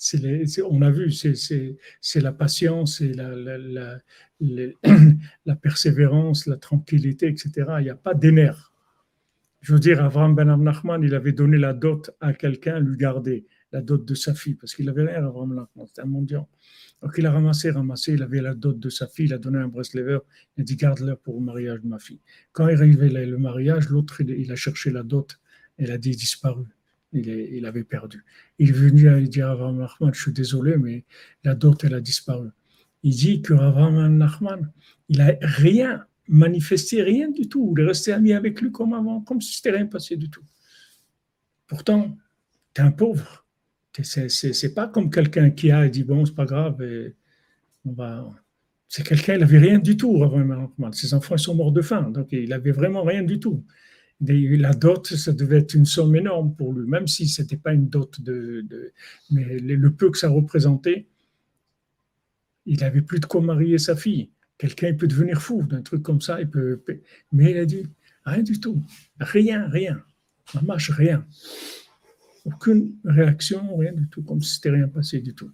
C'est 0.04 0.46
c'est- 0.46 0.62
on 0.62 0.82
a 0.82 0.90
vu, 0.90 1.12
c'est, 1.12 1.36
c'est, 1.36 1.76
c'est 2.00 2.20
la 2.20 2.32
patience 2.32 3.00
et 3.00 3.12
la, 5.46 5.56
persévérance, 5.56 6.46
la 6.46 6.56
tranquillité, 6.56 7.28
etc. 7.28 7.50
Il 7.78 7.84
n'y 7.84 7.90
a 7.90 7.94
pas 7.94 8.12
des 8.14 8.32
nerfs. 8.32 8.72
Je 9.60 9.72
veux 9.72 9.78
dire, 9.78 10.02
Avram 10.02 10.34
Ben 10.34 10.56
Nachman, 10.56 11.04
il 11.04 11.14
avait 11.14 11.30
donné 11.32 11.56
la 11.56 11.72
dot 11.72 12.10
à 12.20 12.32
quelqu'un, 12.34 12.80
lui 12.80 12.96
garder 12.96 13.46
la 13.70 13.80
dot 13.80 14.04
de 14.04 14.14
sa 14.14 14.34
fille, 14.34 14.54
parce 14.56 14.74
qu'il 14.74 14.88
avait 14.88 15.04
rien, 15.04 15.24
Avram 15.24 15.54
Nachman, 15.54 15.86
c'était 15.86 16.02
un 16.02 16.06
mendiant. 16.06 16.48
Donc 17.00 17.14
il 17.16 17.24
a 17.26 17.30
ramassé, 17.30 17.70
ramassé, 17.70 18.14
il 18.14 18.24
avait 18.24 18.40
la 18.40 18.54
dot 18.54 18.76
de 18.76 18.88
sa 18.90 19.06
fille, 19.06 19.26
il 19.26 19.32
a 19.32 19.38
donné 19.38 19.58
un 19.58 19.68
Breslever, 19.68 20.18
il 20.56 20.62
a 20.62 20.64
dit 20.64 20.74
garde-la 20.74 21.14
pour 21.14 21.38
le 21.38 21.44
mariage 21.44 21.80
de 21.80 21.86
ma 21.86 22.00
fille. 22.00 22.20
Quand 22.50 22.66
il 22.66 22.76
arrivait 22.76 23.08
le 23.24 23.38
mariage, 23.38 23.88
l'autre, 23.88 24.20
il, 24.20 24.30
il 24.30 24.50
a 24.50 24.56
cherché 24.56 24.90
la 24.90 25.04
dot, 25.04 25.38
elle 25.78 25.92
a 25.92 25.98
dit 25.98 26.10
disparu, 26.16 26.64
il, 27.12 27.66
avait 27.66 27.84
perdu. 27.84 28.24
Il 28.58 28.70
est 28.70 28.72
venu 28.72 29.08
à 29.08 29.20
dire 29.20 29.48
à 29.48 29.52
Avraham 29.52 29.78
Nachman, 29.78 30.14
je 30.14 30.20
suis 30.20 30.32
désolé, 30.32 30.76
mais 30.76 31.04
la 31.44 31.54
dot, 31.54 31.84
elle 31.84 31.94
a 31.94 32.00
disparu. 32.00 32.48
Il 33.02 33.14
dit 33.14 33.42
que 33.42 33.52
Avraham 33.52 34.16
Nachman, 34.16 34.70
il 35.08 35.20
a 35.20 35.36
rien 35.40 36.06
manifesté, 36.28 37.02
rien 37.02 37.30
du 37.30 37.48
tout. 37.48 37.74
Il 37.76 37.82
est 37.82 37.86
resté 37.86 38.12
ami 38.12 38.32
avec 38.32 38.60
lui 38.60 38.72
comme 38.72 38.94
avant, 38.94 39.20
comme 39.20 39.40
si 39.40 39.54
c'était 39.54 39.72
rien 39.72 39.86
passé 39.86 40.16
du 40.16 40.30
tout. 40.30 40.44
Pourtant, 41.66 42.16
tu 42.74 42.80
es 42.80 42.84
un 42.84 42.92
pauvre. 42.92 43.46
C'est, 44.02 44.74
pas 44.74 44.88
comme 44.88 45.10
quelqu'un 45.10 45.50
qui 45.50 45.70
a 45.70 45.86
dit 45.88 46.04
bon, 46.04 46.24
c'est 46.24 46.34
pas 46.34 46.46
grave, 46.46 46.82
on 47.84 47.92
va. 47.92 48.26
C'est 48.88 49.06
quelqu'un, 49.06 49.34
il 49.34 49.40
n'avait 49.40 49.58
rien 49.58 49.78
du 49.78 49.96
tout, 49.96 50.22
Avraham 50.22 50.48
Nachman. 50.48 50.92
Ses 50.92 51.12
enfants 51.12 51.36
sont 51.36 51.54
morts 51.54 51.72
de 51.72 51.82
faim, 51.82 52.10
donc 52.10 52.28
il 52.32 52.52
avait 52.52 52.72
vraiment 52.72 53.02
rien 53.02 53.22
du 53.22 53.38
tout. 53.38 53.64
La 54.24 54.72
dot, 54.72 55.06
ça 55.16 55.32
devait 55.32 55.58
être 55.58 55.74
une 55.74 55.84
somme 55.84 56.14
énorme 56.14 56.54
pour 56.54 56.72
lui, 56.72 56.86
même 56.88 57.08
si 57.08 57.26
ce 57.28 57.42
n'était 57.42 57.56
pas 57.56 57.72
une 57.74 57.88
dot 57.88 58.20
de, 58.20 58.64
Mais 59.30 59.58
le 59.58 59.90
peu 59.90 60.10
que 60.10 60.18
ça 60.18 60.28
représentait, 60.28 61.06
il 62.66 62.78
n'avait 62.80 63.02
plus 63.02 63.18
de 63.18 63.26
quoi 63.26 63.40
marier 63.40 63.78
sa 63.78 63.96
fille. 63.96 64.30
Quelqu'un 64.58 64.94
peut 64.94 65.08
devenir 65.08 65.42
fou 65.42 65.64
d'un 65.64 65.82
truc 65.82 66.02
comme 66.04 66.20
ça, 66.20 66.40
il 66.40 66.48
peut. 66.48 66.80
Mais 67.32 67.50
il 67.50 67.56
a 67.58 67.66
dit 67.66 67.84
rien 68.24 68.44
du 68.44 68.60
tout, 68.60 68.80
rien, 69.18 69.68
rien, 69.68 70.00
ça 70.52 70.62
marche 70.62 70.90
rien, 70.90 71.26
aucune 72.44 72.94
réaction, 73.04 73.76
rien 73.76 73.92
du 73.92 74.06
tout, 74.08 74.22
comme 74.22 74.40
si 74.40 74.54
c'était 74.54 74.70
rien 74.70 74.86
passé 74.86 75.20
du 75.20 75.34
tout. 75.34 75.50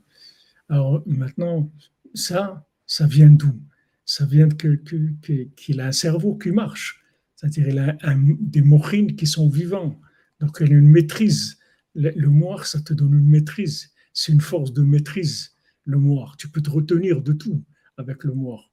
Alors 0.69 1.03
maintenant, 1.07 1.71
ça, 2.13 2.67
ça 2.87 3.07
vient 3.07 3.31
d'où? 3.31 3.59
Ça 4.05 4.27
vient 4.27 4.49
que- 4.51 4.77
que- 4.77 5.13
que- 5.23 5.45
qu'il 5.57 5.81
a 5.81 5.87
un 5.87 5.93
cerveau 5.93 6.37
qui 6.37 6.51
marche, 6.51 7.03
c'est-à-dire 7.39 7.97
a 8.03 8.15
des 8.41 8.63
mochines 8.63 9.15
qui 9.15 9.27
sont 9.27 9.49
vivants, 9.49 10.01
donc 10.41 10.59
il 10.61 10.73
a 10.73 10.77
une 10.77 10.91
maîtrise. 10.91 11.59
Le, 11.95 12.11
le 12.11 12.29
moire, 12.29 12.67
ça 12.67 12.81
te 12.81 12.93
donne 12.93 13.15
une 13.15 13.29
maîtrise, 13.29 13.93
c'est 14.13 14.33
une 14.33 14.41
force 14.41 14.73
de 14.73 14.83
maîtrise, 14.83 15.55
le 15.85 15.99
moire. 15.99 16.37
Tu 16.37 16.49
peux 16.49 16.61
te 16.61 16.71
retenir 16.71 17.23
de 17.23 17.33
tout 17.33 17.65
avec 17.97 18.25
le 18.25 18.35
moire. 18.35 18.73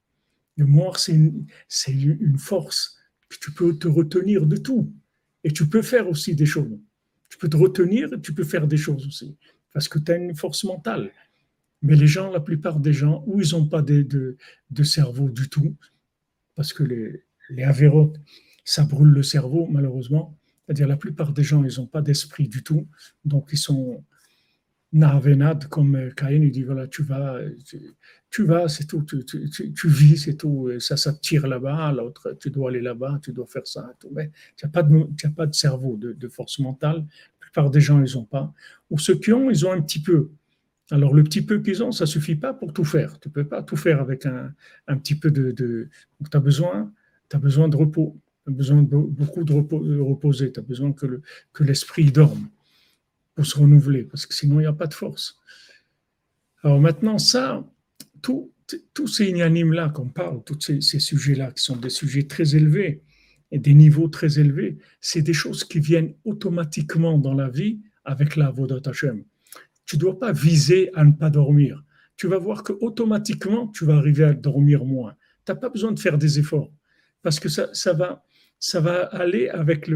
Le 0.58 0.66
moire, 0.66 0.98
c'est 1.00 1.14
une, 1.14 1.46
une 1.88 2.38
force 2.40 2.96
tu 3.40 3.52
peux 3.52 3.78
te 3.78 3.88
retenir 3.88 4.46
de 4.46 4.58
tout. 4.58 4.94
Et 5.44 5.52
tu 5.52 5.68
peux 5.68 5.82
faire 5.82 6.10
aussi 6.10 6.36
des 6.36 6.46
choses. 6.46 6.80
Tu 7.30 7.38
peux 7.38 7.50
te 7.50 7.58
retenir 7.58 8.14
et 8.14 8.22
tu 8.22 8.34
peux 8.34 8.44
faire 8.44 8.68
des 8.68 8.78
choses 8.78 9.06
aussi. 9.06 9.38
Parce 9.74 9.88
que 9.88 10.00
tu 10.00 10.12
as 10.12 10.16
une 10.16 10.36
force 10.36 10.64
mentale. 10.64 11.12
Mais 11.82 11.96
les 11.96 12.08
gens, 12.08 12.32
la 12.32 12.40
plupart 12.40 12.80
des 12.80 12.94
gens, 12.94 13.24
où 13.28 13.42
ils 13.42 13.52
n'ont 13.52 13.68
pas 13.68 13.82
de, 13.82 14.02
de, 14.02 14.38
de 14.72 14.84
cerveau 14.84 15.30
du 15.30 15.50
tout, 15.50 15.76
parce 16.56 16.74
que 16.74 16.84
les, 16.84 17.24
les 17.50 17.64
avérotes, 17.64 18.16
ça 18.66 18.84
brûle 18.84 19.10
le 19.10 19.24
cerveau, 19.24 19.68
malheureusement. 19.68 20.38
C'est-à-dire 20.66 20.88
la 20.88 20.98
plupart 20.98 21.32
des 21.32 21.44
gens, 21.44 21.64
ils 21.64 21.80
n'ont 21.80 21.86
pas 21.86 22.02
d'esprit 22.02 22.48
du 22.50 22.64
tout. 22.64 22.88
Donc, 23.24 23.50
ils 23.54 23.58
sont 23.58 24.04
narvenades, 24.92 25.68
comme 25.68 25.96
euh, 25.96 26.10
Caïn, 26.12 26.42
il 26.42 26.52
dit, 26.52 26.64
voilà, 26.64 26.88
tu 26.88 27.04
vas, 27.04 27.38
tu, 28.32 28.44
vas, 28.46 28.68
c'est 28.68 28.86
tout, 28.86 29.04
tu, 29.04 29.88
vis, 29.88 30.18
c'est 30.18 30.36
tout. 30.36 30.72
Ça, 30.80 30.98
ça 30.98 31.14
tire 31.14 31.48
là-bas, 31.48 31.92
l'autre, 31.92 32.36
tu 32.40 32.50
dois 32.50 32.70
aller 32.70 32.82
là-bas, 32.82 33.20
tu 33.22 33.32
dois 33.32 33.46
faire 33.46 33.68
ça. 33.68 33.94
Tout. 34.00 34.10
Mais 34.12 34.32
tu 34.58 34.66
n'as 34.66 34.72
pas, 34.72 34.84
de- 34.84 35.08
pas 35.36 35.46
de 35.46 35.54
cerveau, 35.54 35.98
de, 35.98 36.28
force 36.28 36.60
mentale. 36.60 36.98
La 36.98 37.40
plupart 37.40 37.70
des 37.70 37.82
gens, 37.82 38.04
ils 38.04 38.16
n'ont 38.16 38.26
pas. 38.26 38.52
Ou 38.90 38.98
ceux 38.98 39.16
qui 39.16 39.32
ont, 39.32 39.50
ils 39.52 39.66
ont 39.66 39.72
un 39.72 39.82
petit 39.82 40.02
peu. 40.02 40.32
Alors, 40.92 41.14
le 41.14 41.24
petit 41.24 41.42
peu 41.42 41.60
qu'ils 41.62 41.84
ont, 41.84 41.92
ça 41.92 42.06
ne 42.06 42.10
suffit 42.10 42.36
pas 42.36 42.54
pour 42.54 42.72
tout 42.74 42.86
faire. 42.86 43.20
Tu 43.20 43.28
ne 43.28 43.34
peux 43.34 43.48
pas 43.48 43.64
tout 43.64 43.76
faire 43.76 44.02
avec 44.02 44.26
un, 44.26 44.54
un 44.88 44.98
petit 44.98 45.16
peu 45.16 45.30
de. 45.30 45.52
Donc, 46.20 46.30
tu 46.32 46.40
besoin, 46.40 46.92
as 47.34 47.38
besoin 47.38 47.68
de 47.68 47.76
repos. 47.76 48.18
Tu 48.46 48.52
as 48.52 48.54
besoin 48.54 48.84
de 48.84 48.88
be- 48.88 49.10
beaucoup 49.10 49.44
de, 49.44 49.54
repos, 49.54 49.84
de 49.84 50.00
reposer. 50.00 50.52
Tu 50.52 50.60
as 50.60 50.64
besoin 50.64 50.94
que, 50.94 51.06
le, 51.06 51.22
que 51.54 51.64
l'esprit 51.64 52.12
dorme 52.12 52.50
pour 53.34 53.46
se 53.46 53.58
renouveler, 53.58 54.04
parce 54.04 54.26
que 54.26 54.34
sinon, 54.34 54.60
il 54.60 54.64
n'y 54.64 54.68
a 54.68 54.74
pas 54.74 54.88
de 54.88 54.94
force. 54.94 55.38
Alors, 56.64 56.80
maintenant, 56.80 57.18
ça, 57.18 57.66
tous 58.22 59.08
ces 59.08 59.28
inanimes-là 59.28 59.90
qu'on 59.90 60.08
parle, 60.08 60.42
tous 60.44 60.60
ces, 60.62 60.80
ces 60.82 61.00
sujets-là, 61.00 61.52
qui 61.52 61.62
sont 61.62 61.76
des 61.76 61.90
sujets 61.90 62.24
très 62.24 62.56
élevés 62.56 63.04
et 63.52 63.60
des 63.60 63.74
niveaux 63.74 64.08
très 64.08 64.40
élevés, 64.40 64.78
c'est 65.02 65.22
des 65.22 65.34
choses 65.34 65.66
qui 65.66 65.80
viennent 65.80 66.14
automatiquement 66.24 67.18
dans 67.18 67.34
la 67.34 67.50
vie 67.50 67.82
avec 68.06 68.36
la 68.38 68.48
Avodat 68.48 68.80
Hashem 68.86 69.24
tu 69.86 69.96
ne 69.96 70.02
dois 70.02 70.20
pas 70.20 70.32
viser 70.32 70.90
à 70.94 71.04
ne 71.04 71.12
pas 71.12 71.30
dormir. 71.30 71.84
Tu 72.18 72.28
vas 72.28 72.38
voir 72.38 72.64
que 72.64 72.74
automatiquement 72.74 73.68
tu 73.68 73.86
vas 73.86 73.98
arriver 73.98 74.24
à 74.24 74.34
dormir 74.34 74.84
moins. 74.86 75.16
Tu 75.46 75.52
n'as 75.52 75.56
pas 75.56 75.70
besoin 75.70 75.92
de 75.92 76.00
faire 76.00 76.18
des 76.18 76.40
efforts 76.40 76.72
parce 77.22 77.40
que 77.40 77.50
ça, 77.50 77.70
ça, 77.74 77.94
va, 77.94 78.24
ça 78.60 78.80
va 78.80 79.04
aller 79.04 79.50
avec 79.50 79.90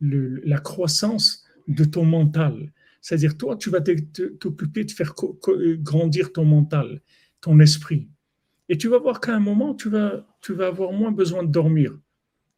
la 0.00 0.58
croissance 0.58 1.44
de 1.68 1.84
ton 1.84 2.04
mental. 2.04 2.72
C'est-à-dire, 3.00 3.36
toi, 3.36 3.56
tu 3.56 3.70
vas 3.70 3.80
t'occuper 3.80 4.84
de 4.84 4.90
faire 4.90 5.14
co- 5.14 5.38
grandir 5.78 6.32
ton 6.32 6.44
mental, 6.44 7.02
ton 7.40 7.58
esprit. 7.60 8.08
Et 8.68 8.78
tu 8.78 8.88
vas 8.88 8.98
voir 8.98 9.20
qu'à 9.20 9.34
un 9.34 9.40
moment, 9.40 9.74
tu 9.74 9.90
vas, 9.90 10.24
avoir 10.60 10.92
moins 10.92 11.12
besoin 11.12 11.42
de 11.42 11.50
dormir. 11.50 11.98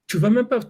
Tu 0.06 0.18
vas 0.18 0.30
même 0.30 0.46
pas 0.46 0.60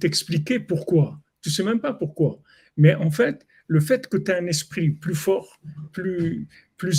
t'expliquer 0.00 0.58
pourquoi. 0.58 1.20
Tu 1.42 1.50
sais 1.50 1.62
même 1.62 1.80
pas 1.80 1.92
pourquoi. 1.92 2.40
Mais 2.76 2.94
en 2.94 3.10
fait, 3.10 3.46
le 3.68 3.78
fait 3.80 4.08
que 4.08 4.16
tu 4.16 4.32
as 4.32 4.38
un 4.38 4.46
esprit 4.46 4.90
plus 4.90 5.14
fort, 5.14 5.60
plus, 5.92 6.48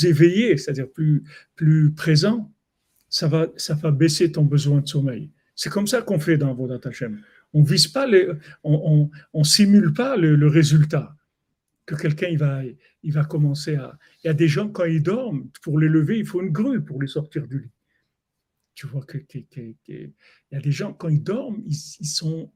éveillé, 0.06 0.56
c'est-à-dire 0.58 0.88
plus, 0.90 1.94
présent, 1.96 2.52
ça 3.10 3.28
va 3.28 3.92
baisser 3.92 4.32
ton 4.32 4.46
besoin 4.46 4.80
de 4.80 4.88
sommeil. 4.88 5.32
C'est 5.56 5.70
comme 5.70 5.88
ça 5.88 6.02
qu'on 6.02 6.20
fait 6.20 6.38
dans 6.38 6.54
Vodat 6.54 6.88
Hashem. 6.88 7.22
On 7.54 7.64
vise 7.64 7.88
pas 7.88 8.08
on, 8.64 9.44
simule 9.44 9.94
pas 9.94 10.18
le, 10.18 10.48
résultat. 10.48 11.16
Que 11.86 11.96
quelqu'un 11.96 12.28
il 12.28 12.38
va, 12.38 12.62
il 13.04 13.14
va 13.14 13.24
commencer 13.24 13.76
à. 13.76 13.98
Il 14.24 14.28
y 14.28 14.30
a 14.30 14.34
des 14.34 14.48
gens 14.48 14.70
quand 14.70 14.86
ils 14.86 15.04
dorment, 15.04 15.50
pour 15.62 15.80
les 15.80 15.88
lever, 15.88 16.20
il 16.20 16.26
faut 16.26 16.42
une 16.42 16.52
grue 16.52 16.84
pour 16.84 17.02
les 17.02 17.08
sortir 17.08 17.48
du 17.48 17.60
lit. 17.60 17.72
Tu 18.74 18.88
vois 18.88 19.06
que, 19.06 19.20
il 19.30 20.12
y 20.52 20.56
a 20.56 20.60
des 20.60 20.72
gens 20.72 20.94
quand 20.94 21.08
ils 21.08 21.24
dorment, 21.24 21.62
ils, 21.66 21.78
ils 22.00 22.08
sont 22.08 22.52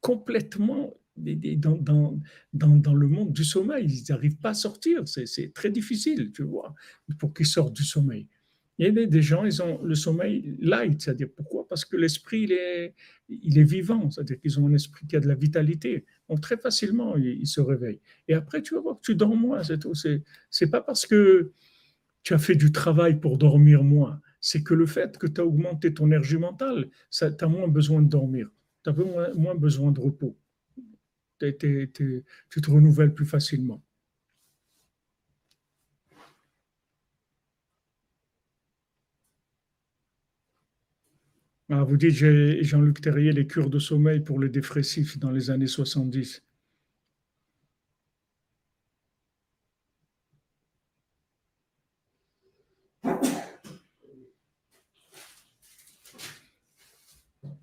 complètement 0.00 0.94
dans, 1.16 1.76
dans, 1.76 2.18
dans, 2.52 2.76
dans, 2.76 2.94
le 2.94 3.08
monde 3.08 3.32
du 3.32 3.44
sommeil. 3.44 3.86
Ils 3.86 4.10
n'arrivent 4.10 4.38
pas 4.38 4.50
à 4.50 4.54
sortir. 4.54 5.02
C'est 5.06 5.52
très 5.52 5.70
difficile, 5.70 6.32
tu 6.32 6.44
vois, 6.44 6.74
pour 7.18 7.34
qu'ils 7.34 7.46
sortent 7.46 7.74
du 7.74 7.84
sommeil. 7.84 8.26
Il 8.78 8.86
y 8.86 9.02
a 9.02 9.06
des 9.06 9.22
gens, 9.22 9.44
ils 9.44 9.60
ont 9.60 9.82
le 9.82 9.96
sommeil 9.96 10.56
light, 10.60 11.02
c'est-à-dire 11.02 11.28
pourquoi? 11.34 11.66
Parce 11.66 11.84
que 11.84 11.96
l'esprit, 11.96 12.42
il 13.28 13.58
est, 13.58 13.64
vivant, 13.64 14.08
c'est-à-dire 14.08 14.40
qu'ils 14.40 14.60
ont 14.60 14.68
un 14.68 14.74
esprit 14.74 15.04
qui 15.06 15.16
a 15.16 15.20
de 15.20 15.26
la 15.26 15.34
vitalité. 15.34 16.04
Donc 16.28 16.40
très 16.40 16.56
facilement, 16.56 17.16
ils, 17.16 17.46
se 17.46 17.60
réveillent. 17.60 18.00
Et 18.28 18.34
après, 18.34 18.62
tu 18.62 18.74
vas 18.74 18.80
voir 18.80 18.96
que 18.96 19.02
tu 19.02 19.16
dors 19.16 19.34
moins, 19.34 19.64
c'est 19.64 19.80
tout. 19.80 19.94
Pas 20.70 20.80
parce 20.80 21.06
que 21.06 21.52
tu 22.22 22.34
as 22.34 22.38
fait 22.38 22.54
du 22.54 22.70
travail 22.70 23.18
pour 23.18 23.36
dormir 23.36 23.82
moins, 23.82 24.20
c'est 24.40 24.62
que 24.62 24.74
le 24.74 24.86
fait 24.86 25.18
que 25.18 25.26
tu 25.26 25.40
as 25.40 25.44
augmenté 25.44 25.92
ton 25.92 26.06
énergie 26.06 26.38
mentale, 26.38 26.88
tu 27.10 27.24
as 27.24 27.48
moins 27.48 27.66
besoin 27.66 28.00
de 28.00 28.08
dormir, 28.08 28.48
tu 28.84 28.90
as 28.90 28.92
moins, 28.92 29.34
moins 29.34 29.54
besoin 29.56 29.90
de 29.90 30.00
repos. 30.00 30.38
tu 31.40 31.90
te 32.62 32.70
renouvelles 32.70 33.12
plus 33.12 33.26
facilement. 33.26 33.82
Ah, 41.70 41.84
vous 41.84 41.98
dites, 41.98 42.14
Jean-Luc 42.14 43.02
Terrier, 43.02 43.32
les 43.32 43.46
cures 43.46 43.68
de 43.68 43.78
sommeil 43.78 44.20
pour 44.20 44.40
les 44.40 44.48
dépressifs 44.48 45.18
dans 45.18 45.30
les 45.30 45.50
années 45.50 45.66
70. 45.66 46.42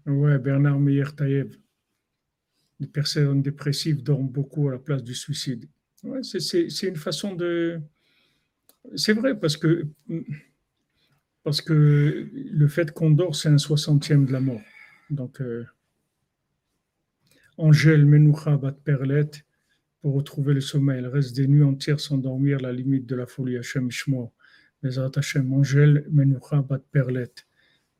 Ouais, 0.06 0.38
Bernard 0.38 0.80
Meyer-Taïev. 0.80 1.58
Les 2.80 2.88
personnes 2.88 3.42
dépressives 3.42 4.04
dorment 4.04 4.30
beaucoup 4.30 4.70
à 4.70 4.74
la 4.74 4.80
place 4.80 5.02
du 5.02 5.16
suicide. 5.16 5.66
Ouais, 6.04 6.22
c'est 6.22 6.88
une 6.88 6.96
façon 6.96 7.34
de. 7.34 7.82
C'est 8.96 9.14
vrai, 9.14 9.40
parce 9.40 9.58
que 9.58 9.88
parce 11.46 11.62
que 11.62 12.28
le 12.34 12.68
fait 12.68 12.92
qu'on 12.92 13.12
dort, 13.12 13.36
c'est 13.36 13.50
un 13.50 13.60
soixantième 13.60 14.26
de 14.26 14.32
la 14.32 14.40
mort. 14.40 14.64
Donc, 15.12 15.40
euh, 15.42 15.64
Angèle 17.56 18.04
Menoucha 18.04 18.58
Bat 18.58 18.72
Perlet, 18.84 19.30
pour 20.02 20.16
retrouver 20.16 20.56
le 20.56 20.60
sommeil, 20.60 21.06
reste 21.06 21.36
des 21.36 21.48
nuits 21.48 21.62
entières 21.62 22.00
sans 22.00 22.18
dormir, 22.18 22.60
la 22.60 22.74
limite 22.74 23.06
de 23.06 23.16
la 23.16 23.28
folie. 23.28 23.58
Hachem 23.58 23.92
Shmor. 23.92 24.34
Les 24.82 24.98
Hachem. 24.98 25.54
Angèle 25.54 26.08
Menoucha 26.10 26.64
Bat 26.64 26.82
Perlet. 26.92 27.32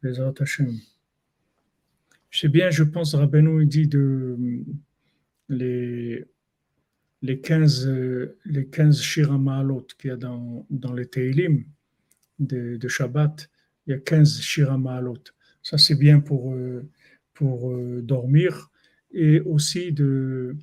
Les 0.02 0.20
Hachem. 0.20 0.74
Je 2.32 2.40
sais 2.40 2.50
bien, 2.50 2.72
je 2.72 2.84
pense, 2.84 3.14
Rabbeinu, 3.14 3.62
il 3.62 3.68
dit 3.68 3.88
de 3.88 4.36
les, 5.50 6.26
les 7.22 7.40
15, 7.40 7.88
les 8.46 8.68
15 8.68 9.00
Shira 9.00 9.40
qu'il 10.00 10.10
y 10.10 10.14
a 10.14 10.18
dans, 10.18 10.66
dans 10.72 10.94
les 10.94 11.06
Teilim 11.06 11.64
de, 12.40 12.88
Shabbat, 12.88 13.50
il 13.88 13.92
y 13.92 13.94
a 13.94 14.00
15 14.00 14.42
Shira 14.42 14.80
Ça, 15.62 15.78
c'est 15.78 15.96
bien 15.96 16.20
pour, 16.20 16.54
euh, 16.54 16.90
pour 17.34 17.72
euh, 17.72 18.02
dormir 18.02 18.72
et 19.12 19.40
aussi 19.42 19.92
de, 19.92 20.56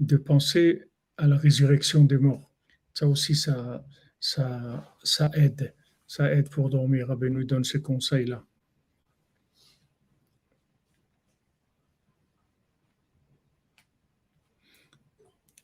de 0.00 0.16
penser 0.16 0.82
à 1.16 1.26
la 1.26 1.36
résurrection 1.36 2.04
des 2.04 2.18
morts. 2.18 2.50
Ça 2.94 3.06
aussi, 3.06 3.34
ça, 3.34 3.84
ça, 4.20 4.96
ça 5.02 5.30
aide. 5.34 5.74
Ça 6.06 6.32
aide 6.32 6.48
pour 6.48 6.68
dormir. 6.68 7.08
Rabbi 7.08 7.30
nous 7.30 7.44
donne 7.44 7.64
ces 7.64 7.80
conseils-là. 7.80 8.44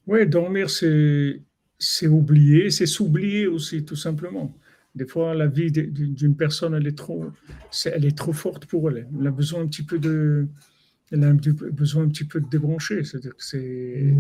Oui, 0.07 0.27
dormir, 0.27 0.71
c'est 0.71 2.07
oublier, 2.07 2.71
c'est 2.71 2.87
s'oublier 2.87 3.47
aussi, 3.47 3.85
tout 3.85 3.95
simplement. 3.95 4.57
Des 4.95 5.07
fois, 5.07 5.35
la 5.35 5.47
vie 5.47 5.71
d'une 5.71 6.37
personne, 6.37 6.75
elle 6.75 6.87
est 6.87 6.97
trop, 6.97 7.27
elle 7.85 8.05
est 8.05 8.17
trop 8.17 8.33
forte 8.33 8.67
pour 8.67 8.91
elle. 8.91 9.09
Elle 9.19 9.27
a 9.27 9.31
besoin 9.31 9.63
un 9.63 9.67
petit 9.67 9.85
peu 9.85 9.99
de, 9.99 10.49
elle 11.11 11.25
a 11.25 11.33
besoin 11.33 12.05
un 12.05 12.09
petit 12.09 12.25
peu 12.25 12.41
de 12.41 12.49
débrancher. 12.49 13.05
C'est-à-dire 13.05 13.37
que 13.37 13.45
c'est, 13.45 14.15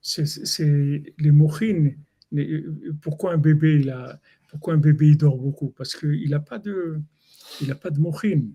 c'est, 0.00 1.14
les 1.18 1.30
mochines. 1.30 1.96
pourquoi 3.00 3.34
un 3.34 3.38
bébé, 3.38 3.80
il 3.80 4.18
pourquoi 4.48 4.74
un 4.74 4.78
bébé 4.78 5.14
dort 5.14 5.36
beaucoup? 5.36 5.74
Parce 5.76 5.94
qu'il 5.94 6.30
n'a 6.30 6.40
pas 6.40 6.58
de, 6.58 7.00
il 7.60 7.70
a 7.70 7.74
pas 7.74 7.90
de 7.90 8.00
mochine. 8.00 8.52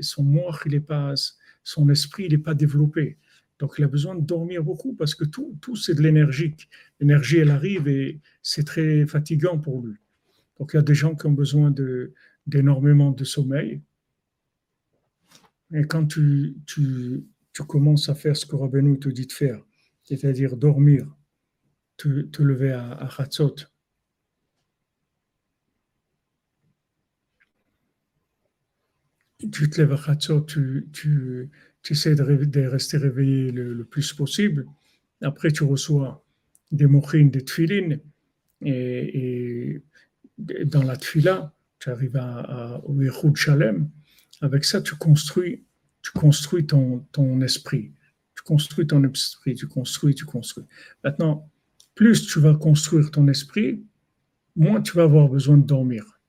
Son 0.00 0.22
mort, 0.22 0.60
il 0.66 0.74
est 0.74 0.80
pas, 0.80 1.14
son 1.62 1.88
esprit, 1.90 2.24
il 2.24 2.32
n'est 2.32 2.38
pas 2.38 2.54
développé. 2.54 3.18
Donc 3.62 3.74
il 3.78 3.84
a 3.84 3.86
besoin 3.86 4.16
de 4.16 4.22
dormir 4.22 4.64
beaucoup 4.64 4.92
parce 4.92 5.14
que 5.14 5.24
tout, 5.24 5.56
tout 5.60 5.76
c'est 5.76 5.94
de 5.94 6.02
l'énergie. 6.02 6.56
L'énergie, 6.98 7.36
elle 7.36 7.52
arrive 7.52 7.86
et 7.86 8.20
c'est 8.42 8.64
très 8.64 9.06
fatigant 9.06 9.56
pour 9.56 9.86
lui. 9.86 9.94
Donc 10.58 10.72
il 10.72 10.78
y 10.78 10.80
a 10.80 10.82
des 10.82 10.96
gens 10.96 11.14
qui 11.14 11.26
ont 11.26 11.32
besoin 11.32 11.72
d'énormément 12.44 13.12
de 13.12 13.22
sommeil. 13.22 13.80
Et 15.72 15.84
quand 15.84 16.06
tu, 16.06 16.56
tu, 16.66 17.24
tu 17.52 17.62
commences 17.62 18.08
à 18.08 18.16
faire 18.16 18.36
ce 18.36 18.46
que 18.46 18.56
Rabbeinu 18.56 18.98
te 18.98 19.08
dit 19.08 19.28
de 19.28 19.32
faire, 19.32 19.62
c'est-à-dire 20.02 20.56
dormir, 20.56 21.06
te, 21.96 22.42
lever 22.42 22.72
à, 22.72 22.90
à 22.90 23.26
tu 29.50 29.70
te 29.70 29.80
lèves 29.80 29.92
à 29.92 30.10
Hatzot, 30.10 30.40
tu, 30.42 31.50
tu 31.82 31.94
essaies 31.94 32.14
de, 32.14 32.66
rester 32.66 32.96
réveillé 32.96 33.50
le, 33.50 33.84
plus 33.84 34.12
possible. 34.12 34.66
Après, 35.20 35.50
tu 35.50 35.64
reçois 35.64 36.24
des 36.70 36.86
mochines, 36.86 37.30
des 37.30 37.44
tfilines, 37.44 38.00
et, 38.64 39.82
dans 40.38 40.82
la 40.82 40.96
tfila, 40.96 41.52
tu 41.78 41.90
arrives 41.90 42.16
à, 42.16 42.80
au 42.84 43.34
Shalem. 43.34 43.90
Avec 44.40 44.64
ça, 44.64 44.80
tu 44.80 44.94
construis, 44.96 45.64
tu 46.02 46.12
construis 46.12 46.66
ton, 46.66 47.00
ton 47.12 47.40
esprit. 47.40 47.92
Tu 48.34 48.42
construis 48.44 48.86
ton 48.86 49.04
esprit, 49.04 49.54
tu 49.54 49.66
construis, 49.66 50.14
tu 50.14 50.24
construis. 50.24 50.64
Maintenant, 51.04 51.48
plus 51.94 52.26
tu 52.26 52.40
vas 52.40 52.54
construire 52.54 53.10
ton 53.10 53.28
esprit, 53.28 53.84
moins 54.56 54.80
tu 54.80 54.96
vas 54.96 55.04
avoir 55.04 55.28
besoin 55.28 55.58
de 55.58 55.66
dormir. 55.66 56.20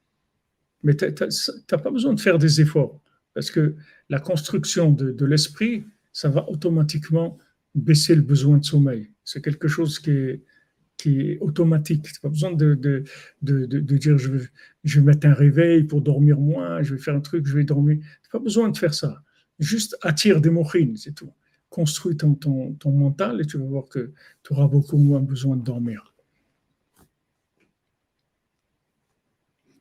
Mais 0.84 0.96
tu 0.96 1.06
n'as 1.06 1.78
pas 1.78 1.92
besoin 1.92 2.14
de 2.14 2.20
faire 2.20 2.38
des 2.38 2.62
efforts. 2.62 3.00
Parce 3.34 3.52
que 3.52 3.76
la 4.10 4.20
construction 4.20 4.92
de, 4.92 5.26
l'esprit, 5.26 5.86
ça 6.12 6.30
va 6.30 6.48
automatiquement 6.50 7.38
baisser 7.76 8.16
le 8.16 8.22
besoin 8.22 8.58
de 8.58 8.66
sommeil. 8.66 9.12
C'est 9.24 9.44
quelque 9.44 9.68
chose 9.68 10.00
qui 10.00 10.12
est, 10.12 10.44
automatique. 11.42 12.04
Tu 12.04 12.20
pas 12.22 12.30
besoin 12.30 12.54
de, 12.54 13.04
dire 13.42 14.18
je 14.18 14.32
vais, 14.32 15.02
mettre 15.02 15.28
un 15.28 15.34
réveil 15.34 15.84
pour 15.84 16.02
dormir 16.02 16.40
moins, 16.40 16.82
je 16.82 16.96
vais 16.96 17.02
faire 17.02 17.16
un 17.16 17.22
truc, 17.22 17.46
je 17.46 17.56
vais 17.56 17.66
dormir. 17.66 17.98
Tu 18.24 18.30
pas 18.30 18.40
besoin 18.40 18.70
de 18.70 18.78
faire 18.78 18.94
ça. 18.94 19.22
Juste 19.60 19.98
attire 20.02 20.40
des 20.40 20.50
mochines, 20.50 20.96
c'est 20.96 21.14
tout. 21.14 21.34
Construis 21.70 22.16
ton 22.16 22.38
mental 22.86 23.42
et 23.42 23.46
tu 23.46 23.58
vas 23.58 23.66
voir 23.66 23.86
que 23.90 24.14
tu 24.44 24.54
auras 24.54 24.68
beaucoup 24.68 24.98
moins 24.98 25.20
besoin 25.20 25.58
de 25.58 25.64
dormir. 25.64 26.13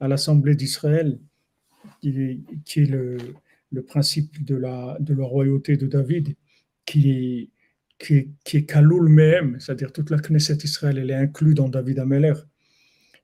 à 0.00 0.08
l'Assemblée 0.08 0.54
d'Israël, 0.54 1.18
qui 2.00 2.20
est, 2.20 2.40
qui 2.64 2.86
le, 2.86 3.18
le 3.72 3.82
principe 3.82 4.44
de 4.44 4.56
la, 4.56 4.96
de 5.00 5.14
la 5.14 5.24
royauté 5.24 5.76
de 5.76 5.86
David, 5.86 6.34
qui 6.84 7.10
est, 7.10 7.50
qui 7.98 8.14
est, 8.14 8.28
qui 8.44 8.64
Kaloul 8.64 9.08
Mehem, 9.08 9.58
c'est-à-dire 9.60 9.92
toute 9.92 10.10
la 10.10 10.18
Knesset 10.18 10.58
Israël, 10.64 10.98
elle 10.98 11.10
est 11.10 11.14
inclue 11.14 11.54
dans 11.54 11.68
David 11.68 11.98
Ameler, 11.98 12.34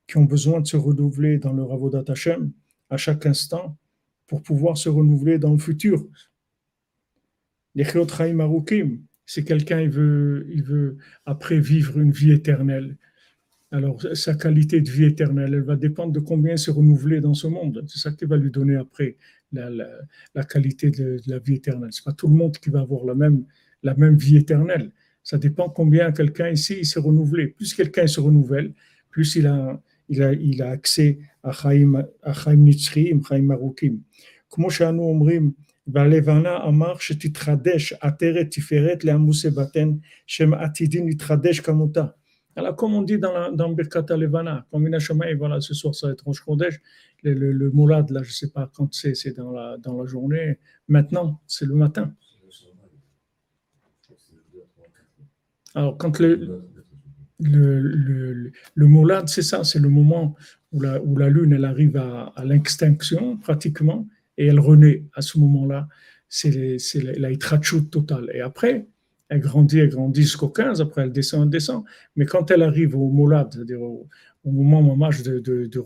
qui 0.07 0.19
ont 0.19 0.25
besoin 0.25 0.61
de 0.61 0.67
se 0.67 0.77
renouveler 0.77 1.39
dans 1.39 1.53
leur 1.53 1.73
Avodat 1.73 2.05
Hashem 2.09 2.53
à 2.91 2.97
chaque 2.97 3.27
instant 3.27 3.79
pour 4.27 4.43
pouvoir 4.43 4.77
se 4.77 4.89
renouveler 4.89 5.39
dans 5.39 5.53
le 5.53 5.59
futur. 5.59 6.07
Les 7.75 7.85
Chaim 7.85 8.41
Arukim, 8.41 9.01
si 9.27 9.45
quelqu'un 9.45 9.81
il 9.81 9.91
veut 9.91 10.99
après 11.25 11.59
vivre 11.59 11.99
une 11.99 12.13
vie 12.13 12.33
éternelle, 12.33 12.97
alors 13.74 14.02
sa 14.14 14.34
qualité 14.34 14.82
de 14.82 14.90
vie 14.90 15.06
éternelle, 15.06 15.54
elle 15.54 15.62
va 15.62 15.76
dépendre 15.76 16.12
de 16.12 16.20
combien 16.20 16.58
se 16.58 16.72
renouveler 16.72 17.22
dans 17.22 17.36
ce 17.36 17.48
monde. 17.48 17.84
C'est 17.88 18.00
ça 18.00 18.12
qui 18.12 18.26
va 18.26 18.36
lui 18.36 18.50
donner 18.50 18.76
après 18.76 19.18
la, 19.52 19.70
la, 19.70 19.88
la 20.34 20.44
qualité 20.44 20.90
de, 20.90 21.22
de, 21.24 21.32
la 21.34 21.40
vie 21.40 21.56
éternelle. 21.56 21.92
C'est 21.92 22.04
pas 22.04 22.14
tout 22.14 22.28
le 22.28 22.34
monde 22.34 22.58
qui 22.58 22.70
va 22.72 22.80
avoir 22.82 23.06
la 23.06 23.14
même, 23.14 23.46
la 23.84 23.94
même 23.94 24.18
vie 24.18 24.38
éternelle. 24.38 24.92
Ça 25.24 25.38
dépend 25.38 25.70
combien 25.70 26.12
quelqu'un 26.12 26.50
ici 26.50 26.78
il 26.80 26.86
s'est 26.86 27.00
renouvelé. 27.00 27.48
Plus 27.48 27.74
quelqu'un 27.76 28.08
se 28.08 28.20
renouvelle, 28.20 28.74
plus 29.12 29.36
il 29.36 29.46
a, 29.46 29.80
il 30.08 30.24
a, 30.24 30.34
il 30.34 30.62
a 30.64 30.72
accès 30.72 31.20
à 31.44 31.52
Chaim, 31.52 32.04
à 32.24 32.34
Chaim 32.34 32.56
Nitzrim, 32.56 33.22
Chaim 33.24 33.50
Arukim. 33.52 34.00
כמו 34.50 34.72
שאנו 34.72 35.04
אומרים, 35.04 35.52
והלבנה 35.88 36.68
אמר 36.68 36.98
שתתחדש 36.98 37.94
עטרת 37.94 38.48
תפארת 38.52 39.04
לעמוסי 39.04 39.50
בטן, 39.50 39.92
שהם 40.28 40.54
עתידים 40.54 41.08
להתחדש 41.08 41.60
כמותה. 41.60 42.06
Alors, 42.57 42.77
comme 42.77 42.95
on 42.95 43.03
dit 43.03 43.19
dans, 43.19 43.33
la, 43.33 43.51
dans 43.51 43.71
Birkat 43.71 44.07
Levana, 44.17 44.67
comme 44.71 44.85
Minashamay, 44.85 45.35
voilà, 45.35 45.61
ce 45.61 45.75
soir 45.75 45.95
ça 45.95 46.07
va 46.07 46.13
être 46.13 46.25
Rosh 46.25 46.45
le, 47.23 47.33
le, 47.33 47.53
le 47.53 47.73
là, 47.87 48.05
je 48.23 48.29
ne 48.29 48.33
sais 48.33 48.51
pas 48.51 48.71
quand 48.75 48.93
c'est, 48.95 49.15
c'est 49.15 49.33
dans 49.33 49.51
la, 49.51 49.79
dans 49.79 50.01
la 50.01 50.07
journée, 50.07 50.59
maintenant, 50.89 51.41
c'est 51.47 51.65
le 51.65 51.75
matin. 51.75 52.15
Alors, 55.75 55.99
quand 55.99 56.21
le, 56.21 56.63
le, 57.41 57.81
le, 57.81 58.53
le 58.75 59.27
c'est 59.27 59.43
ça, 59.43 59.65
c'est 59.65 59.81
le 59.81 59.89
moment 59.89 60.37
où 60.73 60.81
la, 60.81 61.03
où 61.03 61.17
la 61.17 61.29
lune, 61.29 61.53
elle 61.53 61.65
arrive 61.65 61.97
à, 61.97 62.33
l'extinction, 62.45 63.39
pratiquement, 63.39 64.07
et 64.37 64.47
elle 64.47 64.61
renaît 64.61 65.05
à 65.15 65.23
ce 65.23 65.39
moment-là. 65.39 65.89
C'est, 66.29 66.79
c'est 66.79 67.01
la 67.01 67.31
itrachut 67.31 67.91
totale. 67.91 68.31
Et 68.35 68.41
après, 68.41 68.89
elle 69.35 69.41
grandit, 69.41 69.81
elle 69.81 69.89
grandit 69.89 70.23
jusqu'au 70.23 70.49
15, 70.49 70.81
après 70.81 71.03
elle 71.03 71.13
descend, 71.13 71.43
elle 71.43 71.51
descend. 71.51 71.85
Mais 72.15 72.25
quand 72.25 72.53
elle 72.53 72.63
arrive 72.63 72.97
au 72.97 73.09
Molad, 73.09 73.53
c'est-à-dire 73.53 73.83
au, 73.83 74.09
au, 74.45 74.51
moment 74.53 75.09
de, 75.09 75.41
de, 75.41 75.67
de 75.67 75.83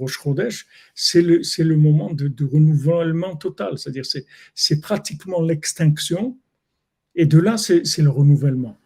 c'est 0.95 1.23
le, 1.23 1.77
moment 1.77 2.13
de, 2.13 2.45
renouvellement 2.45 3.37
total. 3.37 3.79
C'est-à-dire 3.79 4.05
c'est, 4.05 4.27
c'est 4.55 4.81
pratiquement 4.81 5.41
l'extinction. 5.41 6.37
Et 7.15 7.25
de 7.25 7.39
là, 7.39 7.57
c'est, 7.57 7.83
le 7.99 8.11
renouvellement. 8.11 8.79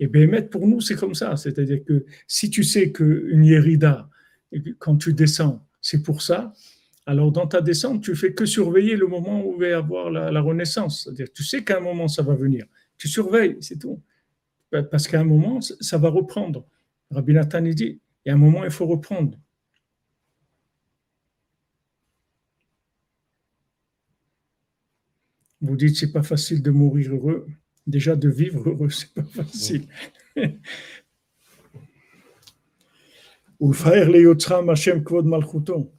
Et 0.00 0.06
bien, 0.06 0.28
pour 0.42 0.66
nous, 0.66 0.80
c'est 0.80 0.96
comme 0.96 1.14
ça. 1.14 1.36
C'est-à-dire 1.36 1.84
que 1.84 2.06
si 2.26 2.48
tu 2.48 2.64
sais 2.64 2.92
qu'une 2.92 3.44
Yerida, 3.44 4.08
quand 4.78 4.96
tu 4.96 5.12
descends, 5.12 5.62
c'est 5.82 6.02
pour 6.02 6.22
ça, 6.22 6.54
alors 7.04 7.30
dans 7.32 7.46
ta 7.46 7.60
descente, 7.60 8.02
tu 8.02 8.16
fais 8.16 8.32
que 8.32 8.46
surveiller 8.46 8.96
le 8.96 9.06
moment 9.06 9.44
où 9.46 9.58
va 9.58 9.68
y 9.68 9.72
avoir 9.72 10.10
la, 10.10 10.32
la 10.32 10.40
renaissance. 10.40 11.04
C'est-à-dire 11.04 11.28
tu 11.34 11.44
sais 11.44 11.62
qu'à 11.62 11.76
un 11.76 11.80
moment, 11.80 12.08
ça 12.08 12.22
va 12.22 12.34
venir. 12.34 12.64
Tu 12.97 13.07
surveilles, 13.07 13.57
c'est 13.61 13.77
tout. 13.77 14.01
Parce 14.69 15.07
qu'à 15.07 15.19
un 15.19 15.23
moment, 15.23 15.59
ça 15.61 15.97
va 15.97 16.09
reprendre. 16.09 16.65
Rabbi 17.09 17.33
Nathan 17.33 17.65
il 17.65 17.75
dit, 17.75 17.99
il 18.25 18.29
y 18.29 18.31
a 18.31 18.35
un 18.35 18.37
moment, 18.37 18.63
il 18.63 18.71
faut 18.71 18.85
reprendre. 18.85 19.37
Vous 25.59 25.75
dites, 25.75 25.95
c'est 25.97 26.11
pas 26.11 26.23
facile 26.23 26.61
de 26.63 26.71
mourir 26.71 27.13
heureux. 27.13 27.47
Déjà, 27.85 28.15
de 28.15 28.29
vivre 28.29 28.69
heureux, 28.69 28.89
c'est 28.89 29.13
pas 29.13 29.23
facile. 29.23 29.87
ולפאר 33.61 34.09
ליוצרם 34.09 34.69
השם 34.69 35.03
כבוד 35.03 35.25
מלכותו. 35.25 35.91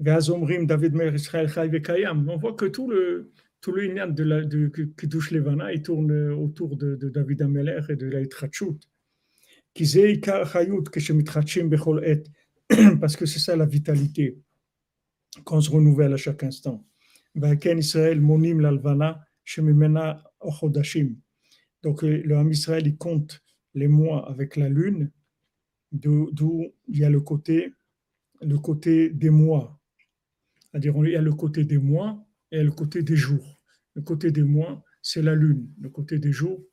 ואז 0.00 0.30
אומרים 0.30 0.66
דוד 0.66 0.92
מלך 0.92 1.14
ישראל 1.14 1.48
חי 1.48 1.68
וקיים. 1.72 2.28
On 2.28 2.36
voit 2.38 2.54
que 2.56 2.66
tout 2.66 2.90
le, 2.90 3.30
tout 3.67 3.73
le 3.73 3.83
inyan 3.83 4.07
de 4.07 4.23
la, 4.23 4.45
de, 4.45 4.71
qui 4.97 5.09
touche 5.09 5.31
les 5.31 5.41
Vana, 5.41 5.73
il 5.73 5.81
tourne 5.81 6.31
autour 6.31 6.77
de, 6.77 6.95
David 6.95 7.41
Ameler 7.41 7.81
et 7.89 7.97
de 7.97 8.07
la 8.07 8.21
Itrachut. 8.21 8.79
Parce 13.01 13.17
que 13.17 13.25
c'est 13.25 13.39
ça 13.39 13.57
la 13.57 13.65
vitalité, 13.65 14.39
qu'on 15.43 15.59
se 15.59 15.69
renouvelle 15.69 16.13
à 16.13 16.17
chaque 16.17 16.43
instant. 16.43 16.87
Israël 17.35 18.21
monim 18.21 18.61
l'alvana 18.61 19.19
shemimena 19.43 20.23
ochodashim. 20.39 21.17
Donc 21.83 22.03
le 22.03 22.37
Ham 22.37 22.49
Israël, 22.49 22.87
il 22.87 22.95
compte 22.95 23.43
les 23.73 23.89
mois 23.89 24.29
avec 24.29 24.55
la 24.55 24.69
lune, 24.69 25.11
d'où 25.91 26.31
il 26.87 26.99
y 26.99 27.03
a 27.03 27.09
le 27.09 27.19
côté, 27.19 27.73
le 28.41 28.57
côté 28.59 29.09
des 29.09 29.29
mois. 29.29 29.77
C'est-à-dire, 30.71 30.95
il 31.03 31.11
y 31.11 31.17
a 31.17 31.21
le 31.21 31.33
côté 31.33 31.65
des 31.65 31.79
mois 31.79 32.25
et 32.49 32.63
le 32.63 32.71
côté 32.71 33.03
des 33.03 33.17
jours. 33.17 33.56
Le 33.97 34.03
côté 34.03 34.29
des 34.29 34.43
mois, 34.43 34.83
c'est 35.01 35.23
la 35.23 35.33
lune. 35.33 35.67
Le 35.81 35.89
côté 35.89 36.19
des 36.19 36.31
jours, 36.31 36.63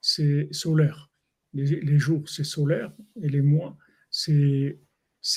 c'est 0.00 0.48
solaire. 0.50 1.12
Les, 1.54 1.98
jours, 1.98 2.28
c'est 2.28 2.42
solaire 2.42 2.92
et 3.22 3.28
les 3.28 3.40
mois, 3.40 3.78
c'est 4.10 4.80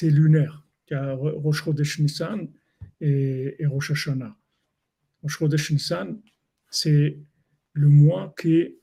lunaire. 0.02 0.68
Car 0.88 1.20
Rosh 1.20 1.64
Chodesh 1.64 2.00
Nissan 2.00 2.50
et, 3.00 3.58
et 3.60 3.66
Rosh 3.68 3.92
Hashanah. 3.92 4.36
Rosh 5.22 5.38
Chodesh 5.38 5.70
Nissan, 5.70 6.20
c'est 6.72 7.20
le 7.74 7.90
mois 7.90 8.34
qui 8.40 8.56
est 8.56 8.80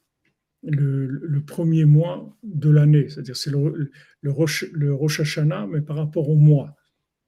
le, 0.62 1.06
le 1.06 1.44
premier 1.44 1.84
mois 1.84 2.38
de 2.44 2.70
l'année. 2.70 3.08
C'est-à-dire, 3.08 3.36
c'est 3.36 3.50
le, 3.50 3.90
le, 4.20 4.30
Rosh, 4.30 4.66
le 4.72 4.94
Rosh 4.94 5.18
Hashanah, 5.18 5.66
mais 5.66 5.80
par 5.80 5.96
rapport 5.96 6.28
au 6.28 6.36
mois. 6.36 6.76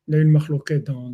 Il 0.07 0.14
y 0.14 0.16
a 0.16 0.20
une 0.20 0.30
marloquette 0.30 0.87
dans 0.87 1.12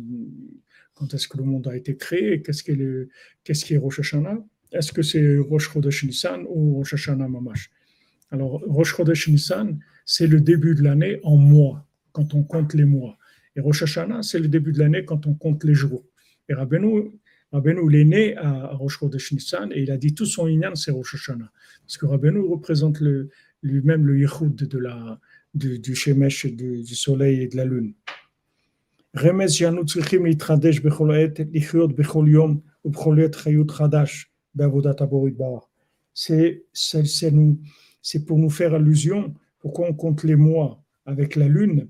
quand 1.01 1.11
est-ce 1.15 1.27
que 1.27 1.37
le 1.37 1.43
monde 1.43 1.67
a 1.67 1.75
été 1.75 1.97
créé, 1.97 2.43
qu'est-ce 2.43 2.61
qui 2.63 2.71
est, 2.71 2.75
le, 2.75 3.09
qu'est-ce 3.43 3.73
est 3.73 3.77
Rosh 3.77 3.99
Hashanah, 4.01 4.37
est-ce 4.71 4.91
que 4.93 5.01
c'est 5.01 5.37
Rosh 5.39 5.67
Chodesh 5.71 6.03
Nissan 6.03 6.45
ou 6.47 6.75
Rosh 6.75 6.93
Hashanah 6.93 7.27
Mamash? 7.27 7.71
Alors, 8.29 8.61
Rosh 8.67 8.95
Chodesh 8.95 9.27
Nissan, 9.27 9.79
c'est 10.05 10.27
le 10.27 10.39
début 10.39 10.75
de 10.75 10.83
l'année 10.83 11.19
en 11.23 11.37
mois, 11.37 11.87
quand 12.11 12.35
on 12.35 12.43
compte 12.43 12.75
les 12.75 12.85
mois. 12.85 13.17
Et 13.55 13.61
Rosh 13.61 13.81
Hashanah, 13.81 14.21
c'est 14.21 14.37
le 14.37 14.47
début 14.47 14.73
de 14.73 14.77
l'année 14.77 15.03
quand 15.03 15.25
on 15.25 15.33
compte 15.33 15.63
les 15.63 15.73
jours. 15.73 16.05
Et 16.47 16.53
Rabbeinu, 16.53 17.19
Rabbeinu 17.51 17.81
il 17.89 17.95
est 17.95 18.05
né 18.05 18.37
à 18.37 18.67
Rosh 18.75 18.99
Chodesh 18.99 19.31
Nissan 19.31 19.71
et 19.73 19.81
il 19.81 19.89
a 19.89 19.97
dit 19.97 20.13
tout 20.13 20.27
son 20.27 20.47
inyan, 20.47 20.75
c'est 20.75 20.91
Rosh 20.91 21.15
Hashanah. 21.15 21.51
Parce 21.81 21.97
que 21.97 22.05
Rabbeinu 22.05 22.41
représente 22.41 22.99
lui-même 23.63 24.05
le 24.05 24.19
yichud 24.19 24.53
de 24.55 24.77
la, 24.77 25.19
du, 25.55 25.79
du 25.79 25.95
Shemesh, 25.95 26.45
du 26.45 26.95
soleil 26.95 27.41
et 27.41 27.47
de 27.47 27.57
la 27.57 27.65
lune. 27.65 27.95
רמז 29.16 29.52
שאנו 29.52 29.86
צריכים 29.86 30.26
להתחדש 30.26 30.80
בכל 30.80 31.10
עת, 31.14 31.40
לחיות 31.52 31.96
בכל 31.96 32.24
יום 32.28 32.60
ובכל 32.84 33.16
עת 33.24 33.34
חיות 33.34 33.70
חדש 33.70 34.26
בעבודת 34.54 35.00
הבורא 35.00 35.28
יתברך. 35.28 35.64
C'est, 36.14 36.62
c'est, 36.72 37.04
c'est, 37.04 37.30
nous, 37.30 37.60
c'est 38.00 38.24
pour 38.24 38.38
nous 38.38 38.48
faire 38.48 38.72
allusion, 38.72 39.34
pourquoi 39.58 39.86
on 39.90 39.94
compte 39.94 40.24
les 40.24 40.36
mois 40.36 40.82
avec 41.04 41.36
la 41.36 41.46
lune, 41.46 41.88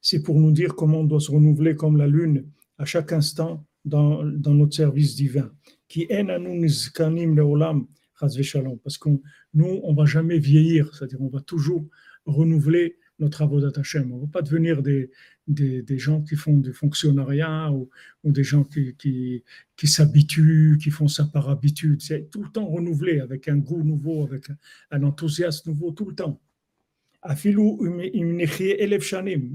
c'est 0.00 0.22
pour 0.22 0.40
nous 0.40 0.52
dire 0.52 0.74
comment 0.74 1.00
on 1.00 1.04
doit 1.04 1.20
se 1.20 1.30
renouveler 1.30 1.74
comme 1.76 1.98
la 1.98 2.06
lune 2.06 2.46
à 2.78 2.86
chaque 2.86 3.12
instant 3.12 3.66
dans, 3.84 4.24
dans 4.24 4.54
notre 4.54 4.74
service 4.74 5.16
divin. 5.16 5.50
Qui 5.86 6.06
en 6.10 6.28
anu 6.28 6.58
nizkanim 6.60 7.36
leolam, 7.36 7.86
parce 8.18 8.98
que 8.98 9.10
nous, 9.54 9.80
on 9.82 9.94
va 9.94 10.06
jamais 10.06 10.38
vieillir, 10.38 10.94
c'est-à-dire 10.94 11.20
on 11.20 11.28
va 11.28 11.40
toujours 11.40 11.84
renouveler 12.26 12.96
notre 13.19 13.41
avodat 13.41 13.79
Hashem. 13.79 14.11
On 14.11 14.17
ne 14.17 14.21
va 14.21 14.27
pas 14.27 14.41
devenir 14.41 14.81
des, 14.81 15.11
des, 15.47 15.81
des, 15.81 15.97
gens 15.97 16.21
qui 16.21 16.35
font 16.35 16.57
du 16.57 16.73
fonctionnariat 16.73 17.71
ou, 17.71 17.89
ou 18.23 18.31
des 18.31 18.43
gens 18.43 18.63
qui, 18.63 18.95
qui, 18.95 19.43
qui 19.75 19.87
s'habituent, 19.87 20.77
qui 20.81 20.89
font 20.89 21.07
ça 21.07 21.25
par 21.25 21.49
habitude. 21.49 22.01
C'est 22.01 22.29
tout 22.29 22.43
le 22.43 22.49
temps 22.49 22.67
renouvelé 22.67 23.19
avec 23.19 23.47
un 23.47 23.57
goût 23.57 23.83
nouveau, 23.83 24.23
avec 24.23 24.45
un, 24.91 25.03
enthousiasme 25.03 25.71
nouveau, 25.71 25.91
tout 25.91 26.05
le 26.05 26.15
temps. 26.15 26.41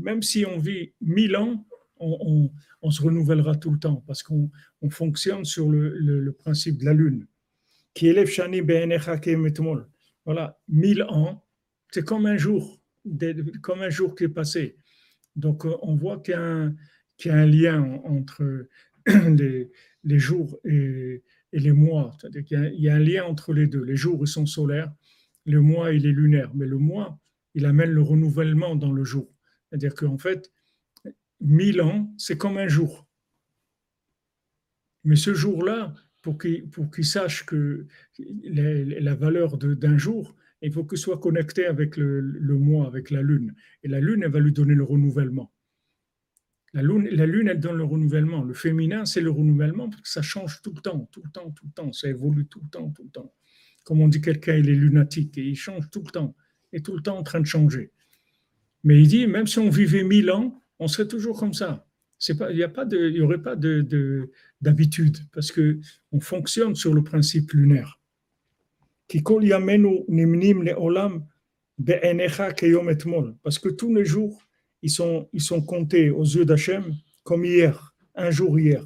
Même 0.02 0.22
si 0.22 0.46
on 0.46 0.59
vit 0.59 0.92
mille 1.00 1.36
ans, 1.36 1.66
on, 2.00 2.50
on, 2.80 2.90
se 2.90 3.02
renouvellera 3.02 3.56
tout 3.56 3.70
le 3.70 3.78
temps 3.78 4.02
parce 4.06 4.22
qu'on 4.22 4.50
on 4.82 4.90
fonctionne 4.90 5.44
sur 5.44 5.68
le, 5.68 5.98
le, 5.98 6.20
le, 6.20 6.32
principe 6.32 6.78
de 6.78 6.84
la 6.84 6.94
lune. 6.94 7.26
Voilà, 10.24 10.61
mille 10.68 11.02
ans, 11.02 11.44
c'est 11.90 12.04
comme 12.04 12.26
un 12.26 12.36
jour, 12.36 12.78
comme 13.62 13.82
un 13.82 13.90
jour 13.90 14.14
qui 14.14 14.24
est 14.24 14.28
passé. 14.28 14.76
Donc, 15.36 15.64
euh, 15.64 15.76
on 15.82 15.94
voit 15.94 16.18
qu'il 16.18 16.34
y 16.34 17.30
a 17.30 17.34
un, 17.34 17.46
lien 17.46 18.01
entre 18.05 18.66
les, 19.07 20.18
jours 20.18 20.59
et, 20.64 21.22
les 21.53 21.72
mois. 21.72 22.16
Il 22.34 22.80
y 22.80 22.88
a 22.88 22.94
un 22.94 22.99
lien 22.99 23.24
entre 23.24 23.53
les 23.53 23.66
deux. 23.66 23.82
Les 23.82 23.96
jours, 23.96 24.18
ils 24.22 24.28
sont 24.28 24.46
solaires, 24.46 24.92
le 25.44 25.61
mois, 25.61 25.92
il 25.92 26.07
est 26.07 26.12
lunaire. 26.12 26.51
Mais 26.55 26.66
le 26.66 26.78
mois, 26.78 27.18
il 27.55 27.66
amène 27.66 27.90
le 27.90 28.03
renouvellement 28.03 28.76
dans 28.76 28.92
le 28.92 29.05
jour. 29.05 29.32
C'est-à-dire 29.68 29.94
qu'en 29.94 30.18
fait, 30.18 30.53
mille 31.40 31.80
ans, 31.80 32.12
c'est 32.18 32.36
comme 32.36 32.59
un 32.59 32.68
jour. 32.68 33.07
Mais 35.05 35.16
ce 35.16 35.34
jour-là, 35.34 35.94
pour 36.22 36.38
qu'il 36.38 37.05
sache 37.05 37.46
que 37.46 37.86
la, 38.44 39.14
valeur 39.14 39.57
d'un 39.57 39.96
jour, 39.96 40.34
il 40.62 40.72
faut 40.72 40.84
qu'il 40.84 40.98
soit 40.98 41.18
connecté 41.18 41.66
avec 41.66 41.96
le, 41.96 42.20
le 42.20 42.54
mois, 42.59 42.86
avec 42.86 43.11
la 43.11 43.22
lune. 43.22 43.54
Et 43.82 43.88
la 43.88 44.00
lune, 44.00 44.22
elle 44.24 44.30
va 44.32 44.40
lui 44.40 44.52
donner 44.52 44.74
le 44.74 44.82
renouvellement. 44.84 45.52
La 46.74 46.82
lune, 46.82 47.48
elle 47.48 47.61
donne 47.61 47.76
le 47.76 47.84
renouvellement. 47.84 48.44
Le 48.44 48.52
féminin, 48.54 49.06
c'est 49.06 49.20
le 49.22 49.30
renouvellement 49.30 49.88
parce 49.88 50.02
que 50.02 50.09
ça 50.09 50.20
change 50.22 50.61
tout 50.62 50.72
le 50.74 50.82
temps, 50.82 51.09
tout 51.12 51.22
le 51.24 51.30
temps, 51.30 51.50
tout 51.52 51.64
le 51.64 51.72
temps. 51.72 51.92
Ça 51.92 52.09
évolue 52.09 52.46
tout 52.46 52.61
le 52.62 52.68
temps, 52.68 52.90
tout 52.90 53.04
le 53.04 53.11
temps. 53.11 53.32
Comme 53.84 54.00
on 54.00 54.09
dit, 54.09 54.20
quelqu'un, 54.20 54.56
il 54.56 54.68
est 54.68 54.74
lunatique 54.74 55.38
et 55.38 55.44
il 55.44 55.56
change 55.56 55.88
tout 55.90 56.02
le 56.04 56.11
temps. 56.11 56.36
Est 56.72 56.84
tout 56.84 56.94
le 56.94 57.02
temps 57.02 57.16
en 57.16 57.22
train 57.22 57.40
de 57.40 57.46
changer. 57.46 57.92
Mais 58.84 59.00
il 59.00 59.09
dit, 59.09 59.26
même 59.26 59.46
si 59.46 59.59
on 59.59 59.70
vivait 59.70 60.04
mille 60.04 60.30
ans, 60.30 60.62
on 60.78 60.88
serait 60.88 61.09
toujours 61.09 61.38
comme 61.38 61.54
ça. 61.54 61.86
Pas, 62.38 62.50
il 62.50 62.56
n'y 62.56 63.20
aurait 63.20 63.40
pas 63.40 63.56
de, 63.56 63.80
de- 63.80 64.30
d'habitude 64.61 65.16
parce 65.32 65.52
que 65.52 65.80
on 66.12 66.20
fonctionne 66.20 66.74
sur 66.74 66.92
le 66.92 67.02
principe 67.02 67.52
lunaire. 67.52 67.97
Be'enecha 71.78 72.52
keyom 72.52 72.90
etmol. 72.90 73.36
Parce 73.42 73.59
que 73.59 73.68
tous 73.68 73.94
les 73.94 74.04
jours, 74.04 74.42
ils 74.82 74.90
sont, 74.90 75.28
ils 75.32 75.40
sont 75.40 75.62
comptés 75.62 76.11
aux 76.11 76.24
yeux 76.24 76.44
d'Hachem 76.44 76.94
comme 77.22 77.44
hier, 77.44 77.94
un 78.14 78.30
jour 78.30 78.59
hier. 78.59 78.84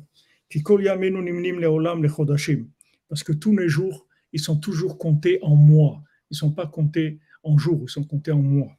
Parce 3.08 3.24
que 3.24 3.32
tous 3.32 3.56
les 3.56 3.68
jours, 3.68 4.06
ils 4.32 4.40
sont 4.40 4.58
toujours 4.58 4.98
comptés 4.98 5.38
en 5.42 5.56
mois. 5.56 6.02
Ils 6.30 6.34
ne 6.34 6.38
sont 6.38 6.52
pas 6.52 6.66
comptés 6.66 7.18
en 7.42 7.56
jours, 7.58 7.84
ils 7.84 7.90
sont 7.90 8.04
comptés 8.04 8.32
en 8.32 8.42
mois. 8.42 8.76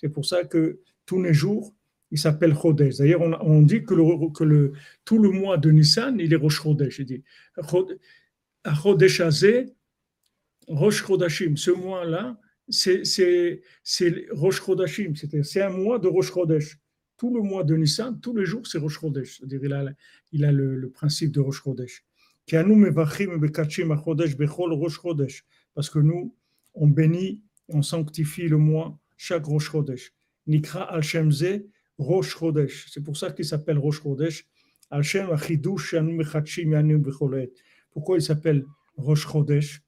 C'est 0.00 0.08
pour 0.08 0.24
ça 0.24 0.44
que 0.44 0.80
tous 1.06 1.22
les 1.22 1.34
jours, 1.34 1.74
il 2.10 2.18
s'appelle 2.18 2.54
Chodesh. 2.54 2.96
D'ailleurs, 2.96 3.22
on, 3.44 3.62
dit 3.62 3.84
que, 3.84 3.94
le, 4.44 4.72
tout 5.04 5.18
le 5.18 5.30
mois 5.30 5.58
de 5.58 5.70
Nissan, 5.70 6.18
il 6.18 6.32
est 6.32 6.36
Rosh 6.36 6.62
Chodesh. 6.62 6.98
Il 6.98 7.06
dit 7.06 7.22
Chodesh 8.82 9.20
Hazeh, 9.20 9.66
Rosh. 10.66 11.04
Ce 11.04 11.70
mois-là, 11.70 12.38
c'est 12.68 13.02
Rosh 14.32 14.62
c'est 15.42 15.62
un 15.62 15.70
mois 15.70 15.98
de 15.98 16.08
Rosh. 16.08 16.32
Tout 17.16 17.34
le 17.34 17.42
mois 17.42 17.64
de 17.64 17.76
Nissan, 17.76 18.18
tous 18.20 18.34
les 18.34 18.44
jours, 18.44 18.66
c'est 18.66 18.78
Rosh. 18.78 18.98
C'est-à-dire, 19.00 19.60
il 19.62 19.72
a, 19.72 19.84
il 20.32 20.44
a 20.44 20.52
le, 20.52 20.90
principe 20.90 21.30
de 21.32 21.40
Rosh 21.40 21.62
Chodesh. 21.62 22.04
Parce 25.74 25.90
que 25.90 25.98
nous, 26.00 26.36
on 26.74 26.88
bénit, 26.88 27.42
on 27.68 27.82
sanctifie 27.82 28.48
le 28.48 28.56
mois 28.58 28.98
chaque 29.16 29.44
Rosh. 29.44 29.70
Nikra 30.46 30.82
al 30.82 31.02
Shem 31.02 31.30
Zeh, 31.30 31.66
Rosh 32.00 32.36
Chodesh. 32.38 32.86
C'est 32.90 33.02
pour 33.04 33.16
ça 33.16 33.30
qu'il 33.30 33.44
s'appelle 33.44 33.78
Rosh 33.78 34.02
Chodesh. 34.02 34.46
Pourquoi 37.92 38.16
il 38.16 38.22
s'appelle 38.22 38.64
Rosh 38.96 39.26
Chodesh? 39.26 39.82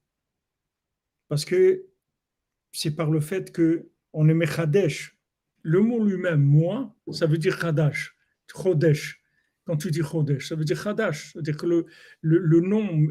Parce 1.27 1.43
que 1.43 1.83
c'est 2.71 2.95
par 2.95 3.09
le 3.09 3.19
fait 3.19 3.51
que 3.51 3.89
on 4.13 4.29
est 4.29 4.33
Mechadesh. 4.35 5.17
Le 5.63 5.79
mot 5.81 6.03
lui-même, 6.03 6.41
moi, 6.43 6.95
ça 7.11 7.25
veut 7.25 7.37
dire 7.39 7.59
Chadash, 7.59 8.15
Chodesh. 8.53 9.19
Quand 9.65 9.77
tu 9.77 9.89
dis 9.91 10.01
Chodesh, 10.03 10.49
ça 10.49 10.55
veut 10.55 10.65
dire 10.65 10.79
Chadash. 10.81 11.31
C'est-à-dire 11.33 11.57
que 11.57 11.65
le, 11.65 11.85
le, 12.21 12.37
le 12.37 12.59
nom, 12.61 13.07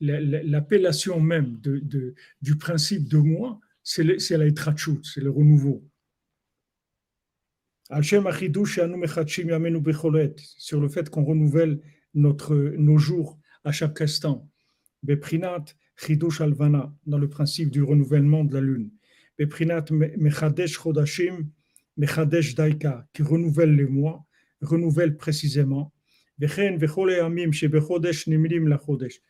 l'appellation 0.00 1.20
même 1.20 1.58
de, 1.60 1.78
de- 1.78 2.14
du 2.40 2.56
principe 2.56 3.08
de 3.08 3.18
moi, 3.18 3.60
c'est 3.82 4.04
la 4.04 4.46
Itrachut, 4.46 5.00
c'est 5.04 5.20
le 5.20 5.30
renouveau. 5.30 5.84
Mechadshim 7.90 9.48
yamenu 9.48 9.80
bechol 9.80 10.16
עת. 10.20 10.38
Sur 10.58 10.80
le 10.80 10.88
fait 10.88 11.08
qu'on 11.10 11.24
renouvelle 11.24 11.80
notre, 12.14 12.54
nos 12.76 12.98
jours 12.98 13.38
à 13.64 13.72
chaque 13.72 14.00
instant. 14.00 14.48
Beprinat 15.02 15.64
chidush 15.96 16.40
alvana, 16.40 16.92
dans 17.06 17.18
le 17.18 17.28
principe 17.28 17.70
du 17.70 17.82
renouvellement 17.82 18.44
de 18.44 18.54
la 18.54 18.60
lune. 18.60 18.90
Beprinat 19.38 19.84
me- 19.90 20.16
mechadesh 20.16 20.78
chodashim, 20.78 21.48
mechadesh 21.96 22.54
daika, 22.54 23.06
qui 23.12 23.22
renouvelle 23.22 23.74
les 23.74 23.86
mois, 23.86 24.24
renouvelle 24.60 25.16
précisément. 25.16 25.92
Vechen 26.38 26.78
vechol 26.78 27.10
eamim 27.10 27.52
shebechodesh 27.52 28.26
nimrim 28.28 28.68
lachodesh. 28.68 29.20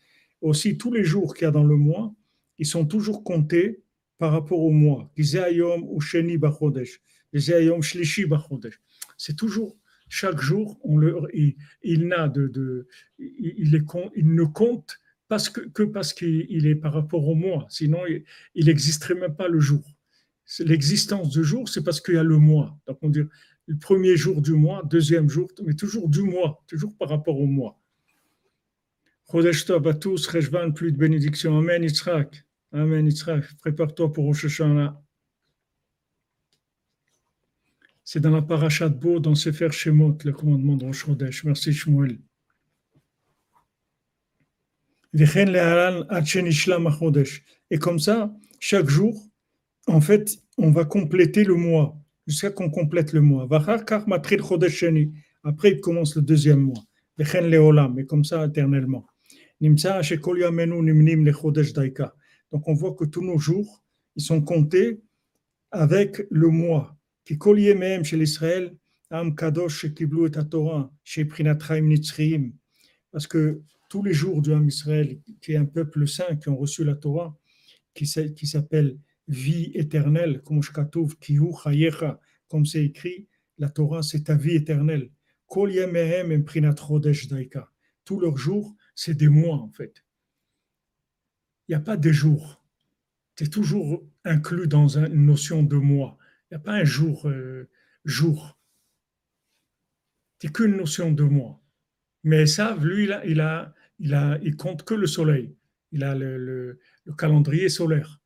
Aussi, 0.40 0.76
tous 0.78 0.92
les 0.92 1.04
jours 1.04 1.34
qu'il 1.34 1.44
y 1.44 1.48
a 1.48 1.50
dans 1.50 1.64
le 1.64 1.76
mois, 1.76 2.14
ils 2.58 2.66
sont 2.66 2.84
toujours 2.86 3.24
comptés 3.24 3.82
par 4.18 4.32
rapport 4.32 4.60
au 4.60 4.70
mois. 4.70 5.10
Gizeh 5.16 5.38
hayom 5.40 5.82
ou 5.88 6.00
sheni 6.00 6.36
bachodesh. 6.36 7.00
C'est 9.16 9.36
toujours, 9.36 9.76
chaque 10.08 10.40
jour, 10.40 10.80
il, 11.82 12.08
n'a 12.08 12.28
de, 12.28 12.48
de- 12.48 12.88
il, 13.18 13.70
ne 13.70 14.44
compte 14.44 14.98
parce 15.28 15.48
que, 15.48 15.82
parce 15.84 16.12
qu'il 16.12 16.46
il 16.48 16.66
est 16.66 16.74
par 16.74 16.92
rapport 16.92 17.26
au 17.28 17.34
mois. 17.34 17.66
Sinon, 17.68 18.00
il 18.54 18.66
n'existerait 18.66 19.14
même 19.14 19.36
pas 19.36 19.48
le 19.48 19.60
jour. 19.60 19.84
L'existence 20.58 21.30
du 21.30 21.44
jour, 21.44 21.68
c'est 21.68 21.84
parce 21.84 22.00
qu'il 22.00 22.14
y 22.14 22.18
a 22.18 22.24
le 22.24 22.38
mois. 22.38 22.76
Donc, 22.88 22.98
on 23.02 23.08
dit 23.08 23.22
le 23.66 23.76
premier 23.78 24.16
jour 24.16 24.42
du 24.42 24.54
mois, 24.54 24.82
deuxième 24.84 25.28
jour, 25.28 25.48
mais 25.64 25.74
toujours 25.74 26.08
du 26.08 26.22
mois, 26.22 26.64
toujours 26.66 26.96
par 26.96 27.08
rapport 27.08 27.38
au 27.38 27.46
mois. 27.46 27.80
Chodesh 29.30 29.64
Tov 29.64 29.86
à 29.86 29.94
tous, 29.94 30.26
Rejvan, 30.26 30.72
plus 30.72 30.90
de 30.90 30.96
bénédictions. 30.96 31.56
Amen, 31.56 31.84
Yitzhak. 31.84 32.44
Amen, 32.72 33.06
Yitzhak. 33.06 33.44
Prépare-toi 33.58 34.12
pour 34.12 34.24
Rosh 34.24 34.46
Hashanah. 34.46 35.00
C'est 38.12 38.18
dans 38.18 38.30
la 38.30 38.42
paracha 38.42 38.88
de 38.88 38.94
Beau, 38.96 39.20
dans 39.20 39.36
Sefer 39.36 39.70
Shemot, 39.70 40.18
le 40.24 40.32
commandement 40.32 40.74
de 40.74 40.84
Rosh 40.84 41.04
Chodesh. 41.04 41.44
Merci, 41.44 41.72
Shmuel. 41.72 42.18
Et 47.70 47.78
comme 47.78 48.00
ça, 48.00 48.34
chaque 48.58 48.88
jour, 48.88 49.30
en 49.86 50.00
fait, 50.00 50.42
on 50.58 50.72
va 50.72 50.84
compléter 50.84 51.44
le 51.44 51.54
mois, 51.54 51.96
jusqu'à 52.26 52.50
qu'on 52.50 52.68
complète 52.68 53.12
le 53.12 53.20
mois. 53.20 53.46
Après, 55.44 55.70
il 55.70 55.80
commence 55.80 56.16
le 56.16 56.22
deuxième 56.22 56.62
mois. 56.62 56.82
Et 57.16 58.06
comme 58.06 58.24
ça, 58.24 58.44
éternellement. 58.44 59.06
Donc, 59.60 59.78
on 62.66 62.74
voit 62.74 62.94
que 62.96 63.04
tous 63.04 63.22
nos 63.22 63.38
jours, 63.38 63.84
ils 64.16 64.22
sont 64.22 64.42
comptés 64.42 65.00
avec 65.70 66.26
le 66.28 66.48
mois. 66.48 66.96
Kadosh 69.36 69.86
Torah, 70.50 70.92
chaim 71.04 71.80
nitzriim. 71.82 72.52
Parce 73.10 73.26
que 73.26 73.62
tous 73.88 74.02
les 74.02 74.12
jours 74.12 74.40
du 74.40 74.52
Ham 74.52 74.68
Israël, 74.68 75.20
qui 75.40 75.52
est 75.52 75.56
un 75.56 75.64
peuple 75.64 76.06
saint, 76.06 76.36
qui 76.36 76.48
ont 76.48 76.56
reçu 76.56 76.84
la 76.84 76.94
Torah, 76.94 77.36
qui 77.92 78.06
s'a- 78.06 78.28
qui 78.28 78.46
s'appelle 78.46 78.98
vie 79.26 79.70
éternelle, 79.74 80.42
comme 80.42 80.62
c'est 82.66 82.84
écrit, 82.84 83.26
la 83.58 83.68
Torah, 83.68 84.02
c'est 84.02 84.24
ta 84.24 84.36
vie 84.36 84.56
éternelle. 84.56 85.10
Kol 85.46 85.72
yemehem 85.72 86.30
em 86.32 86.44
prinat 86.44 86.74
daika. 87.28 87.68
Tous 88.04 88.20
leurs 88.20 88.38
jours, 88.38 88.76
c'est 88.94 89.14
des 89.16 89.28
mois, 89.28 89.56
en 89.56 89.70
fait. 89.70 90.04
Il 91.66 91.72
n'y 91.72 91.74
a 91.74 91.80
pas 91.80 91.96
des 91.96 92.12
jours. 92.12 92.62
C'est 93.36 93.50
toujours 93.50 94.04
inclus 94.24 94.68
dans 94.68 94.98
un- 94.98 95.10
une 95.10 95.26
notion 95.26 95.62
de 95.62 95.76
mois. 95.76 96.16
Il 96.50 96.54
n'y 96.54 96.56
a 96.56 96.64
pas 96.64 96.72
un 96.72 96.84
jour, 96.84 97.28
euh, 97.28 97.68
jour. 98.04 98.58
C'est 100.40 100.52
qu'une 100.52 100.76
notion 100.76 101.12
de 101.12 101.22
mois. 101.22 101.62
Mais 102.24 102.46
ça, 102.46 102.76
lui, 102.80 103.08
il, 103.24 103.72
il, 104.42 104.56
compte 104.56 104.84
que 104.84 104.94
le 104.94 105.06
soleil. 105.06 105.54
Il 105.92 106.04
a 106.04 106.14
le, 106.14 106.38
le- 106.38 106.80
le 107.04 107.12
calendrier 107.14 107.68
solaire. 107.68 108.20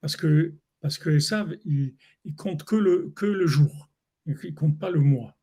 Parce 0.00 0.16
que, 0.16 0.54
parce 0.80 0.98
que 0.98 1.18
ça, 1.18 1.46
il, 1.64 1.94
il 2.24 2.34
compte 2.34 2.64
que 2.64 2.76
le, 2.76 3.10
que 3.14 3.26
le 3.26 3.46
jour. 3.46 3.90
Il 4.26 4.34
ne 4.42 4.50
compte 4.54 4.78
pas 4.78 4.90
le 4.90 5.00
mois. 5.00 5.36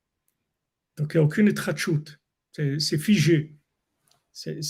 Donc, 0.98 1.14
il 1.14 1.18
n'y 1.18 1.22
a 1.22 1.26
aucune 1.26 1.48
étrachute. 1.48 2.20
C'est 2.52 2.98
figé. 2.98 3.56
C'est- 4.32 4.62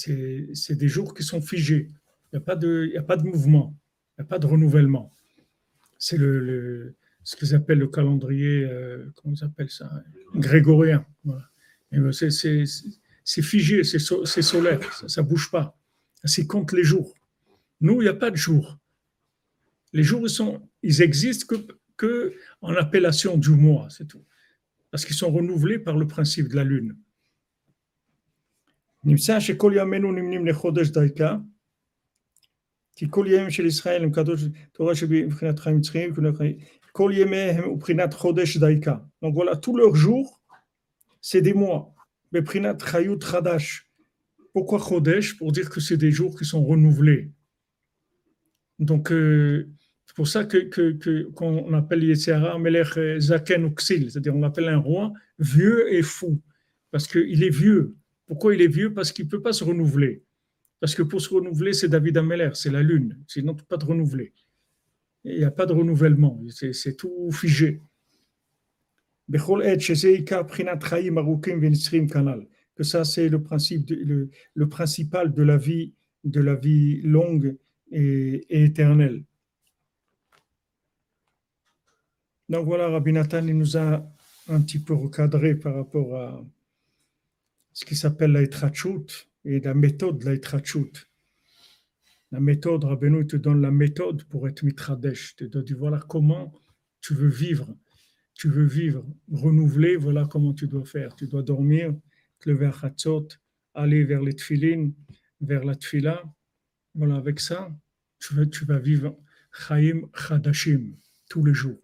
des 0.76 0.88
jours 0.88 1.14
qui 1.14 1.24
sont 1.24 1.42
figés. 1.42 1.90
Il 2.32 2.38
n'y 2.38 2.38
a, 2.38 2.42
pas 2.42 2.56
de- 2.56 3.24
mouvement. 3.24 3.76
Il 4.18 4.22
n'y 4.22 4.26
a 4.26 4.28
pas 4.28 4.40
de 4.40 4.48
renouvellement. 4.48 5.12
C'est 5.98 6.18
le- 6.18 6.96
ce 7.25 7.35
qu'ils 7.37 7.55
appellent 7.55 7.79
le 7.79 7.89
calendrier, 7.89 8.65
euh, 8.65 9.11
comment 9.17 9.35
ils 9.35 9.45
appellent 9.45 9.71
ça 9.71 9.91
Grégorien. 10.35 11.05
Voilà. 11.25 11.45
Et 11.93 11.99
ben, 11.99 12.13
c'est- 12.13 12.31
C'est 12.31 12.65
c'est 13.33 13.43
figé, 13.43 13.83
c'est 13.91 13.99
so- 14.09 14.25
c'est 14.33 14.47
solaire, 14.55 14.81
ça 15.15 15.21
ne 15.23 15.27
bouge 15.31 15.51
pas. 15.51 15.67
C'est 16.25 16.47
compte 16.47 16.71
les 16.79 16.85
jours. 16.85 17.11
Nous, 17.81 17.97
il 18.01 18.05
n'y 18.05 18.09
a 18.17 18.21
pas 18.25 18.31
de 18.31 18.37
jours. 18.37 18.69
Les 19.93 20.05
jours, 20.05 20.23
ils, 20.29 20.31
sont, 20.31 20.53
ils 20.83 21.03
existent 21.03 21.45
que, 21.51 21.57
que 21.97 22.13
en 22.61 22.73
appellation 22.85 23.37
du 23.37 23.51
mois, 23.51 23.89
c'est 23.91 24.07
tout. 24.13 24.25
Parce 24.93 25.05
qu'ils 25.05 25.17
sont 25.17 25.33
renouvelés 25.39 25.81
par 25.81 25.97
le 25.97 26.07
principe 26.07 26.47
de 26.49 26.57
la 26.57 26.63
lune. 26.65 26.95
נמצא 29.05 29.41
שכל 29.41 29.73
ימינו 29.77 30.13
נמנים 30.13 30.47
לחודש 30.47 30.89
דייקה, 30.89 31.37
כי 32.97 33.07
כל 33.11 33.27
ימים 33.29 33.51
של 33.51 33.67
ישראל 33.67 34.03
הם 34.03 34.13
קדוש 34.13 34.43
תורה 34.73 34.95
שבבחינת 34.95 35.59
חיים 35.59 35.77
נצחיים, 35.79 36.15
Donc 39.22 39.34
voilà, 39.34 39.56
tous 39.56 39.76
leurs 39.76 39.96
jours, 39.96 40.42
c'est 41.22 41.42
des 41.42 41.54
mois. 41.54 41.94
Chadash. 42.34 43.88
Pourquoi 44.54 44.80
Chodesh? 44.80 45.38
Pour 45.38 45.52
dire 45.52 45.70
que 45.70 45.80
c'est 45.80 45.98
des 45.98 46.12
jours 46.12 46.38
qui 46.38 46.46
sont 46.46 46.64
renouvelés. 46.64 47.32
Donc, 48.80 49.12
euh, 49.12 49.70
c'est 50.06 50.16
pour 50.16 50.28
ça 50.28 50.44
que, 50.44 51.30
qu'on 51.32 51.74
appelle 51.74 52.04
Yetzirah 52.04 52.58
Melech 52.60 52.98
euh, 52.98 53.20
Zaken 53.20 53.64
ou 53.64 53.72
Ksil, 53.72 54.12
c'est-à-dire 54.12 54.36
on 54.36 54.44
appelle 54.44 54.68
un 54.68 54.78
roi 54.78 55.14
vieux 55.40 55.94
et 55.94 56.02
fou, 56.02 56.42
parce 56.90 57.08
qu'il 57.08 57.44
est 57.44 57.50
vieux. 57.50 57.96
Pourquoi 58.26 58.56
il 58.56 58.62
est 58.62 58.68
vieux? 58.68 58.94
Parce 58.94 59.12
qu'il 59.12 59.26
ne 59.26 59.30
peut 59.30 59.42
pas 59.42 59.54
se 59.54 59.64
renouveler. 59.64 60.24
Parce 60.80 60.96
que 60.96 61.04
pour 61.04 61.22
se 61.22 61.30
renouveler, 61.30 61.74
c'est 61.74 61.88
David 61.88 62.18
Ameller, 62.18 62.50
c'est 62.56 62.72
la 62.72 62.82
lune. 62.82 63.20
Sinon, 63.28 63.54
tu 63.54 63.64
peux 63.64 63.78
pas 63.78 63.78
te 63.78 63.86
renouveler. 63.86 64.34
Il 65.24 65.38
n'y 65.38 65.44
a 65.44 65.52
pas 65.52 65.66
de 65.66 65.74
renouvellement, 65.74 66.42
c'est, 66.50 66.98
tout 66.98 67.32
figé. 67.32 67.82
Que 72.76 72.84
ça, 72.84 73.04
c'est 73.04 73.30
le, 73.30 73.42
principe 73.44 73.90
le, 73.90 74.70
principal 74.70 75.34
de 75.34 75.44
la 75.44 75.58
vie, 75.58 75.94
de 76.24 76.42
la 76.42 76.56
vie 76.56 77.02
longue 77.02 77.58
et, 77.92 78.64
éternelle. 78.64 79.24
Donc 82.50 82.66
voilà, 82.66 82.90
Rabbi 82.90 83.14
Nathan, 83.14 83.46
il 83.46 83.58
nous 83.58 83.78
a 83.78 84.04
un 84.48 84.62
petit 84.62 84.80
peu 84.80 84.94
recadré 84.94 85.56
par 85.56 85.76
rapport 85.76 86.16
à 86.18 86.44
ce 87.74 87.86
qui 87.86 87.96
s'appelle 87.96 88.32
la 88.32 88.42
et 89.46 89.60
la 89.60 89.74
méthode 89.74 90.18
de 90.20 90.26
la. 90.26 91.11
La 92.32 92.40
méthode, 92.40 92.86
Rabbeinu 92.86 93.28
te 93.28 93.36
donne 93.36 93.62
la 93.62 93.72
méthode 93.72 94.24
pour 94.24 94.48
être 94.48 94.64
mitradesh. 94.64 95.36
Te 95.36 95.58
dit 95.58 95.74
voilà 95.74 96.00
comment 96.00 96.54
tu 97.02 97.14
veux 97.14 97.28
vivre. 97.28 97.76
Tu 98.34 98.48
veux 98.48 98.66
vivre, 98.66 99.06
renouveler, 99.32 99.98
voilà 99.98 100.26
comment 100.26 100.54
tu 100.54 100.68
dois 100.68 100.86
faire. 100.86 101.14
Tu 101.16 101.28
dois 101.28 101.44
dormir, 101.44 101.94
te 102.40 102.50
lever 102.50 102.68
à 102.68 102.72
Chatzot, 102.72 103.28
aller 103.74 104.06
vers 104.06 104.22
les 104.22 104.34
tfilin, 104.34 104.92
vers 105.42 105.66
la 105.66 105.76
tfila. 105.76 106.24
Voilà, 106.96 107.18
avec 107.18 107.40
ça, 107.40 107.70
tu 108.20 108.34
vas, 108.34 108.46
tu 108.46 108.66
vas 108.66 108.80
vivre 108.80 109.18
Chaim 109.52 110.02
Chadashim 110.16 110.94
tous 111.30 111.44
les 111.44 111.54
jours. 111.54 111.80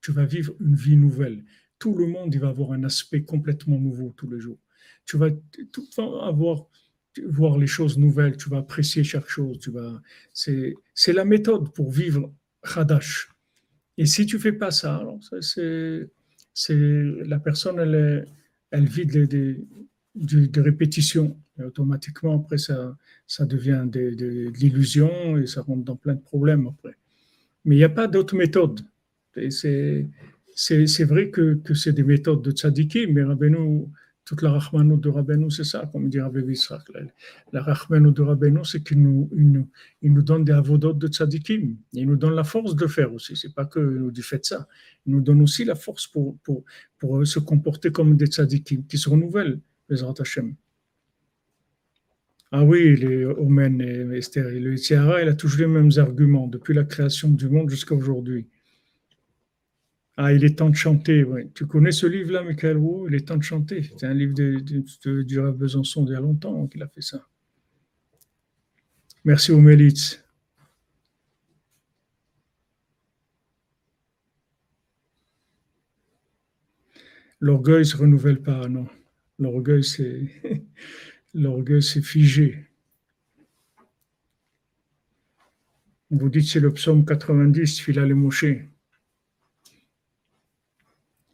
Tu 0.00 0.12
vas 0.12 0.24
vivre 0.24 0.54
une 0.60 0.74
vie 0.74 0.96
nouvelle. 0.96 1.44
Tout 1.78 1.94
le 1.94 2.06
monde 2.06 2.34
il 2.34 2.40
va 2.40 2.48
avoir 2.48 2.72
un 2.72 2.84
aspect 2.84 3.22
complètement 3.22 3.78
nouveau 3.78 4.14
tous 4.16 4.30
les 4.30 4.40
jours. 4.40 4.58
Tu 5.04 5.18
vas 5.18 5.30
tout 5.72 5.86
avoir 5.98 6.66
voir 7.26 7.58
les 7.58 7.66
choses 7.66 7.98
nouvelles, 7.98 8.36
tu 8.36 8.48
vas 8.50 8.58
apprécier 8.58 9.02
chaque 9.04 9.28
chose, 9.28 9.58
tu 9.58 9.70
vas 9.70 10.00
c'est 10.32 10.74
c'est 10.94 11.12
la 11.12 11.24
méthode 11.24 11.72
pour 11.74 11.90
vivre 11.90 12.32
Hadash. 12.62 13.30
Et 13.98 14.06
si 14.06 14.26
tu 14.26 14.38
fais 14.38 14.52
pas 14.52 14.70
ça, 14.70 15.04
c'est 15.40 16.08
c'est 16.54 16.76
la 17.26 17.38
personne 17.40 17.78
elle 17.80 18.26
elle 18.70 18.86
vit 18.86 19.06
des 19.06 19.26
des 19.26 19.64
de, 20.14 20.46
de 20.46 20.60
répétitions. 20.60 21.38
Et 21.58 21.64
automatiquement 21.64 22.36
après 22.40 22.58
ça 22.58 22.96
ça 23.26 23.44
devient 23.46 23.84
de, 23.86 24.10
de- 24.10 24.50
de 24.50 24.58
l'illusion 24.58 25.36
et 25.38 25.46
ça 25.46 25.62
rentre 25.62 25.84
dans 25.84 25.96
plein 25.96 26.14
de 26.14 26.20
problèmes 26.20 26.66
après. 26.68 26.94
Mais 27.64 27.74
il 27.76 27.78
n'y 27.78 27.84
a 27.84 27.88
pas 27.90 28.06
d'autre 28.08 28.36
méthode. 28.36 28.80
C'est 29.50 30.06
c'est 30.54 30.86
c'est 30.86 31.04
vrai 31.04 31.30
que, 31.30 31.54
que 31.54 31.74
c'est 31.74 31.92
des 31.92 32.02
méthodes 32.04 32.42
de 32.42 32.50
tzadiki, 32.52 33.06
mais 33.06 33.22
Rabbeinu, 33.22 33.86
toute 34.24 34.42
la 34.42 34.52
Rahmanou 34.52 34.96
de 34.96 35.08
Rabbeinu, 35.08 35.50
c'est 35.50 35.64
ça, 35.64 35.88
comme 35.90 36.08
dit 36.08 36.20
Rabbi 36.20 36.40
Israq. 36.52 36.82
La, 37.52 37.62
Rahmanou 37.62 38.12
de 38.12 38.22
Rabbeinu, 38.22 38.64
c'est 38.64 38.82
qu'il 38.82 39.02
nous, 39.02 39.28
il 40.02 40.12
nous, 40.12 40.22
donne 40.22 40.44
des 40.44 40.52
avodot 40.52 40.92
de 40.92 41.08
tzadikim. 41.08 41.76
Il 41.92 42.06
nous 42.06 42.16
donne 42.16 42.34
la 42.34 42.44
force 42.44 42.76
de 42.76 42.86
faire 42.86 43.12
aussi. 43.12 43.36
C'est 43.36 43.54
pas 43.54 43.64
que 43.64 43.80
nous 43.80 44.10
dit 44.10 44.22
faites 44.22 44.44
ça. 44.44 44.68
Il 45.06 45.12
nous 45.14 45.20
donne 45.20 45.42
aussi 45.42 45.64
la 45.64 45.74
force 45.74 46.06
pour, 46.06 46.38
pour, 46.44 46.64
pour 46.98 47.26
se 47.26 47.40
comporter 47.40 47.90
comme 47.90 48.16
des 48.16 48.26
tzadikim 48.26 48.86
qui 48.86 48.98
se 48.98 49.08
renouvellent, 49.08 49.60
les 49.88 50.02
Hashem. 50.02 50.54
Ah 52.52 52.64
oui, 52.64 52.96
les 52.96 53.24
Omen 53.24 53.80
et 53.80 54.18
Esther, 54.18 54.48
et 54.48 54.58
le 54.58 54.72
Yitzhara, 54.72 55.22
il 55.22 55.28
a 55.28 55.34
toujours 55.34 55.60
les 55.60 55.66
mêmes 55.68 55.92
arguments 55.98 56.48
depuis 56.48 56.74
la 56.74 56.82
création 56.82 57.30
du 57.30 57.48
monde 57.48 57.70
jusqu'à 57.70 57.94
aujourd'hui. 57.94 58.48
Ah, 60.22 60.34
il 60.34 60.44
est 60.44 60.58
temps 60.58 60.68
de 60.68 60.76
chanter. 60.76 61.24
Tu 61.54 61.66
connais 61.66 61.92
ce 61.92 62.06
livre-là, 62.06 62.42
Michael 62.42 62.76
Wu 62.76 63.08
Il 63.08 63.14
est 63.14 63.26
temps 63.26 63.38
de 63.38 63.42
chanter. 63.42 63.84
C'est 63.96 64.04
un 64.06 64.12
livre 64.12 64.34
de, 64.34 64.58
du 65.22 65.40
Besançon 65.40 66.04
d'il 66.04 66.12
y 66.12 66.16
a 66.16 66.20
longtemps 66.20 66.66
qu'il 66.66 66.82
a 66.82 66.88
fait 66.88 67.00
ça. 67.00 67.26
Merci 69.24 69.50
aux 69.50 69.60
Mélitz. 69.60 70.22
L'orgueil 77.40 77.78
ne 77.78 77.84
se 77.84 77.96
renouvelle 77.96 78.42
pas, 78.42 78.68
non. 78.68 78.86
L'orgueil, 79.38 79.82
c'est 79.82 80.28
l'orgueil, 81.32 81.82
c'est 81.82 82.02
figé. 82.02 82.66
Vous 86.10 86.28
dites 86.28 86.46
c'est 86.46 86.60
le 86.60 86.74
psaume 86.74 87.06
90, 87.06 87.80
Phila 87.80 88.04
les 88.04 88.12
Moshe. 88.12 88.44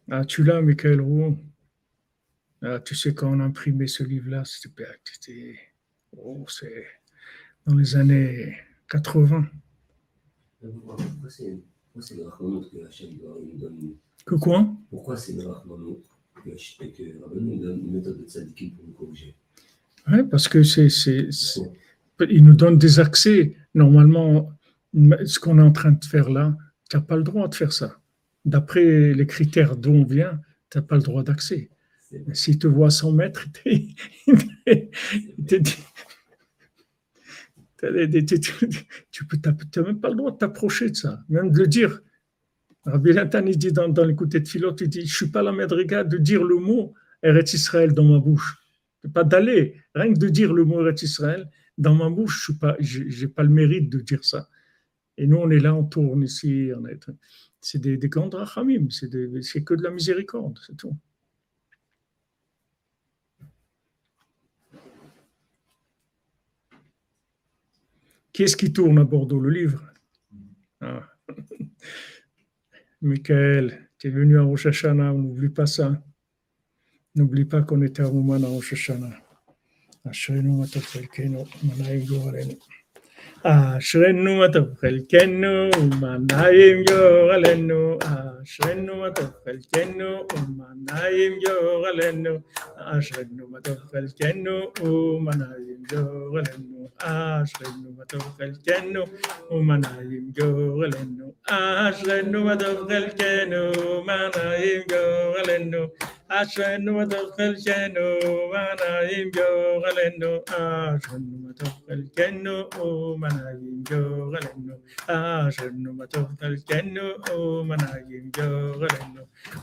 Ah, 0.09 0.23
tu 0.23 0.43
l'as, 0.43 0.61
Michael 0.61 1.01
Roux 1.01 1.37
ah, 2.61 2.79
Tu 2.79 2.95
sais, 2.95 3.13
quand 3.13 3.29
on 3.35 3.39
a 3.39 3.43
imprimé 3.43 3.87
ce 3.87 4.03
livre-là, 4.03 4.43
c'était 4.45 5.55
oh, 6.15 6.45
dans 7.65 7.75
les 7.75 7.95
années 7.95 8.55
80. 8.89 9.47
Pourquoi 10.59 10.97
c'est 11.29 11.57
pourquoi 11.93 12.01
c'est 12.01 12.15
le 12.15 12.27
Rahmanout 12.27 13.97
que 14.25 14.35
quoi? 14.35 14.67
Pourquoi 14.89 15.17
c'est 15.17 15.33
le 15.33 15.47
Rahmanout 15.47 16.03
que 16.35 16.49
que 16.49 17.23
Rabbeinu 17.23 17.55
nous 17.55 17.61
donne 17.63 17.79
une 17.79 17.91
méthode 17.91 18.21
de 18.21 18.27
tzadikim 18.27 18.75
pour 18.75 18.85
nous 18.85 18.93
corriger? 18.93 19.35
Ouais, 20.07 20.23
parce 20.23 20.47
que 20.47 20.63
c'est- 20.63 20.87
il 22.29 22.43
nous 22.43 22.53
donne 22.55 22.77
des 22.77 22.99
accès. 22.99 23.55
Normalement, 23.73 24.51
ce 24.93 25.39
qu'on 25.39 25.59
est 25.59 25.61
en 25.63 25.71
train 25.71 25.91
de 25.91 26.03
faire 26.05 26.29
là, 26.29 26.55
tu 26.89 26.95
n'as 26.97 27.03
pas 27.03 27.17
le 27.17 27.23
droit 27.23 27.47
de 27.47 27.55
faire 27.55 27.73
ça. 27.73 27.99
D'après 28.45 29.13
les 29.13 29.27
critères 29.27 29.75
d'où 29.75 29.91
on 29.91 30.05
vient, 30.05 30.39
tu 30.69 30.77
n'as 30.77 30.81
pas 30.81 30.95
le 30.95 31.01
droit 31.01 31.23
d'accès. 31.23 31.69
S'il 32.33 32.57
te 32.57 32.67
voit 32.67 32.87
à 32.87 32.89
100 32.89 33.11
mètres, 33.11 33.45
il 33.65 33.95
Tu 39.11 39.27
t'as 39.41 39.81
même 39.83 39.99
pas 39.99 40.09
le 40.09 40.15
droit 40.15 40.31
de 40.31 40.37
t'approcher 40.37 40.89
de 40.89 40.95
ça, 40.95 41.23
même 41.29 41.51
de 41.51 41.59
le 41.59 41.67
dire. 41.67 42.01
Rabbi 42.85 43.13
Nathan, 43.13 43.45
il 43.45 43.57
dit 43.57 43.71
dans, 43.71 43.89
dans 43.89 44.05
l'écoute 44.05 44.29
de 44.29 44.47
Philote, 44.47 44.79
il 44.81 44.89
dit 44.89 45.01
Je 45.01 45.05
ne 45.05 45.09
suis 45.09 45.27
pas 45.27 45.43
la 45.43 45.51
madriga 45.51 46.03
de 46.03 46.17
dire 46.17 46.43
le 46.43 46.55
mot 46.55 46.93
Eretz 47.21 47.53
Israël 47.53 47.93
dans 47.93 48.05
ma 48.05 48.19
bouche. 48.19 48.57
Pas 49.13 49.23
d'aller, 49.23 49.75
rien 49.93 50.13
que 50.13 50.19
de 50.19 50.29
dire 50.29 50.53
le 50.53 50.63
mot 50.63 50.81
Eretz 50.81 51.03
Israël 51.03 51.49
dans 51.77 51.93
ma 51.93 52.09
bouche, 52.09 52.49
je 52.79 52.99
n'ai 53.03 53.27
pas, 53.27 53.35
pas 53.35 53.43
le 53.43 53.49
mérite 53.49 53.89
de 53.89 53.99
dire 53.99 54.23
ça. 54.23 54.47
Et 55.17 55.25
nous, 55.25 55.37
on 55.37 55.49
est 55.49 55.59
là, 55.59 55.73
on 55.73 55.83
tourne 55.83 56.23
ici, 56.23 56.71
on 56.75 56.85
est, 56.85 57.09
c'est 57.59 57.79
des, 57.79 57.97
des 57.97 58.09
grands 58.09 58.29
rachamim, 58.29 58.89
c'est 58.89 59.09
que 59.63 59.73
de 59.73 59.83
la 59.83 59.89
miséricorde, 59.89 60.59
c'est 60.65 60.77
tout. 60.77 60.95
Qui 68.31 68.43
est-ce 68.43 68.55
qui 68.55 68.71
tourne 68.71 68.99
à 68.99 69.03
Bordeaux 69.03 69.39
Le 69.39 69.49
livre? 69.49 69.83
Ah. 70.79 71.01
Michael, 73.01 73.89
tu 73.97 74.07
es 74.07 74.09
venu 74.11 74.37
à 74.37 74.43
Rosh 74.43 74.67
Hashanah, 74.67 75.11
n'oublie 75.13 75.49
pas 75.49 75.65
ça. 75.65 76.03
N'oublie 77.15 77.45
pas 77.45 77.63
qu'on 77.63 77.81
était 77.81 78.03
à 78.03 78.05
Rouman 78.05 78.43
à 78.43 78.47
Rosh 78.47 78.73
Hashanah. 78.73 79.17
אשרנו 83.49 84.35
מה 84.35 84.47
טוב 84.53 84.67
חלקנו 84.81 85.69
ומה 85.79 86.17
נעים 86.31 86.83
גורלנו 86.89 87.97
אשרנו 88.43 88.95
מה 88.95 89.11
טוב 89.11 89.31
חלקנו 89.45 90.05
ומה 90.33 90.65
נעים 90.91 91.33
גורלנו 91.47 92.39
אשרנו 92.75 93.47
מה 93.49 93.61
טוב 93.61 93.77
חלקנו 93.77 94.51
ומה 94.81 95.31
נעים 95.35 95.83
גורלנו 95.89 96.76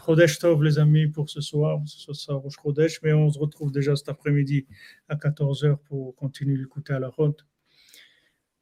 Kodesh 0.04 0.38
Tov 0.38 0.62
les 0.62 0.78
amis 0.78 1.06
pour 1.08 1.28
ce 1.28 1.40
soir, 1.40 1.80
ce 1.84 2.12
soir 2.12 2.40
c'est 2.48 2.56
Kodesh 2.56 3.00
mais 3.02 3.12
on 3.12 3.28
se 3.30 3.38
retrouve 3.38 3.70
déjà 3.70 3.94
cet 3.94 4.08
après-midi 4.08 4.66
à 5.08 5.16
14h 5.16 5.76
pour 5.88 6.14
continuer 6.16 6.56
l'écoute 6.56 6.90
alors 6.90 7.13
route. 7.16 7.46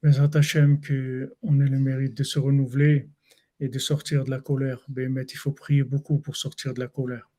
Mais 0.03 0.19
Hashem, 0.19 0.81
qu'on 0.81 1.61
ait 1.61 1.69
le 1.69 1.79
mérite 1.79 2.17
de 2.17 2.25
se 2.25 2.39
renouveler 2.39 3.09
et 3.61 3.69
de 3.69 3.79
sortir 3.79 4.25
de 4.25 4.31
la 4.31 4.41
colère. 4.41 4.85
Mais 4.89 5.25
il 5.25 5.37
faut 5.37 5.53
prier 5.53 5.85
beaucoup 5.85 6.19
pour 6.19 6.37
sortir 6.37 6.75
de 6.75 6.81
la 6.81 6.89
colère. 6.89 7.31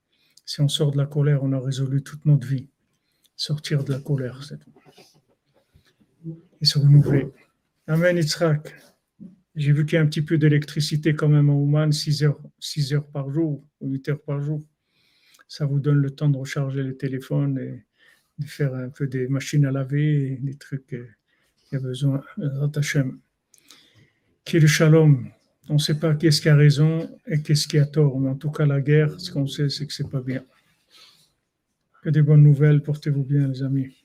Si 0.46 0.62
on 0.62 0.68
sort 0.68 0.92
de 0.92 0.98
la 0.98 1.06
colère, 1.06 1.44
on 1.44 1.52
a 1.52 1.60
résolu 1.60 2.04
toute 2.04 2.26
notre 2.26 2.48
vie. 2.48 2.70
Sortir 3.36 3.84
de 3.84 3.92
la 3.92 4.00
colère, 4.00 4.44
c'est 4.44 4.58
tout. 4.60 4.74
Et 6.62 6.66
se 6.66 6.80
renouveler. 6.80 7.28
Amen, 7.88 8.16
Yitzhak. 8.18 8.74
J'ai 9.56 9.72
vu 9.72 9.86
qu'il 9.86 9.98
y 9.98 10.00
a 10.00 10.02
un 10.02 10.08
petit 10.08 10.22
peu 10.22 10.38
d'électricité 10.38 11.14
quand 11.14 11.28
même 11.28 11.50
en 11.50 11.62
Oman, 11.62 11.92
6 11.92 12.24
heures, 12.24 12.42
6 12.60 12.94
heures 12.94 13.08
par 13.08 13.30
jour, 13.30 13.64
8 13.82 14.10
heures 14.10 14.22
par 14.22 14.42
jour. 14.42 14.66
Ça 15.48 15.66
vous 15.66 15.80
donne 15.80 16.00
le 16.00 16.10
temps 16.10 16.30
de 16.30 16.38
recharger 16.38 16.82
les 16.82 16.98
téléphones 16.98 17.60
et 17.60 17.86
faire 18.48 18.74
un 18.74 18.90
peu 18.90 19.08
des 19.08 19.28
machines 19.28 19.66
à 19.66 19.72
laver, 19.72 20.38
des 20.42 20.56
trucs 20.56 20.88
qu'il 20.88 21.08
y 21.72 21.76
a 21.76 21.80
besoin. 21.80 22.22
Ratachem. 22.38 23.20
Qui 24.46 24.58
est 24.58 24.60
le 24.60 24.68
shalom 24.68 25.30
On 25.70 25.76
ne 25.76 25.80
sait 25.80 26.00
pas 26.00 26.16
qu'est-ce 26.16 26.42
qui 26.42 26.50
a 26.50 26.56
raison 26.56 27.10
et 27.26 27.42
qu'est-ce 27.42 27.68
qui 27.68 27.78
a 27.78 27.86
tort, 27.86 28.20
mais 28.20 28.30
en 28.30 28.36
tout 28.36 28.52
cas, 28.52 28.66
la 28.66 28.82
guerre, 28.82 29.20
ce 29.20 29.32
qu'on 29.32 29.48
sait, 29.48 29.70
c'est 29.70 29.88
que 29.88 29.94
c'est 29.94 30.10
pas 30.10 30.22
bien. 30.22 30.44
Que 32.02 32.10
des 32.10 32.22
bonnes 32.22 32.44
nouvelles, 32.44 32.84
portez-vous 32.84 33.24
bien, 33.24 33.48
les 33.48 33.64
amis. 33.64 34.03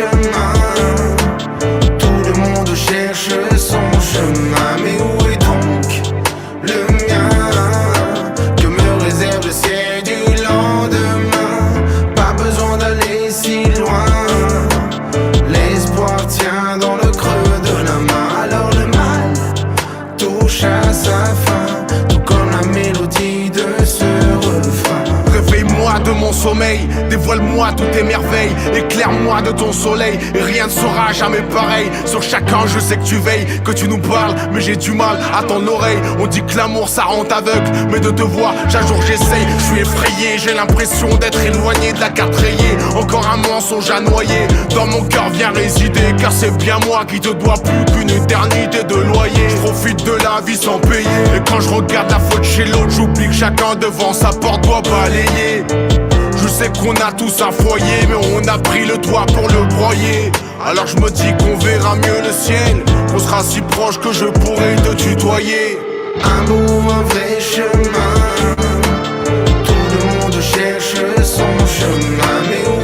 Vrai 0.00 0.22
chemin. 0.22 0.59
Dévoile-moi 27.20 27.68
toutes 27.76 27.90
tes 27.90 28.02
merveilles, 28.02 28.54
éclaire-moi 28.74 29.42
de 29.42 29.50
ton 29.50 29.72
soleil, 29.72 30.18
et 30.34 30.42
rien 30.42 30.66
ne 30.66 30.70
sera 30.70 31.12
jamais 31.12 31.42
pareil. 31.52 31.90
Sur 32.06 32.22
chacun, 32.22 32.66
je 32.66 32.78
sais 32.78 32.96
que 32.96 33.04
tu 33.04 33.16
veilles, 33.16 33.46
que 33.64 33.72
tu 33.72 33.88
nous 33.88 33.98
parles, 33.98 34.34
mais 34.52 34.60
j'ai 34.60 34.76
du 34.76 34.92
mal 34.92 35.18
à 35.36 35.42
ton 35.42 35.66
oreille. 35.66 35.98
On 36.18 36.26
dit 36.26 36.42
que 36.42 36.56
l'amour 36.56 36.88
ça 36.88 37.04
rend 37.04 37.24
aveugle, 37.24 37.70
mais 37.90 38.00
de 38.00 38.10
te 38.10 38.22
voir, 38.22 38.54
chaque 38.68 38.86
jour 38.86 39.00
j'essaye. 39.06 39.46
Je 39.58 39.64
suis 39.64 39.80
effrayé, 39.80 40.38
j'ai 40.38 40.54
l'impression 40.54 41.08
d'être 41.16 41.40
éloigné 41.40 41.92
de 41.92 42.00
la 42.00 42.08
carte 42.08 42.34
rayée. 42.36 42.76
Encore 42.96 43.28
un 43.28 43.36
mensonge 43.48 43.90
à 43.90 44.00
noyer, 44.00 44.48
dans 44.74 44.86
mon 44.86 45.02
cœur 45.04 45.28
vient 45.30 45.50
résider, 45.50 46.14
car 46.18 46.32
c'est 46.32 46.56
bien 46.56 46.78
moi 46.86 47.04
qui 47.06 47.20
te 47.20 47.28
dois 47.28 47.54
plus 47.54 47.84
qu'une 47.92 48.10
éternité 48.10 48.82
de 48.84 48.94
loyer. 48.94 49.48
Je 49.48 49.56
profite 49.56 50.04
de 50.04 50.12
la 50.12 50.40
vie 50.44 50.56
sans 50.56 50.78
payer, 50.78 51.04
et 51.36 51.40
quand 51.48 51.60
je 51.60 51.68
regarde 51.68 52.10
la 52.10 52.18
faute 52.18 52.44
chez 52.44 52.64
l'autre, 52.64 52.90
j'oublie 52.90 53.28
que 53.28 53.34
chacun 53.34 53.74
devant 53.78 54.12
sa 54.12 54.30
porte 54.30 54.64
doit 54.64 54.82
balayer. 54.82 55.99
Sais 56.60 56.68
qu'on 56.78 56.92
a 56.92 57.10
tous 57.10 57.40
un 57.40 57.52
foyer, 57.52 58.06
mais 58.06 58.16
on 58.34 58.46
a 58.46 58.58
pris 58.58 58.84
le 58.84 58.98
toit 58.98 59.24
pour 59.24 59.48
le 59.48 59.64
broyer. 59.76 60.30
Alors 60.62 60.86
je 60.86 60.96
me 60.96 61.08
dis 61.08 61.32
qu'on 61.38 61.56
verra 61.56 61.96
mieux 61.96 62.20
le 62.22 62.30
ciel, 62.30 62.84
qu'on 63.10 63.18
sera 63.18 63.42
si 63.42 63.62
proche 63.62 63.98
que 63.98 64.12
je 64.12 64.26
pourrai 64.26 64.76
te 64.76 64.94
tutoyer. 64.94 65.78
Un 66.22 66.44
beau, 66.44 66.92
un 66.92 67.02
vrai 67.04 67.40
chemin. 67.40 68.12
Tout 69.64 69.72
le 69.90 70.20
monde 70.20 70.38
cherche 70.42 70.96
son 71.24 71.66
chemin. 71.66 72.36
Mais 72.50 72.68
où 72.68 72.79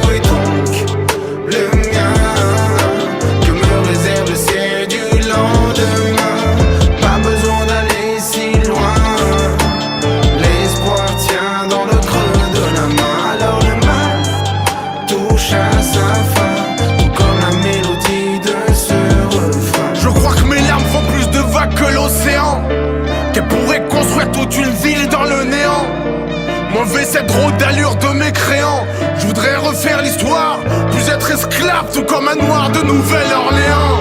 cette 27.17 27.25
drôle 27.25 27.57
d'allure 27.57 27.95
de 27.95 28.07
mécréant. 28.09 28.85
Je 29.17 29.25
voudrais 29.25 29.55
refaire 29.55 30.01
l'histoire, 30.01 30.59
plus 30.91 31.09
être 31.09 31.31
esclave, 31.31 31.91
tout 31.93 32.03
comme 32.03 32.27
un 32.27 32.35
noir 32.35 32.69
de 32.69 32.81
Nouvelle-Orléans. 32.81 33.96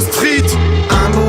Street. 0.00 1.27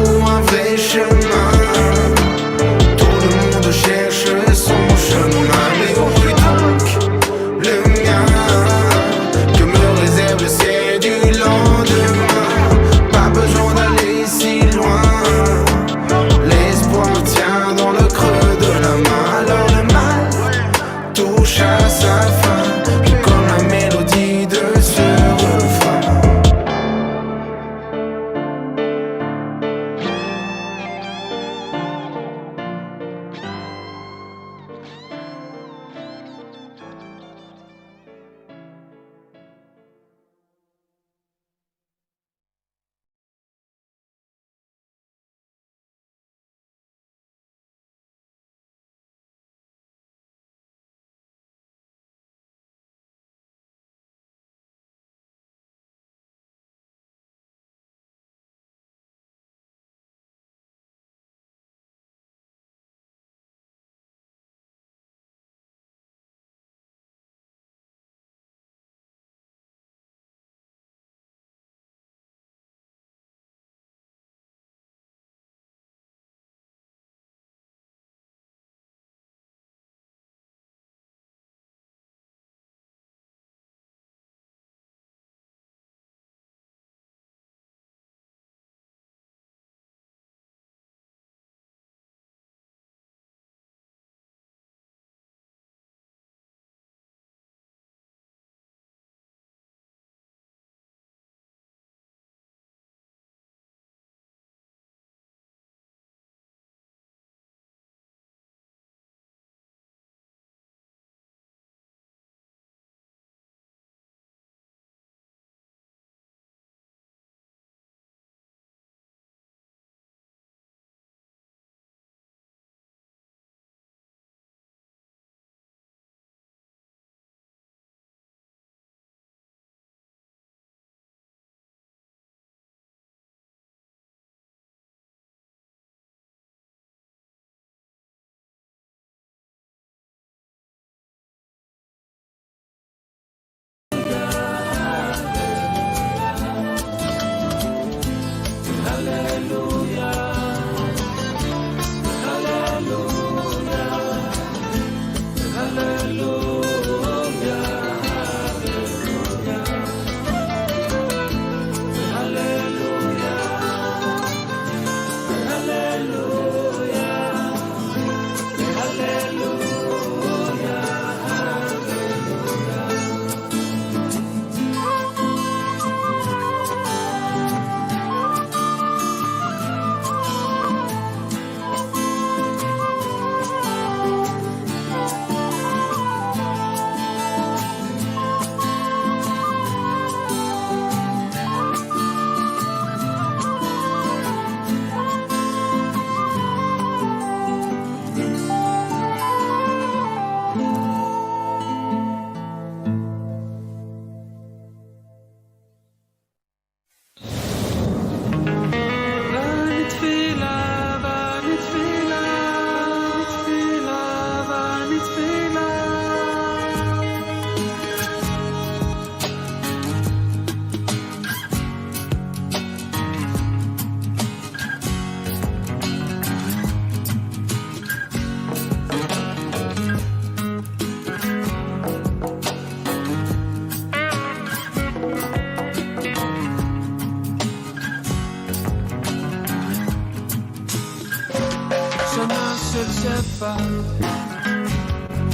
שפע, 243.48 243.56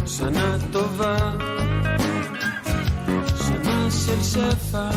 שנה 0.07 0.57
טובה, 0.73 1.17
שנה 3.37 3.89
של 3.91 4.23
שפע, 4.23 4.91